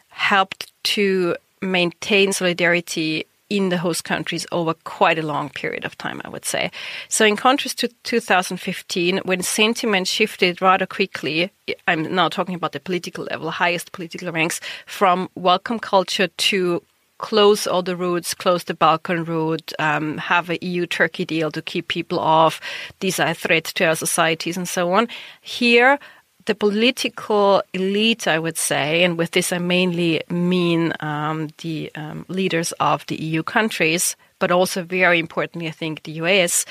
helped 0.09 0.71
to 0.83 1.35
maintain 1.61 2.33
solidarity 2.33 3.25
in 3.51 3.67
the 3.67 3.77
host 3.77 4.05
countries 4.05 4.47
over 4.53 4.73
quite 4.85 5.19
a 5.19 5.21
long 5.21 5.49
period 5.49 5.83
of 5.83 5.97
time, 5.97 6.21
I 6.23 6.29
would 6.29 6.45
say. 6.45 6.71
So, 7.09 7.25
in 7.25 7.35
contrast 7.35 7.79
to 7.79 7.89
2015, 8.03 9.17
when 9.25 9.41
sentiment 9.41 10.07
shifted 10.07 10.61
rather 10.61 10.85
quickly, 10.85 11.51
I'm 11.85 12.03
now 12.15 12.29
talking 12.29 12.55
about 12.55 12.71
the 12.71 12.79
political 12.79 13.25
level, 13.25 13.51
highest 13.51 13.91
political 13.91 14.31
ranks, 14.31 14.61
from 14.85 15.29
welcome 15.35 15.79
culture 15.79 16.27
to 16.27 16.81
close 17.17 17.67
all 17.67 17.83
the 17.83 17.97
routes, 17.97 18.33
close 18.33 18.63
the 18.63 18.73
Balkan 18.73 19.25
route, 19.25 19.73
um, 19.79 20.17
have 20.17 20.49
a 20.49 20.57
EU 20.65 20.85
Turkey 20.87 21.25
deal 21.25 21.51
to 21.51 21.61
keep 21.61 21.89
people 21.89 22.19
off. 22.19 22.61
These 23.01 23.19
are 23.19 23.33
threats 23.33 23.73
to 23.73 23.85
our 23.85 23.95
societies 23.95 24.57
and 24.57 24.67
so 24.67 24.93
on. 24.93 25.09
Here, 25.41 25.99
the 26.45 26.55
political 26.55 27.61
elite, 27.73 28.27
I 28.27 28.39
would 28.39 28.57
say, 28.57 29.03
and 29.03 29.17
with 29.17 29.31
this 29.31 29.51
I 29.51 29.57
mainly 29.57 30.21
mean 30.29 30.93
um, 30.99 31.49
the 31.59 31.91
um, 31.95 32.25
leaders 32.27 32.71
of 32.79 33.05
the 33.07 33.15
EU 33.15 33.43
countries, 33.43 34.15
but 34.39 34.51
also 34.51 34.83
very 34.83 35.19
importantly, 35.19 35.67
I 35.67 35.71
think 35.71 36.03
the 36.03 36.13
US, 36.23 36.65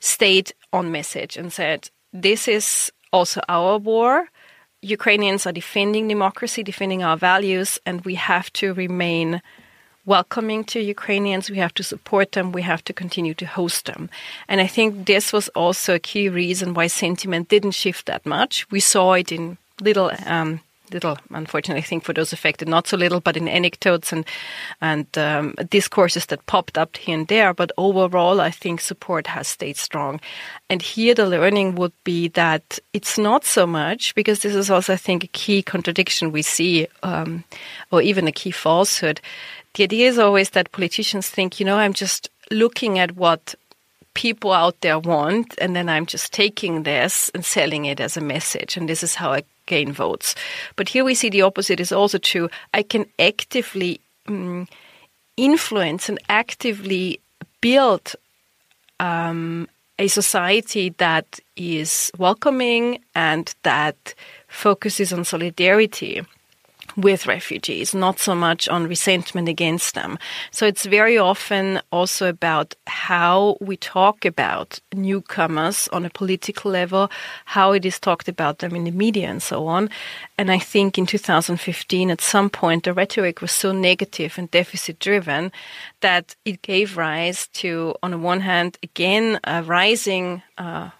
stayed 0.00 0.52
on 0.72 0.92
message 0.92 1.36
and 1.36 1.52
said, 1.52 1.90
this 2.12 2.46
is 2.46 2.92
also 3.12 3.40
our 3.48 3.78
war. 3.78 4.28
Ukrainians 4.82 5.46
are 5.46 5.52
defending 5.52 6.08
democracy, 6.08 6.62
defending 6.62 7.02
our 7.02 7.16
values, 7.16 7.78
and 7.86 8.04
we 8.04 8.14
have 8.16 8.52
to 8.54 8.74
remain 8.74 9.40
welcoming 10.06 10.64
to 10.64 10.80
Ukrainians. 10.80 11.50
We 11.50 11.58
have 11.58 11.74
to 11.74 11.82
support 11.82 12.32
them. 12.32 12.52
We 12.52 12.62
have 12.62 12.84
to 12.84 12.92
continue 12.92 13.34
to 13.34 13.46
host 13.46 13.86
them. 13.86 14.10
And 14.48 14.60
I 14.60 14.66
think 14.66 15.06
this 15.06 15.32
was 15.32 15.48
also 15.50 15.94
a 15.94 15.98
key 15.98 16.28
reason 16.28 16.74
why 16.74 16.88
sentiment 16.88 17.48
didn't 17.48 17.72
shift 17.72 18.06
that 18.06 18.26
much. 18.26 18.70
We 18.70 18.80
saw 18.80 19.14
it 19.14 19.32
in 19.32 19.56
little, 19.80 20.10
um, 20.26 20.60
little, 20.92 21.18
unfortunately, 21.30 21.82
I 21.82 21.86
think 21.86 22.04
for 22.04 22.12
those 22.12 22.32
affected, 22.32 22.68
not 22.68 22.86
so 22.86 22.96
little, 22.96 23.20
but 23.20 23.36
in 23.36 23.48
anecdotes 23.48 24.12
and 24.12 24.24
and 24.80 25.06
um, 25.16 25.54
discourses 25.70 26.26
that 26.26 26.46
popped 26.46 26.76
up 26.76 26.96
here 26.96 27.16
and 27.16 27.26
there. 27.28 27.54
But 27.54 27.72
overall, 27.76 28.40
I 28.40 28.50
think 28.50 28.80
support 28.80 29.26
has 29.28 29.48
stayed 29.48 29.76
strong. 29.76 30.20
And 30.68 30.82
here, 30.82 31.14
the 31.14 31.26
learning 31.26 31.76
would 31.76 31.92
be 32.04 32.28
that 32.28 32.78
it's 32.92 33.18
not 33.18 33.44
so 33.44 33.66
much 33.66 34.14
because 34.14 34.40
this 34.40 34.54
is 34.54 34.70
also, 34.70 34.92
I 34.92 34.96
think, 34.96 35.24
a 35.24 35.28
key 35.28 35.62
contradiction 35.62 36.32
we 36.32 36.42
see, 36.42 36.86
um, 37.02 37.44
or 37.90 38.02
even 38.02 38.28
a 38.28 38.32
key 38.32 38.50
falsehood 38.50 39.20
the 39.74 39.84
idea 39.84 40.08
is 40.08 40.18
always 40.18 40.50
that 40.50 40.72
politicians 40.72 41.28
think, 41.28 41.60
you 41.60 41.66
know, 41.66 41.76
I'm 41.76 41.92
just 41.92 42.30
looking 42.50 42.98
at 42.98 43.16
what 43.16 43.54
people 44.14 44.52
out 44.52 44.80
there 44.80 44.98
want, 44.98 45.54
and 45.60 45.74
then 45.74 45.88
I'm 45.88 46.06
just 46.06 46.32
taking 46.32 46.84
this 46.84 47.30
and 47.34 47.44
selling 47.44 47.84
it 47.84 48.00
as 48.00 48.16
a 48.16 48.20
message, 48.20 48.76
and 48.76 48.88
this 48.88 49.02
is 49.02 49.16
how 49.16 49.32
I 49.32 49.42
gain 49.66 49.92
votes. 49.92 50.34
But 50.76 50.88
here 50.88 51.04
we 51.04 51.14
see 51.14 51.30
the 51.30 51.42
opposite 51.42 51.80
is 51.80 51.90
also 51.90 52.18
true. 52.18 52.48
I 52.72 52.82
can 52.82 53.06
actively 53.18 54.00
um, 54.28 54.68
influence 55.36 56.08
and 56.08 56.18
actively 56.28 57.18
build 57.60 58.14
um, 59.00 59.68
a 59.98 60.06
society 60.06 60.90
that 60.98 61.40
is 61.56 62.12
welcoming 62.18 63.00
and 63.14 63.52
that 63.62 64.14
focuses 64.48 65.12
on 65.12 65.24
solidarity 65.24 66.22
with 66.96 67.26
refugees, 67.26 67.94
not 67.94 68.18
so 68.18 68.34
much 68.34 68.68
on 68.68 68.86
resentment 68.86 69.48
against 69.48 69.94
them. 69.94 70.18
So 70.50 70.66
it's 70.66 70.86
very 70.86 71.18
often 71.18 71.80
also 71.90 72.28
about 72.28 72.74
how 72.86 73.56
we 73.60 73.76
talk 73.76 74.24
about 74.24 74.80
newcomers 74.94 75.88
on 75.88 76.04
a 76.04 76.10
political 76.10 76.70
level, 76.70 77.10
how 77.46 77.72
it 77.72 77.84
is 77.84 77.98
talked 77.98 78.28
about 78.28 78.58
them 78.58 78.74
in 78.74 78.84
the 78.84 78.90
media 78.90 79.28
and 79.28 79.42
so 79.42 79.66
on. 79.66 79.90
And 80.38 80.50
I 80.50 80.58
think 80.58 80.98
in 80.98 81.06
2015, 81.06 82.10
at 82.10 82.20
some 82.20 82.50
point, 82.50 82.84
the 82.84 82.92
rhetoric 82.92 83.40
was 83.40 83.52
so 83.52 83.72
negative 83.72 84.38
and 84.38 84.50
deficit 84.50 84.98
driven 84.98 85.52
that 86.00 86.36
it 86.44 86.62
gave 86.62 86.96
rise 86.96 87.48
to, 87.48 87.94
on 88.02 88.10
the 88.10 88.18
one 88.18 88.40
hand, 88.40 88.78
again, 88.82 89.40
a 89.44 89.62
rising 89.62 90.42
uh, 90.58 90.90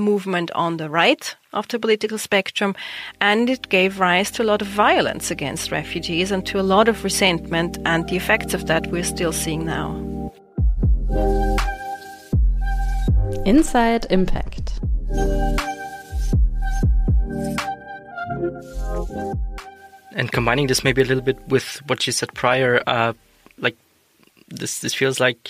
movement 0.00 0.50
on 0.52 0.76
the 0.76 0.90
right 0.90 1.36
of 1.52 1.68
the 1.68 1.78
political 1.78 2.18
spectrum, 2.18 2.74
and 3.20 3.48
it 3.50 3.68
gave 3.68 4.00
rise 4.00 4.30
to 4.32 4.42
a 4.42 4.44
lot 4.44 4.62
of 4.62 4.68
violence 4.68 5.30
against 5.30 5.70
refugees 5.70 6.30
and 6.30 6.46
to 6.46 6.60
a 6.60 6.62
lot 6.62 6.88
of 6.88 7.04
resentment, 7.04 7.78
and 7.84 8.08
the 8.08 8.16
effects 8.16 8.54
of 8.54 8.66
that 8.66 8.86
we're 8.88 9.04
still 9.04 9.32
seeing 9.32 9.64
now. 9.64 9.90
Inside 13.44 14.06
Impact. 14.10 14.80
And 20.12 20.30
combining 20.32 20.66
this 20.66 20.84
maybe 20.84 21.02
a 21.02 21.04
little 21.04 21.22
bit 21.22 21.38
with 21.48 21.80
what 21.86 22.06
you 22.06 22.12
said 22.12 22.34
prior, 22.34 22.82
uh, 22.86 23.12
like 23.58 23.76
this, 24.48 24.80
this 24.80 24.92
feels 24.92 25.20
like 25.20 25.48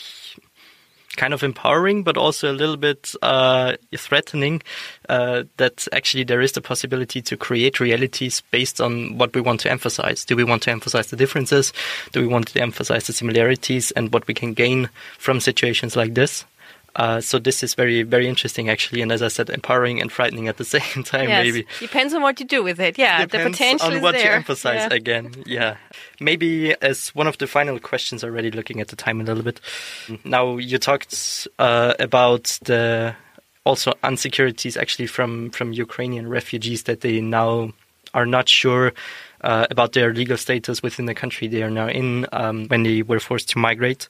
kind 1.20 1.34
of 1.34 1.42
empowering, 1.42 2.02
but 2.02 2.16
also 2.16 2.50
a 2.50 2.56
little 2.56 2.78
bit 2.78 3.14
uh, 3.20 3.76
threatening 3.94 4.62
uh, 5.10 5.44
that 5.58 5.86
actually 5.92 6.24
there 6.24 6.40
is 6.40 6.52
the 6.52 6.62
possibility 6.62 7.20
to 7.20 7.36
create 7.36 7.78
realities 7.78 8.42
based 8.50 8.80
on 8.80 9.18
what 9.18 9.34
we 9.34 9.42
want 9.42 9.60
to 9.60 9.70
emphasize. 9.70 10.24
Do 10.24 10.34
we 10.34 10.44
want 10.44 10.62
to 10.62 10.70
emphasize 10.70 11.08
the 11.08 11.16
differences? 11.16 11.74
Do 12.12 12.22
we 12.22 12.26
want 12.26 12.48
to 12.48 12.62
emphasize 12.62 13.06
the 13.06 13.12
similarities 13.12 13.90
and 13.90 14.10
what 14.14 14.26
we 14.26 14.32
can 14.32 14.54
gain 14.54 14.88
from 15.18 15.40
situations 15.40 15.94
like 15.94 16.14
this? 16.14 16.46
Uh, 16.96 17.20
so 17.20 17.38
this 17.38 17.62
is 17.62 17.74
very, 17.74 18.02
very 18.02 18.26
interesting, 18.26 18.68
actually, 18.68 19.00
and 19.02 19.12
as 19.12 19.22
I 19.22 19.28
said, 19.28 19.50
empowering 19.50 20.00
and 20.00 20.10
frightening 20.10 20.48
at 20.48 20.56
the 20.56 20.64
same 20.76 21.04
time. 21.04 21.28
Yes. 21.28 21.44
Maybe 21.44 21.66
depends 21.78 22.14
on 22.14 22.22
what 22.22 22.40
you 22.40 22.46
do 22.46 22.62
with 22.62 22.80
it. 22.80 22.98
Yeah, 22.98 23.24
Depends 23.24 23.44
the 23.44 23.50
potential 23.50 23.96
on 23.96 24.02
what 24.02 24.12
there. 24.12 24.24
you 24.24 24.30
emphasize 24.30 24.88
yeah. 24.90 24.96
again. 24.96 25.34
Yeah, 25.46 25.76
maybe 26.20 26.74
as 26.82 27.08
one 27.14 27.26
of 27.26 27.38
the 27.38 27.46
final 27.46 27.78
questions, 27.78 28.24
already 28.24 28.50
looking 28.50 28.80
at 28.80 28.88
the 28.88 28.96
time 28.96 29.20
a 29.20 29.24
little 29.24 29.42
bit. 29.42 29.60
Now 30.24 30.56
you 30.56 30.78
talked 30.78 31.48
uh, 31.58 31.94
about 31.98 32.58
the 32.62 33.14
also 33.64 33.92
insecurities 34.02 34.76
actually 34.76 35.06
from 35.06 35.50
from 35.50 35.72
Ukrainian 35.72 36.28
refugees 36.28 36.84
that 36.84 37.02
they 37.02 37.20
now 37.20 37.72
are 38.14 38.26
not 38.26 38.48
sure 38.48 38.92
uh, 39.42 39.66
about 39.70 39.92
their 39.92 40.12
legal 40.12 40.36
status 40.36 40.82
within 40.82 41.06
the 41.06 41.14
country 41.14 41.48
they 41.48 41.62
are 41.62 41.70
now 41.70 41.88
in 41.88 42.26
um, 42.32 42.66
when 42.68 42.82
they 42.82 43.02
were 43.02 43.20
forced 43.20 43.48
to 43.50 43.58
migrate. 43.58 44.08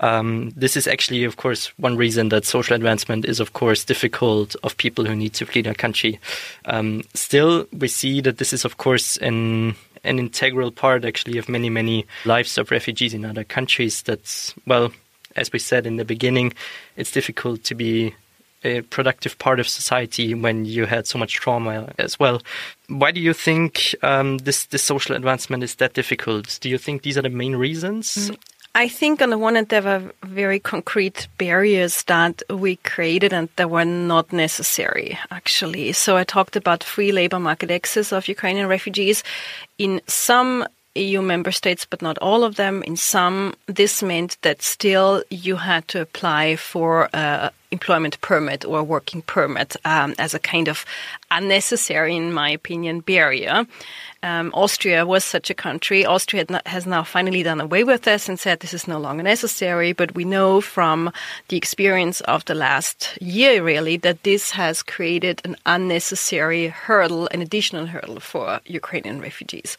Um, 0.00 0.52
this 0.56 0.76
is 0.76 0.86
actually, 0.86 1.24
of 1.24 1.36
course, 1.36 1.66
one 1.78 1.96
reason 1.96 2.30
that 2.30 2.44
social 2.44 2.74
advancement 2.74 3.24
is, 3.24 3.40
of 3.40 3.52
course, 3.52 3.84
difficult 3.84 4.56
of 4.62 4.76
people 4.76 5.04
who 5.04 5.14
need 5.14 5.34
to 5.34 5.46
flee 5.46 5.62
their 5.62 5.74
country. 5.74 6.18
Um, 6.64 7.02
still, 7.14 7.66
we 7.72 7.88
see 7.88 8.20
that 8.22 8.38
this 8.38 8.52
is, 8.52 8.64
of 8.64 8.76
course, 8.76 9.16
an 9.18 9.74
an 10.02 10.18
integral 10.18 10.70
part, 10.70 11.04
actually, 11.04 11.36
of 11.36 11.48
many, 11.48 11.68
many 11.68 12.06
lives 12.24 12.56
of 12.56 12.70
refugees 12.70 13.12
in 13.12 13.24
other 13.24 13.44
countries. 13.44 14.02
That's 14.02 14.54
well, 14.66 14.92
as 15.36 15.52
we 15.52 15.58
said 15.58 15.86
in 15.86 15.96
the 15.96 16.04
beginning, 16.04 16.54
it's 16.96 17.10
difficult 17.10 17.64
to 17.64 17.74
be 17.74 18.14
a 18.64 18.82
productive 18.82 19.38
part 19.38 19.60
of 19.60 19.68
society 19.68 20.34
when 20.34 20.64
you 20.64 20.86
had 20.86 21.06
so 21.06 21.18
much 21.18 21.34
trauma 21.34 21.92
as 21.98 22.18
well. 22.18 22.42
Why 22.88 23.10
do 23.10 23.20
you 23.20 23.32
think 23.32 23.94
um, 24.02 24.38
this 24.38 24.66
this 24.66 24.82
social 24.82 25.16
advancement 25.16 25.62
is 25.62 25.76
that 25.76 25.94
difficult? 25.94 26.58
Do 26.60 26.68
you 26.68 26.78
think 26.78 27.02
these 27.02 27.18
are 27.18 27.22
the 27.22 27.30
main 27.30 27.56
reasons? 27.56 28.30
I 28.74 28.86
think 28.86 29.20
on 29.20 29.30
the 29.30 29.38
one 29.38 29.56
hand, 29.56 29.68
there 29.68 29.82
were 29.82 30.12
very 30.22 30.60
concrete 30.60 31.26
barriers 31.38 32.04
that 32.04 32.42
we 32.48 32.76
created 32.76 33.32
and 33.32 33.48
that 33.56 33.68
were 33.68 33.84
not 33.84 34.32
necessary, 34.32 35.18
actually. 35.32 35.90
So 35.92 36.16
I 36.16 36.22
talked 36.22 36.54
about 36.54 36.84
free 36.84 37.10
labor 37.10 37.40
market 37.40 37.72
access 37.72 38.12
of 38.12 38.28
Ukrainian 38.28 38.68
refugees. 38.68 39.24
In 39.78 40.00
some 40.06 40.66
EU 40.94 41.22
member 41.22 41.52
states, 41.52 41.84
but 41.84 42.02
not 42.02 42.18
all 42.18 42.42
of 42.42 42.56
them. 42.56 42.82
In 42.82 42.96
some, 42.96 43.54
this 43.66 44.02
meant 44.02 44.36
that 44.42 44.62
still 44.62 45.22
you 45.30 45.56
had 45.56 45.86
to 45.88 46.00
apply 46.00 46.56
for 46.56 47.08
a 47.12 47.52
employment 47.70 48.20
permit 48.20 48.64
or 48.64 48.80
a 48.80 48.84
working 48.84 49.22
permit 49.22 49.76
um, 49.84 50.14
as 50.18 50.34
a 50.34 50.40
kind 50.40 50.68
of 50.68 50.84
unnecessary, 51.30 52.16
in 52.16 52.32
my 52.32 52.50
opinion, 52.50 52.98
barrier. 52.98 53.64
Um, 54.22 54.50
Austria 54.52 55.06
was 55.06 55.24
such 55.24 55.50
a 55.50 55.54
country. 55.54 56.04
Austria 56.04 56.44
has 56.66 56.86
now 56.86 57.04
finally 57.04 57.42
done 57.42 57.60
away 57.60 57.84
with 57.84 58.02
this 58.02 58.28
and 58.28 58.38
said 58.38 58.60
this 58.60 58.74
is 58.74 58.88
no 58.88 58.98
longer 58.98 59.22
necessary. 59.22 59.92
But 59.92 60.14
we 60.14 60.24
know 60.24 60.60
from 60.60 61.12
the 61.48 61.56
experience 61.56 62.20
of 62.22 62.44
the 62.44 62.54
last 62.54 63.16
year, 63.20 63.62
really, 63.62 63.96
that 63.98 64.24
this 64.24 64.50
has 64.50 64.82
created 64.82 65.40
an 65.44 65.56
unnecessary 65.64 66.66
hurdle, 66.68 67.28
an 67.28 67.40
additional 67.40 67.86
hurdle 67.86 68.20
for 68.20 68.60
Ukrainian 68.66 69.20
refugees 69.20 69.76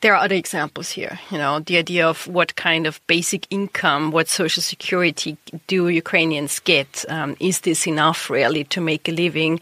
there 0.00 0.14
are 0.14 0.24
other 0.24 0.34
examples 0.34 0.90
here. 0.90 1.18
You 1.30 1.38
know, 1.38 1.60
the 1.60 1.76
idea 1.76 2.08
of 2.08 2.26
what 2.26 2.56
kind 2.56 2.86
of 2.86 3.00
basic 3.06 3.46
income, 3.50 4.10
what 4.10 4.28
social 4.28 4.62
security 4.62 5.36
do 5.66 5.88
Ukrainians 5.88 6.58
get? 6.60 7.04
Um, 7.08 7.36
is 7.38 7.60
this 7.60 7.86
enough 7.86 8.30
really 8.30 8.64
to 8.64 8.80
make 8.80 9.08
a 9.08 9.12
living 9.12 9.60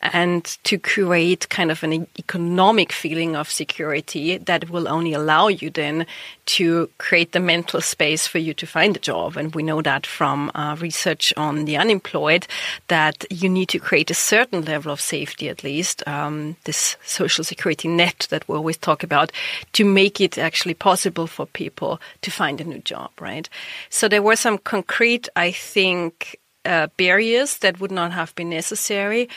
and 0.00 0.44
to 0.64 0.78
create 0.78 1.48
kind 1.50 1.70
of 1.70 1.84
an 1.84 2.06
economic 2.18 2.92
feeling 2.92 3.36
of 3.36 3.50
security 3.50 4.38
that 4.38 4.70
will 4.70 4.88
only 4.88 5.12
allow 5.12 5.48
you 5.48 5.70
then 5.70 6.06
to 6.46 6.88
create 6.98 7.32
the 7.32 7.40
mental 7.40 7.80
space 7.80 8.26
for 8.26 8.38
you 8.38 8.54
to 8.54 8.66
find 8.66 8.96
a 8.96 9.00
job. 9.00 9.36
And 9.36 9.54
we 9.54 9.62
know 9.62 9.82
that 9.82 10.06
from 10.06 10.50
uh, 10.54 10.76
research 10.80 11.32
on 11.36 11.64
the 11.64 11.76
unemployed 11.76 12.46
that 12.88 13.24
you 13.30 13.48
need 13.48 13.68
to 13.70 13.78
create 13.78 14.10
a 14.10 14.14
certain 14.14 14.64
level 14.64 14.92
of 14.92 15.00
safety, 15.00 15.48
at 15.48 15.64
least, 15.64 16.06
um, 16.06 16.56
this 16.64 16.96
social 17.04 17.44
security 17.44 17.88
net 17.88 18.26
that 18.30 18.48
we 18.48 18.56
always 18.56 18.76
talk 18.76 19.02
about, 19.02 19.32
to 19.76 19.84
make 19.84 20.22
it 20.22 20.38
actually 20.38 20.72
possible 20.72 21.26
for 21.26 21.44
people 21.44 22.00
to 22.22 22.30
find 22.30 22.62
a 22.62 22.64
new 22.64 22.78
job, 22.78 23.10
right? 23.20 23.46
So 23.90 24.08
there 24.08 24.22
were 24.22 24.36
some 24.36 24.56
concrete, 24.56 25.28
I 25.36 25.52
think, 25.52 26.40
uh, 26.64 26.86
barriers 26.96 27.58
that 27.58 27.78
would 27.78 27.92
not 27.92 28.12
have 28.12 28.34
been 28.34 28.48
necessary 28.48 29.28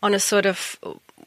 on 0.00 0.14
a 0.14 0.20
sort 0.20 0.46
of 0.46 0.78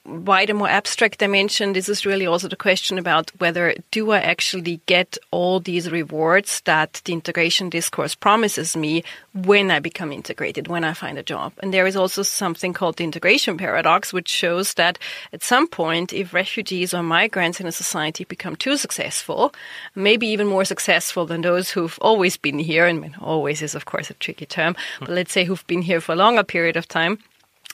wider, 0.06 0.54
more 0.54 0.70
abstract 0.70 1.20
dimension, 1.20 1.74
this 1.74 1.88
is 1.88 2.06
really 2.06 2.28
also 2.28 2.48
the 2.48 2.56
question 2.56 2.98
about 2.98 3.32
whether 3.40 3.74
do 3.92 4.12
I 4.12 4.20
actually 4.20 4.82
get 4.86 5.18
all 5.32 5.60
these 5.60 5.90
rewards 5.90 6.62
that 6.62 7.02
the 7.06 7.14
integration 7.14 7.70
discourse 7.70 8.14
promises 8.14 8.76
me 8.76 9.04
when 9.34 9.72
I 9.72 9.80
become 9.80 10.12
integrated, 10.12 10.68
when 10.68 10.84
I 10.84 10.94
find 10.94 11.18
a 11.18 11.24
job. 11.24 11.54
And 11.62 11.74
there 11.74 11.88
is 11.88 11.96
also 11.96 12.22
something 12.22 12.74
called 12.74 12.98
the 12.98 13.04
integration 13.04 13.58
paradox, 13.58 14.12
which 14.12 14.28
shows 14.28 14.74
that 14.76 15.00
at 15.32 15.42
some 15.42 15.68
point, 15.68 16.12
if 16.12 16.34
refugees 16.34 16.94
or 16.94 17.02
migrants 17.02 17.60
in 17.60 17.68
a 17.68 17.72
society 17.72 18.26
become 18.26 18.56
too 18.56 18.78
successful, 18.78 19.54
maybe 19.96 20.28
even 20.28 20.48
more 20.48 20.66
successful 20.66 21.26
than 21.26 21.42
those 21.42 21.70
who've 21.70 21.98
always 22.02 22.38
been 22.38 22.60
here, 22.60 22.86
and 22.86 23.16
always 23.22 23.62
is 23.62 23.76
of 23.76 23.86
course 23.86 24.10
a 24.10 24.14
tricky 24.16 24.46
term, 24.46 24.76
but 25.00 25.10
let's 25.10 25.32
say 25.32 25.46
who've 25.46 25.66
been 25.68 25.82
here 25.82 26.02
for 26.02 26.12
a 26.12 26.18
longer 26.18 26.44
period 26.44 26.76
of 26.76 26.88
time, 26.88 27.20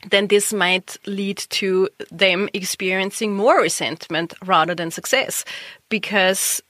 then 0.08 0.28
this 0.28 0.54
might 0.54 0.98
lead 1.06 1.38
to 1.50 1.90
them 2.12 2.50
experiencing 2.54 3.36
more 3.36 3.62
resentment 3.62 4.34
rather 4.46 4.74
than 4.74 4.92
success 4.92 5.44
because 5.90 6.62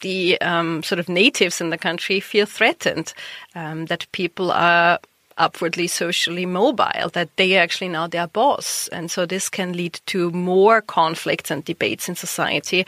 the 0.00 0.40
um, 0.40 0.82
sort 0.82 0.98
of 0.98 1.08
natives 1.08 1.60
in 1.60 1.70
the 1.70 1.78
country 1.78 2.20
feel 2.20 2.46
threatened 2.46 3.12
um, 3.54 3.86
that 3.86 4.06
people 4.12 4.52
are 4.52 4.98
upwardly 5.38 5.86
socially 5.86 6.46
mobile, 6.46 7.08
that 7.12 7.28
they 7.36 7.56
are 7.56 7.62
actually 7.62 7.88
now 7.88 8.06
their 8.06 8.26
boss. 8.26 8.88
And 8.88 9.10
so 9.10 9.26
this 9.26 9.48
can 9.48 9.72
lead 9.72 10.00
to 10.06 10.30
more 10.30 10.80
conflicts 10.80 11.50
and 11.50 11.64
debates 11.64 12.08
in 12.08 12.14
society 12.14 12.86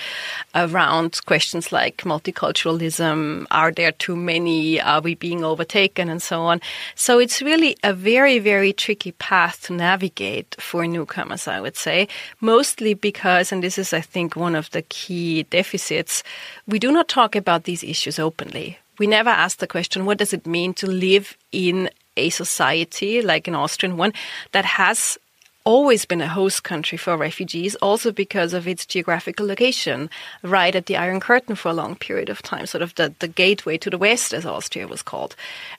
around 0.55 1.21
questions 1.27 1.73
like 1.73 1.99
multiculturalism. 1.99 3.47
Are 3.51 3.73
there 3.73 3.93
too 3.93 4.17
many? 4.17 4.81
Are 4.81 5.01
we 5.01 5.15
being 5.15 5.45
overtaken? 5.45 6.09
And 6.09 6.23
so 6.23 6.43
on. 6.43 6.61
So 6.95 7.19
it's 7.19 7.43
really 7.43 7.77
a 7.83 7.93
very, 7.93 8.39
very 8.39 8.73
tricky 8.73 9.13
path 9.13 9.63
to 9.63 9.73
navigate 9.73 10.57
for 10.59 10.87
newcomers, 10.87 11.49
I 11.49 11.61
would 11.61 11.77
say, 11.77 12.09
mostly 12.41 12.95
because, 12.95 13.53
and 13.53 13.63
this 13.63 13.79
is, 13.79 13.93
I 13.93 14.01
think, 14.01 14.37
one 14.37 14.55
of 14.55 14.71
the 14.71 14.83
key 14.83 15.45
deficits, 15.45 16.23
we 16.67 16.79
do 16.79 16.91
not 16.93 17.09
talk 17.09 17.37
about 17.37 17.65
these 17.65 17.85
issues 17.85 18.19
openly. 18.19 18.79
We 18.99 19.07
never 19.07 19.31
ask 19.31 19.59
the 19.59 19.67
question, 19.67 20.07
what 20.07 20.19
does 20.19 20.33
it 20.33 20.47
mean 20.47 20.73
to 20.75 20.87
live 20.87 21.37
in 21.51 21.91
a 22.17 22.31
society 22.31 23.23
like 23.23 23.49
an 23.49 23.55
Austrian 23.55 23.97
one 23.97 24.13
that 24.53 24.65
has 24.65 25.19
always 25.65 26.05
been 26.05 26.21
a 26.21 26.29
host 26.29 26.63
country 26.63 26.99
for 26.99 27.17
refugees, 27.17 27.75
also 27.77 28.13
because 28.13 28.53
of 28.53 28.69
its 28.69 28.85
geographical 28.85 29.47
location, 29.47 30.11
right 30.43 30.75
at 30.75 30.87
the 30.87 30.97
Iron 30.97 31.21
Curtain 31.21 31.57
for 31.57 31.71
a 31.71 31.75
long 31.75 31.97
period 31.97 32.29
of 32.29 32.43
time, 32.43 32.67
sort 32.67 32.83
of 32.83 32.95
the, 32.97 33.15
the 33.19 33.29
gateway 33.29 33.79
to 33.79 33.89
the 33.89 33.99
West, 33.99 34.35
as 34.35 34.45
Austria 34.45 34.87
was 34.87 35.03
called. 35.03 35.35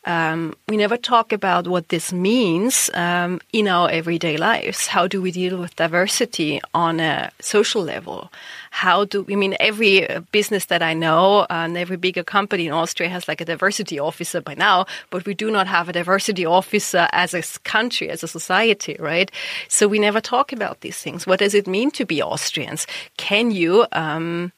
Um, 0.06 0.56
we 0.68 0.76
never 0.76 0.98
talk 0.98 1.32
about 1.32 1.68
what 1.68 1.90
this 1.90 2.12
means 2.12 2.90
um, 2.96 3.40
in 3.54 3.68
our 3.68 3.90
everyday 3.90 4.38
lives. 4.38 4.88
How 4.88 5.08
do 5.08 5.22
we 5.22 5.32
deal 5.32 5.58
with 5.58 5.76
diversity 5.76 6.62
on 6.74 7.00
a 7.00 7.32
social 7.40 7.84
level? 7.84 8.32
How 8.76 9.06
do 9.06 9.26
I 9.32 9.36
mean 9.36 9.56
every 9.58 10.06
uh, 10.06 10.20
business 10.34 10.66
that 10.66 10.84
I 10.84 10.94
know 10.94 11.48
and 11.50 11.78
every 11.78 11.96
bigger 11.96 12.26
company 12.26 12.68
in 12.68 12.74
Austria 12.74 13.08
has 13.08 13.26
like 13.26 13.40
a 13.40 13.46
diversity 13.46 13.98
officer 14.00 14.42
by 14.42 14.54
now, 14.54 14.86
but 15.12 15.26
we 15.26 15.34
do 15.34 15.50
not 15.50 15.66
have 15.68 15.88
a 15.88 15.94
diversity 15.94 16.46
officer 16.46 17.08
as 17.14 17.34
a 17.34 17.42
country, 17.64 18.10
as 18.10 18.22
a 18.22 18.28
society, 18.28 18.98
right? 19.00 19.32
So 19.70 19.88
we 19.88 19.98
never 19.98 20.20
talk 20.20 20.52
about 20.52 20.82
these 20.82 20.98
things. 20.98 21.26
What 21.26 21.40
does 21.40 21.54
it 21.54 21.68
mean 21.68 21.90
to 21.92 22.06
be 22.06 22.22
Austrians? 22.22 22.86
Can 23.16 23.52
you 23.52 23.86
um, 23.94 24.52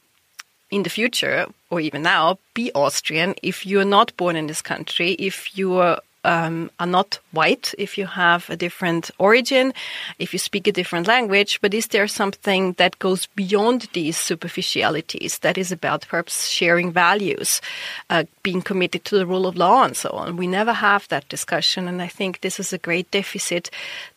in 0.72 0.82
the 0.82 0.89
future 0.89 1.45
or 1.70 1.80
even 1.80 2.01
now 2.01 2.39
be 2.55 2.72
Austrian 2.74 3.36
if 3.43 3.68
you're 3.68 3.86
not 3.86 4.18
born 4.18 4.36
in 4.36 4.47
this 4.47 4.63
country, 4.63 5.11
if 5.11 5.55
you're 5.55 5.99
um, 6.24 6.70
are 6.80 6.88
not 6.88 7.20
white, 7.32 7.74
if 7.78 7.97
you 7.97 8.05
have 8.05 8.49
a 8.49 8.55
different 8.55 9.11
origin, 9.18 9.74
if 10.20 10.34
you 10.34 10.39
speak 10.39 10.68
a 10.68 10.72
different 10.72 11.07
language, 11.07 11.59
but 11.61 11.74
is 11.74 11.88
there 11.88 12.07
something 12.07 12.74
that 12.74 12.99
goes 12.99 13.28
beyond 13.28 13.88
these 13.93 14.18
superficialities 14.18 15.39
that 15.39 15.57
is 15.57 15.72
about 15.72 16.07
perhaps 16.07 16.49
sharing 16.49 16.91
values, 16.91 17.61
uh, 18.09 18.24
being 18.43 18.61
committed 18.61 19.05
to 19.05 19.18
the 19.18 19.26
rule 19.26 19.47
of 19.47 19.55
law 19.55 19.84
and 19.84 19.95
so 19.95 20.09
on? 20.09 20.38
We 20.38 20.47
never 20.47 20.74
have 20.74 21.07
that 21.07 21.30
discussion, 21.30 21.88
and 21.88 22.01
I 22.01 22.07
think 22.07 22.41
this 22.41 22.59
is 22.59 22.74
a 22.74 22.78
great 22.78 23.09
deficit 23.11 23.70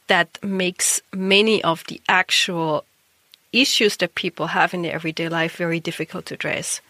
that 0.09 0.39
makes 0.43 1.01
many 1.13 1.63
of 1.63 1.85
the 1.87 2.01
actual 2.09 2.85
issues 3.53 3.97
that 3.99 4.15
people 4.15 4.49
have 4.49 4.75
in 4.75 4.83
their 4.83 4.95
everyday 4.95 5.29
life 5.29 5.57
very 5.57 5.81
difficult 5.81 6.27
to 6.27 6.35
address 6.35 6.81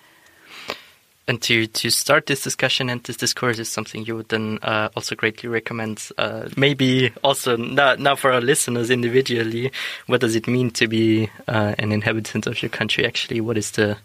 and 1.31 1.41
to 1.41 1.69
to 1.69 1.91
start 1.91 2.27
this 2.27 2.43
discussion 2.43 2.91
and 2.91 3.05
this 3.05 3.17
discourse 3.17 3.61
is 3.61 3.69
something 3.69 4.05
you 4.05 4.17
would 4.17 4.29
then 4.31 4.59
uh, 4.63 4.89
also 4.97 5.15
greatly 5.15 5.49
recommend. 5.49 6.09
Uh, 6.19 6.49
maybe 6.57 7.13
also 7.23 7.57
now, 7.57 7.95
now 7.95 8.17
for 8.17 8.33
our 8.33 8.41
listeners 8.41 8.91
individually, 8.91 9.71
what 10.07 10.21
does 10.21 10.35
it 10.35 10.49
mean 10.49 10.73
to 10.73 10.89
be 10.89 11.31
uh, 11.47 11.77
an 11.79 11.93
inhabitant 11.93 12.49
of 12.49 12.61
your 12.61 12.69
country? 12.69 13.07
Actually, 13.07 13.41
what 13.41 13.57
is 13.57 13.71
the 13.71 13.97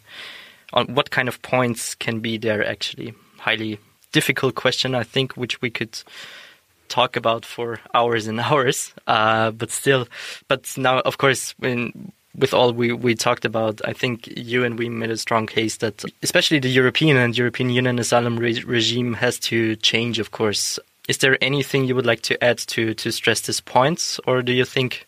on 0.74 0.86
what 0.94 1.10
kind 1.10 1.28
of 1.28 1.42
points 1.42 1.96
can 1.96 2.20
be 2.20 2.38
there? 2.38 2.64
Actually, 2.64 3.16
highly 3.40 3.80
difficult 4.12 4.54
question, 4.54 4.94
I 4.94 5.02
think, 5.04 5.36
which 5.36 5.60
we 5.64 5.72
could 5.72 5.98
talk 6.90 7.16
about 7.16 7.44
for 7.44 7.80
hours 7.96 8.28
and 8.28 8.40
hours. 8.50 8.94
Uh, 9.08 9.50
but 9.50 9.72
still, 9.72 10.08
but 10.48 10.72
now, 10.78 11.00
of 11.00 11.18
course, 11.18 11.56
when 11.58 12.12
with 12.38 12.54
all 12.54 12.74
we, 12.74 12.92
we 12.92 13.16
talked 13.16 13.46
about, 13.46 13.82
I 13.86 13.94
think 13.94 14.28
you 14.36 14.64
and 14.64 14.78
we 14.78 14.90
made 14.90 15.12
a 15.12 15.18
strong 15.18 15.48
case 15.48 15.78
that 15.78 16.04
especially 16.22 16.60
the 16.60 16.70
European 16.70 17.18
and 17.18 17.38
European 17.38 17.70
Union 17.70 18.00
asylum 18.00 18.38
re 18.38 18.62
regime 18.66 19.14
has 19.14 19.40
to 19.40 19.76
change, 19.78 20.20
of 20.20 20.32
course. 20.32 20.80
Is 21.08 21.20
there 21.20 21.38
anything 21.42 21.86
you 21.86 21.96
would 21.96 22.06
like 22.06 22.22
to 22.24 22.44
add 22.44 22.58
to, 22.58 22.94
to 22.96 23.12
stress 23.12 23.42
this 23.42 23.62
point, 23.62 24.20
or 24.26 24.42
do 24.42 24.52
you 24.52 24.66
think 24.66 25.08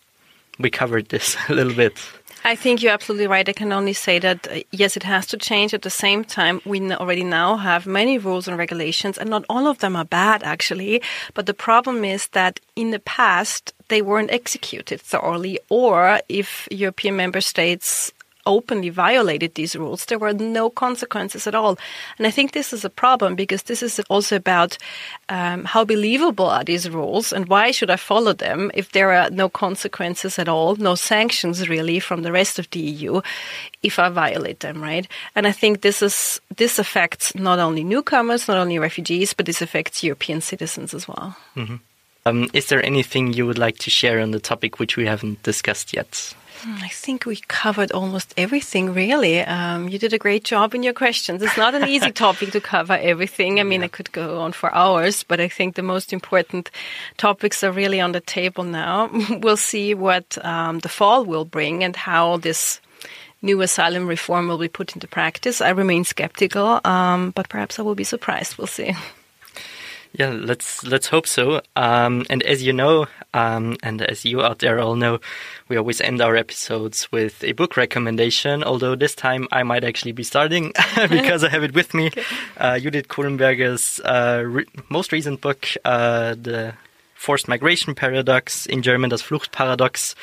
we 0.60 0.70
covered 0.70 1.10
this 1.10 1.36
a 1.50 1.54
little 1.54 1.74
bit? 1.74 1.98
I 2.44 2.56
think 2.56 2.82
you're 2.82 2.94
absolutely 2.94 3.28
right. 3.28 3.48
I 3.48 3.54
can 3.54 3.74
only 3.74 3.94
say 3.94 4.20
that 4.20 4.48
uh, 4.48 4.60
yes, 4.72 4.96
it 4.96 5.04
has 5.04 5.28
to 5.28 5.38
change. 5.38 5.74
At 5.74 5.82
the 5.82 5.90
same 5.90 6.24
time, 6.24 6.62
we 6.66 6.80
already 6.94 7.24
now 7.24 7.58
have 7.58 7.86
many 7.86 8.18
rules 8.18 8.48
and 8.48 8.58
regulations, 8.58 9.18
and 9.18 9.30
not 9.30 9.46
all 9.50 9.68
of 9.68 9.80
them 9.80 9.96
are 9.96 10.06
bad, 10.06 10.44
actually. 10.44 11.02
But 11.34 11.46
the 11.46 11.54
problem 11.54 12.06
is 12.06 12.28
that 12.30 12.60
in 12.76 12.92
the 12.92 13.00
past, 13.00 13.74
they 13.90 14.02
weren't 14.02 14.32
executed 14.32 15.02
thoroughly, 15.02 15.60
or 15.70 16.20
if 16.30 16.68
European 16.72 17.16
member 17.16 17.42
states 17.42 18.12
openly 18.48 18.90
violated 18.90 19.54
these 19.54 19.76
rules, 19.76 20.06
there 20.06 20.18
were 20.18 20.34
no 20.34 20.70
consequences 20.70 21.46
at 21.46 21.54
all. 21.54 21.78
And 22.18 22.26
I 22.26 22.32
think 22.32 22.52
this 22.52 22.74
is 22.74 22.84
a 22.86 22.90
problem 22.90 23.36
because 23.36 23.64
this 23.64 23.84
is 23.84 24.00
also 24.10 24.36
about 24.36 24.78
um, 25.30 25.66
how 25.66 25.86
believable 25.86 26.48
are 26.48 26.64
these 26.64 26.90
rules 26.90 27.34
and 27.34 27.48
why 27.48 27.72
should 27.72 27.92
I 27.92 27.98
follow 27.98 28.34
them 28.34 28.72
if 28.74 28.92
there 28.92 29.12
are 29.12 29.30
no 29.30 29.50
consequences 29.50 30.40
at 30.40 30.48
all, 30.48 30.76
no 30.78 30.96
sanctions 30.96 31.70
really 31.70 32.00
from 32.00 32.24
the 32.24 32.32
rest 32.32 32.58
of 32.58 32.70
the 32.72 32.80
EU 32.80 33.22
if 33.84 34.00
I 34.00 34.10
violate 34.10 34.62
them, 34.62 34.82
right? 34.82 35.08
And 35.36 35.46
I 35.46 35.52
think 35.52 35.82
this 35.82 36.02
is 36.02 36.42
this 36.56 36.80
affects 36.80 37.36
not 37.36 37.60
only 37.60 37.84
newcomers, 37.84 38.48
not 38.48 38.58
only 38.58 38.80
refugees, 38.80 39.34
but 39.34 39.46
this 39.46 39.62
affects 39.62 40.04
European 40.04 40.42
citizens 40.42 40.94
as 40.94 41.08
well. 41.08 41.36
Mm-hmm. 41.56 41.76
Um, 42.26 42.50
is 42.54 42.68
there 42.68 42.84
anything 42.86 43.32
you 43.32 43.46
would 43.46 43.58
like 43.58 43.78
to 43.80 43.90
share 43.90 44.20
on 44.20 44.32
the 44.32 44.40
topic 44.40 44.80
which 44.80 44.98
we 44.98 45.06
haven't 45.06 45.44
discussed 45.44 45.94
yet? 45.94 46.36
I 46.66 46.88
think 46.90 47.26
we 47.26 47.38
covered 47.48 47.92
almost 47.92 48.34
everything, 48.38 48.94
really. 48.94 49.42
Um, 49.42 49.90
you 49.90 50.00
did 50.00 50.14
a 50.14 50.18
great 50.18 50.44
job 50.44 50.74
in 50.74 50.84
your 50.84 50.94
questions. 50.94 51.42
It's 51.42 51.58
not 51.58 51.76
an 51.76 51.88
easy 51.88 52.12
topic 52.26 52.52
to 52.52 52.62
cover 52.62 52.94
everything. 52.94 53.60
I 53.60 53.64
mean, 53.64 53.82
yeah. 53.82 53.86
I 53.86 53.90
could 53.90 54.12
go 54.12 54.40
on 54.40 54.54
for 54.54 54.74
hours, 54.74 55.24
but 55.24 55.40
I 55.40 55.48
think 55.48 55.76
the 55.76 55.84
most 55.84 56.14
important 56.14 56.72
topics 57.18 57.64
are 57.64 57.72
really 57.72 58.02
on 58.02 58.12
the 58.12 58.22
table 58.22 58.64
now. 58.64 59.10
we'll 59.42 59.58
see 59.58 59.94
what 59.94 60.38
um, 60.44 60.80
the 60.80 60.90
fall 60.90 61.26
will 61.26 61.46
bring 61.46 61.84
and 61.84 61.96
how 61.96 62.38
this 62.38 62.82
new 63.42 63.62
asylum 63.62 64.08
reform 64.08 64.48
will 64.48 64.58
be 64.58 64.68
put 64.68 64.96
into 64.96 65.08
practice. 65.08 65.62
I 65.62 65.70
remain 65.70 66.04
skeptical, 66.04 66.82
um, 66.84 67.32
but 67.32 67.50
perhaps 67.50 67.80
I 67.80 67.84
will 67.84 67.96
be 67.96 68.04
surprised. 68.04 68.58
We'll 68.58 68.68
see. 68.68 68.96
Yeah, 70.18 70.32
let's 70.32 70.84
let's 70.84 71.06
hope 71.06 71.28
so. 71.28 71.62
Um, 71.76 72.26
and 72.32 72.42
as 72.42 72.64
you 72.64 72.74
know, 72.74 73.06
um, 73.36 73.78
and 73.84 74.02
as 74.02 74.26
you 74.26 74.42
out 74.42 74.60
there 74.60 74.80
all 74.80 74.96
know, 74.96 75.20
we 75.70 75.78
always 75.78 76.02
end 76.02 76.22
our 76.22 76.36
episodes 76.36 77.12
with 77.12 77.44
a 77.44 77.52
book 77.52 77.78
recommendation. 77.78 78.64
Although 78.64 78.96
this 78.96 79.14
time 79.14 79.48
I 79.52 79.62
might 79.62 79.84
actually 79.84 80.14
be 80.14 80.24
starting 80.24 80.74
because 81.10 81.44
I 81.44 81.50
have 81.50 81.64
it 81.64 81.74
with 81.74 81.94
me. 81.94 82.08
Okay. 82.18 82.24
Uh, 82.58 82.80
Judith 82.80 83.10
Kohlenberger's 83.10 84.00
uh, 84.00 84.42
re 84.44 84.66
most 84.90 85.12
recent 85.12 85.42
book, 85.42 85.68
uh, 85.86 86.34
the 86.34 86.74
Forced 87.14 87.48
Migration 87.48 87.94
Paradox 87.94 88.66
in 88.66 88.82
German, 88.82 89.10
das 89.10 89.22
Fluchtparadox. 89.22 90.16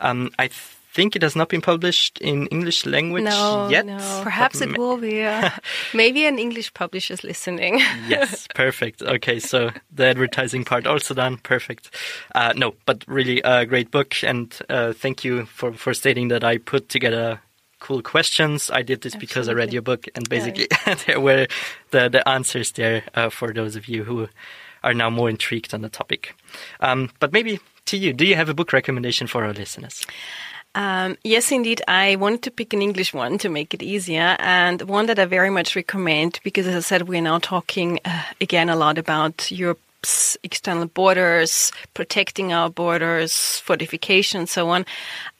Um, 0.00 0.30
I 0.38 0.48
think 0.92 1.16
it 1.16 1.22
has 1.22 1.34
not 1.34 1.48
been 1.48 1.62
published 1.62 2.20
in 2.20 2.46
English 2.48 2.84
language 2.84 3.24
no, 3.24 3.68
yet. 3.70 3.86
No. 3.86 4.20
Perhaps 4.22 4.60
it 4.60 4.76
will 4.76 4.98
be. 4.98 5.22
Uh, 5.22 5.50
maybe 5.94 6.26
an 6.26 6.38
English 6.38 6.74
publisher 6.74 7.14
is 7.14 7.24
listening. 7.24 7.78
yes, 8.08 8.46
perfect. 8.54 9.02
Okay, 9.02 9.40
so 9.40 9.70
the 9.90 10.06
advertising 10.06 10.64
part 10.64 10.86
also 10.86 11.14
done. 11.14 11.38
Perfect. 11.38 11.90
Uh, 12.34 12.52
no, 12.54 12.74
but 12.84 13.04
really 13.08 13.40
a 13.40 13.64
great 13.64 13.90
book, 13.90 14.14
and 14.22 14.58
uh, 14.68 14.92
thank 14.92 15.24
you 15.24 15.46
for 15.46 15.72
for 15.72 15.94
stating 15.94 16.28
that 16.28 16.44
I 16.44 16.58
put 16.58 16.88
together 16.88 17.40
cool 17.80 18.02
questions. 18.02 18.70
I 18.70 18.82
did 18.82 19.00
this 19.00 19.14
Absolutely. 19.14 19.26
because 19.26 19.48
I 19.48 19.52
read 19.54 19.72
your 19.72 19.82
book, 19.82 20.06
and 20.14 20.28
basically 20.28 20.68
yeah. 20.70 20.94
there 21.06 21.20
were 21.20 21.46
the 21.90 22.08
the 22.08 22.28
answers 22.28 22.72
there 22.72 23.04
uh, 23.14 23.30
for 23.30 23.52
those 23.52 23.76
of 23.76 23.88
you 23.88 24.04
who 24.04 24.28
are 24.84 24.94
now 24.94 25.10
more 25.10 25.30
intrigued 25.30 25.72
on 25.72 25.80
the 25.80 25.88
topic. 25.88 26.34
Um, 26.80 27.10
but 27.20 27.32
maybe 27.32 27.60
to 27.86 27.96
you, 27.96 28.12
do 28.12 28.24
you 28.24 28.36
have 28.36 28.48
a 28.48 28.54
book 28.54 28.72
recommendation 28.72 29.26
for 29.26 29.44
our 29.44 29.52
listeners? 29.52 30.04
Um, 30.74 31.16
yes, 31.22 31.52
indeed. 31.52 31.82
I 31.86 32.16
wanted 32.16 32.42
to 32.42 32.50
pick 32.50 32.72
an 32.72 32.82
English 32.82 33.12
one 33.12 33.38
to 33.38 33.48
make 33.48 33.74
it 33.74 33.82
easier, 33.82 34.36
and 34.38 34.80
one 34.82 35.06
that 35.06 35.18
I 35.18 35.26
very 35.26 35.50
much 35.50 35.76
recommend 35.76 36.40
because, 36.42 36.66
as 36.66 36.74
I 36.74 36.80
said, 36.80 37.08
we're 37.08 37.20
now 37.20 37.38
talking 37.38 38.00
uh, 38.04 38.22
again 38.40 38.70
a 38.70 38.76
lot 38.76 38.96
about 38.96 39.50
Europe's 39.50 40.38
external 40.42 40.86
borders, 40.86 41.72
protecting 41.92 42.54
our 42.54 42.70
borders, 42.70 43.60
fortification, 43.60 44.46
so 44.46 44.70
on. 44.70 44.86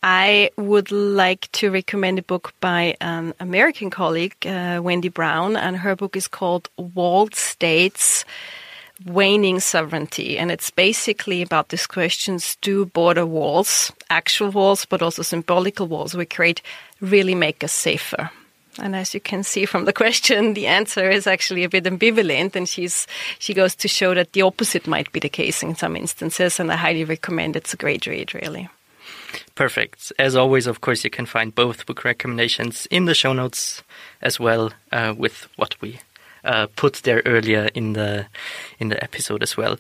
I 0.03 0.51
would 0.59 0.93
like 0.93 1.51
to 1.53 1.71
recommend 1.71 2.19
a 2.19 2.23
book 2.23 2.53
by 2.61 2.97
an 3.01 3.33
American 3.41 3.89
colleague, 3.89 4.37
uh, 4.47 4.81
Wendy 4.83 5.09
Brown, 5.09 5.57
and 5.57 5.79
her 5.79 5.97
book 5.97 6.15
is 6.15 6.29
called 6.29 6.69
Walled 6.77 7.35
States 7.35 8.27
waning 9.07 9.61
sovereignty. 9.61 10.39
And 10.39 10.51
it's 10.51 10.71
basically 10.71 11.43
about 11.43 11.69
these 11.69 11.87
questions 11.87 12.57
do 12.61 12.87
border 12.87 13.27
walls, 13.27 13.93
actual 14.11 14.51
walls, 14.51 14.85
but 14.85 15.03
also 15.03 15.23
symbolical 15.23 15.87
walls 15.87 16.15
we 16.15 16.27
create, 16.27 16.63
really 17.01 17.35
make 17.35 17.65
us 17.65 17.73
safer? 17.73 18.31
And 18.79 18.97
as 18.97 19.13
you 19.13 19.21
can 19.21 19.43
see 19.43 19.67
from 19.67 19.85
the 19.85 19.93
question, 20.03 20.55
the 20.55 20.67
answer 20.67 21.11
is 21.11 21.27
actually 21.27 21.65
a 21.65 21.69
bit 21.69 21.85
ambivalent, 21.85 22.57
and 22.57 22.69
she's 22.69 23.07
she 23.39 23.55
goes 23.55 23.75
to 23.77 23.89
show 23.89 24.15
that 24.15 24.33
the 24.33 24.43
opposite 24.43 24.87
might 24.87 25.13
be 25.13 25.21
the 25.21 25.29
case 25.29 25.63
in 25.63 25.75
some 25.75 25.97
instances. 25.97 26.59
And 26.59 26.73
I 26.73 26.77
highly 26.77 27.05
recommend 27.05 27.57
it's 27.57 27.75
a 27.75 27.77
great 27.77 28.07
read, 28.07 28.35
really. 28.35 28.69
Perfect. 29.55 30.13
As 30.19 30.37
always, 30.37 30.67
of 30.67 30.81
course, 30.81 31.05
you 31.05 31.11
can 31.11 31.27
find 31.27 31.55
both 31.55 31.87
book 31.87 32.05
recommendations 32.05 32.87
in 32.91 33.05
the 33.07 33.15
show 33.15 33.33
notes 33.33 33.83
as 34.21 34.39
well 34.41 34.73
uh, 34.91 35.15
with 35.17 35.49
what 35.57 35.81
we 35.81 36.01
uh, 36.45 36.67
put 36.77 37.03
there 37.05 37.23
earlier 37.27 37.69
in 37.75 37.93
the 37.95 38.27
in 38.79 38.89
the 38.89 39.03
episode 39.03 39.43
as 39.43 39.57
well. 39.57 39.79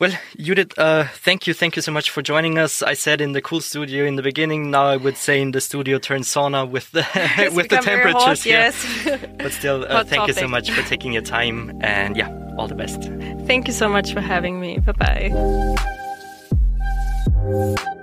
Well, 0.00 0.12
Judith, 0.38 0.78
uh, 0.78 1.04
thank 1.12 1.46
you, 1.46 1.52
thank 1.52 1.76
you 1.76 1.82
so 1.82 1.92
much 1.92 2.08
for 2.08 2.22
joining 2.22 2.58
us. 2.58 2.82
I 2.82 2.94
said 2.94 3.20
in 3.20 3.32
the 3.32 3.42
cool 3.42 3.60
studio 3.60 4.06
in 4.06 4.16
the 4.16 4.22
beginning. 4.22 4.70
Now 4.70 4.86
I 4.86 4.96
would 4.96 5.18
say 5.18 5.42
in 5.42 5.52
the 5.52 5.60
studio 5.60 5.98
turn 5.98 6.22
sauna 6.22 6.66
with 6.68 6.90
the 6.92 7.04
with 7.54 7.68
the 7.68 7.76
temperatures. 7.76 8.22
Hot, 8.22 8.46
yes, 8.46 8.74
but 9.38 9.52
still, 9.52 9.84
uh, 9.84 10.02
thank 10.04 10.22
topic. 10.22 10.36
you 10.36 10.40
so 10.40 10.48
much 10.48 10.70
for 10.70 10.80
taking 10.88 11.12
your 11.12 11.22
time, 11.22 11.78
and 11.82 12.16
yeah, 12.16 12.30
all 12.56 12.66
the 12.66 12.74
best. 12.74 13.02
Thank 13.46 13.66
you 13.66 13.74
so 13.74 13.90
much 13.90 14.14
for 14.14 14.22
having 14.22 14.58
me. 14.58 14.78
Bye 14.78 14.92
bye. 17.52 17.96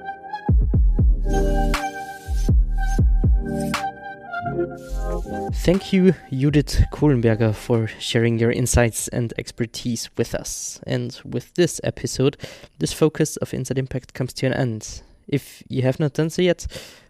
Thank 5.54 5.94
you, 5.94 6.14
Judith 6.32 6.84
Kohlenberger, 6.92 7.54
for 7.54 7.88
sharing 8.00 8.40
your 8.40 8.52
insights 8.52 9.08
and 9.10 9.34
expertise 9.38 10.10
with 10.18 10.34
us. 10.34 10.80
And 10.88 11.20
with 11.24 11.54
this 11.54 11.80
episode, 11.84 12.38
this 12.80 12.94
focus 12.94 13.38
of 13.38 13.54
Inside 13.54 13.78
Impact 13.78 14.14
comes 14.14 14.34
to 14.34 14.48
an 14.48 14.54
end. 14.54 15.02
If 15.28 15.62
you 15.68 15.82
have 15.84 16.00
not 16.00 16.14
done 16.14 16.30
so 16.30 16.42
yet, 16.42 16.66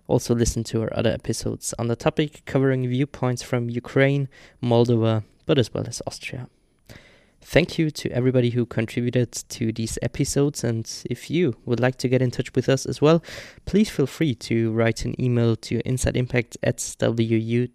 also 0.07 0.33
listen 0.35 0.63
to 0.65 0.81
our 0.81 0.93
other 0.93 1.11
episodes 1.11 1.73
on 1.77 1.87
the 1.87 1.95
topic 1.95 2.43
covering 2.45 2.87
viewpoints 2.87 3.43
from 3.43 3.69
Ukraine, 3.69 4.27
Moldova, 4.61 5.23
but 5.45 5.57
as 5.57 5.73
well 5.73 5.85
as 5.87 6.01
Austria. 6.07 6.49
Thank 7.41 7.77
you 7.77 7.89
to 7.91 8.11
everybody 8.11 8.49
who 8.49 8.65
contributed 8.65 9.31
to 9.31 9.71
these 9.71 9.97
episodes. 10.01 10.63
And 10.63 10.89
if 11.09 11.29
you 11.29 11.55
would 11.65 11.79
like 11.79 11.97
to 11.97 12.09
get 12.09 12.21
in 12.21 12.31
touch 12.31 12.53
with 12.55 12.67
us 12.67 12.85
as 12.85 13.01
well, 13.01 13.23
please 13.65 13.89
feel 13.89 14.07
free 14.07 14.35
to 14.35 14.71
write 14.73 15.05
an 15.05 15.19
email 15.21 15.55
to 15.57 15.81
insideimpact 15.83 16.57
at 16.63 16.95
wu.ac.at 16.99 17.71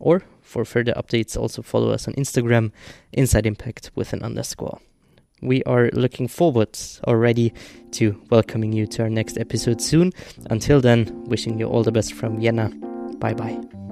or 0.00 0.22
for 0.44 0.64
further 0.64 0.92
updates, 0.92 1.36
also 1.36 1.62
follow 1.62 1.90
us 1.90 2.06
on 2.06 2.14
Instagram, 2.14 2.70
Inside 3.12 3.46
Impact 3.46 3.90
with 3.94 4.12
an 4.12 4.22
underscore. 4.22 4.78
We 5.42 5.62
are 5.64 5.90
looking 5.92 6.28
forward 6.28 6.78
already 7.06 7.52
to 7.92 8.20
welcoming 8.30 8.72
you 8.72 8.86
to 8.88 9.02
our 9.02 9.10
next 9.10 9.36
episode 9.38 9.80
soon. 9.80 10.12
Until 10.50 10.80
then, 10.80 11.24
wishing 11.24 11.58
you 11.58 11.66
all 11.66 11.82
the 11.82 11.92
best 11.92 12.12
from 12.12 12.40
Vienna. 12.40 12.70
Bye 13.18 13.34
bye. 13.34 13.83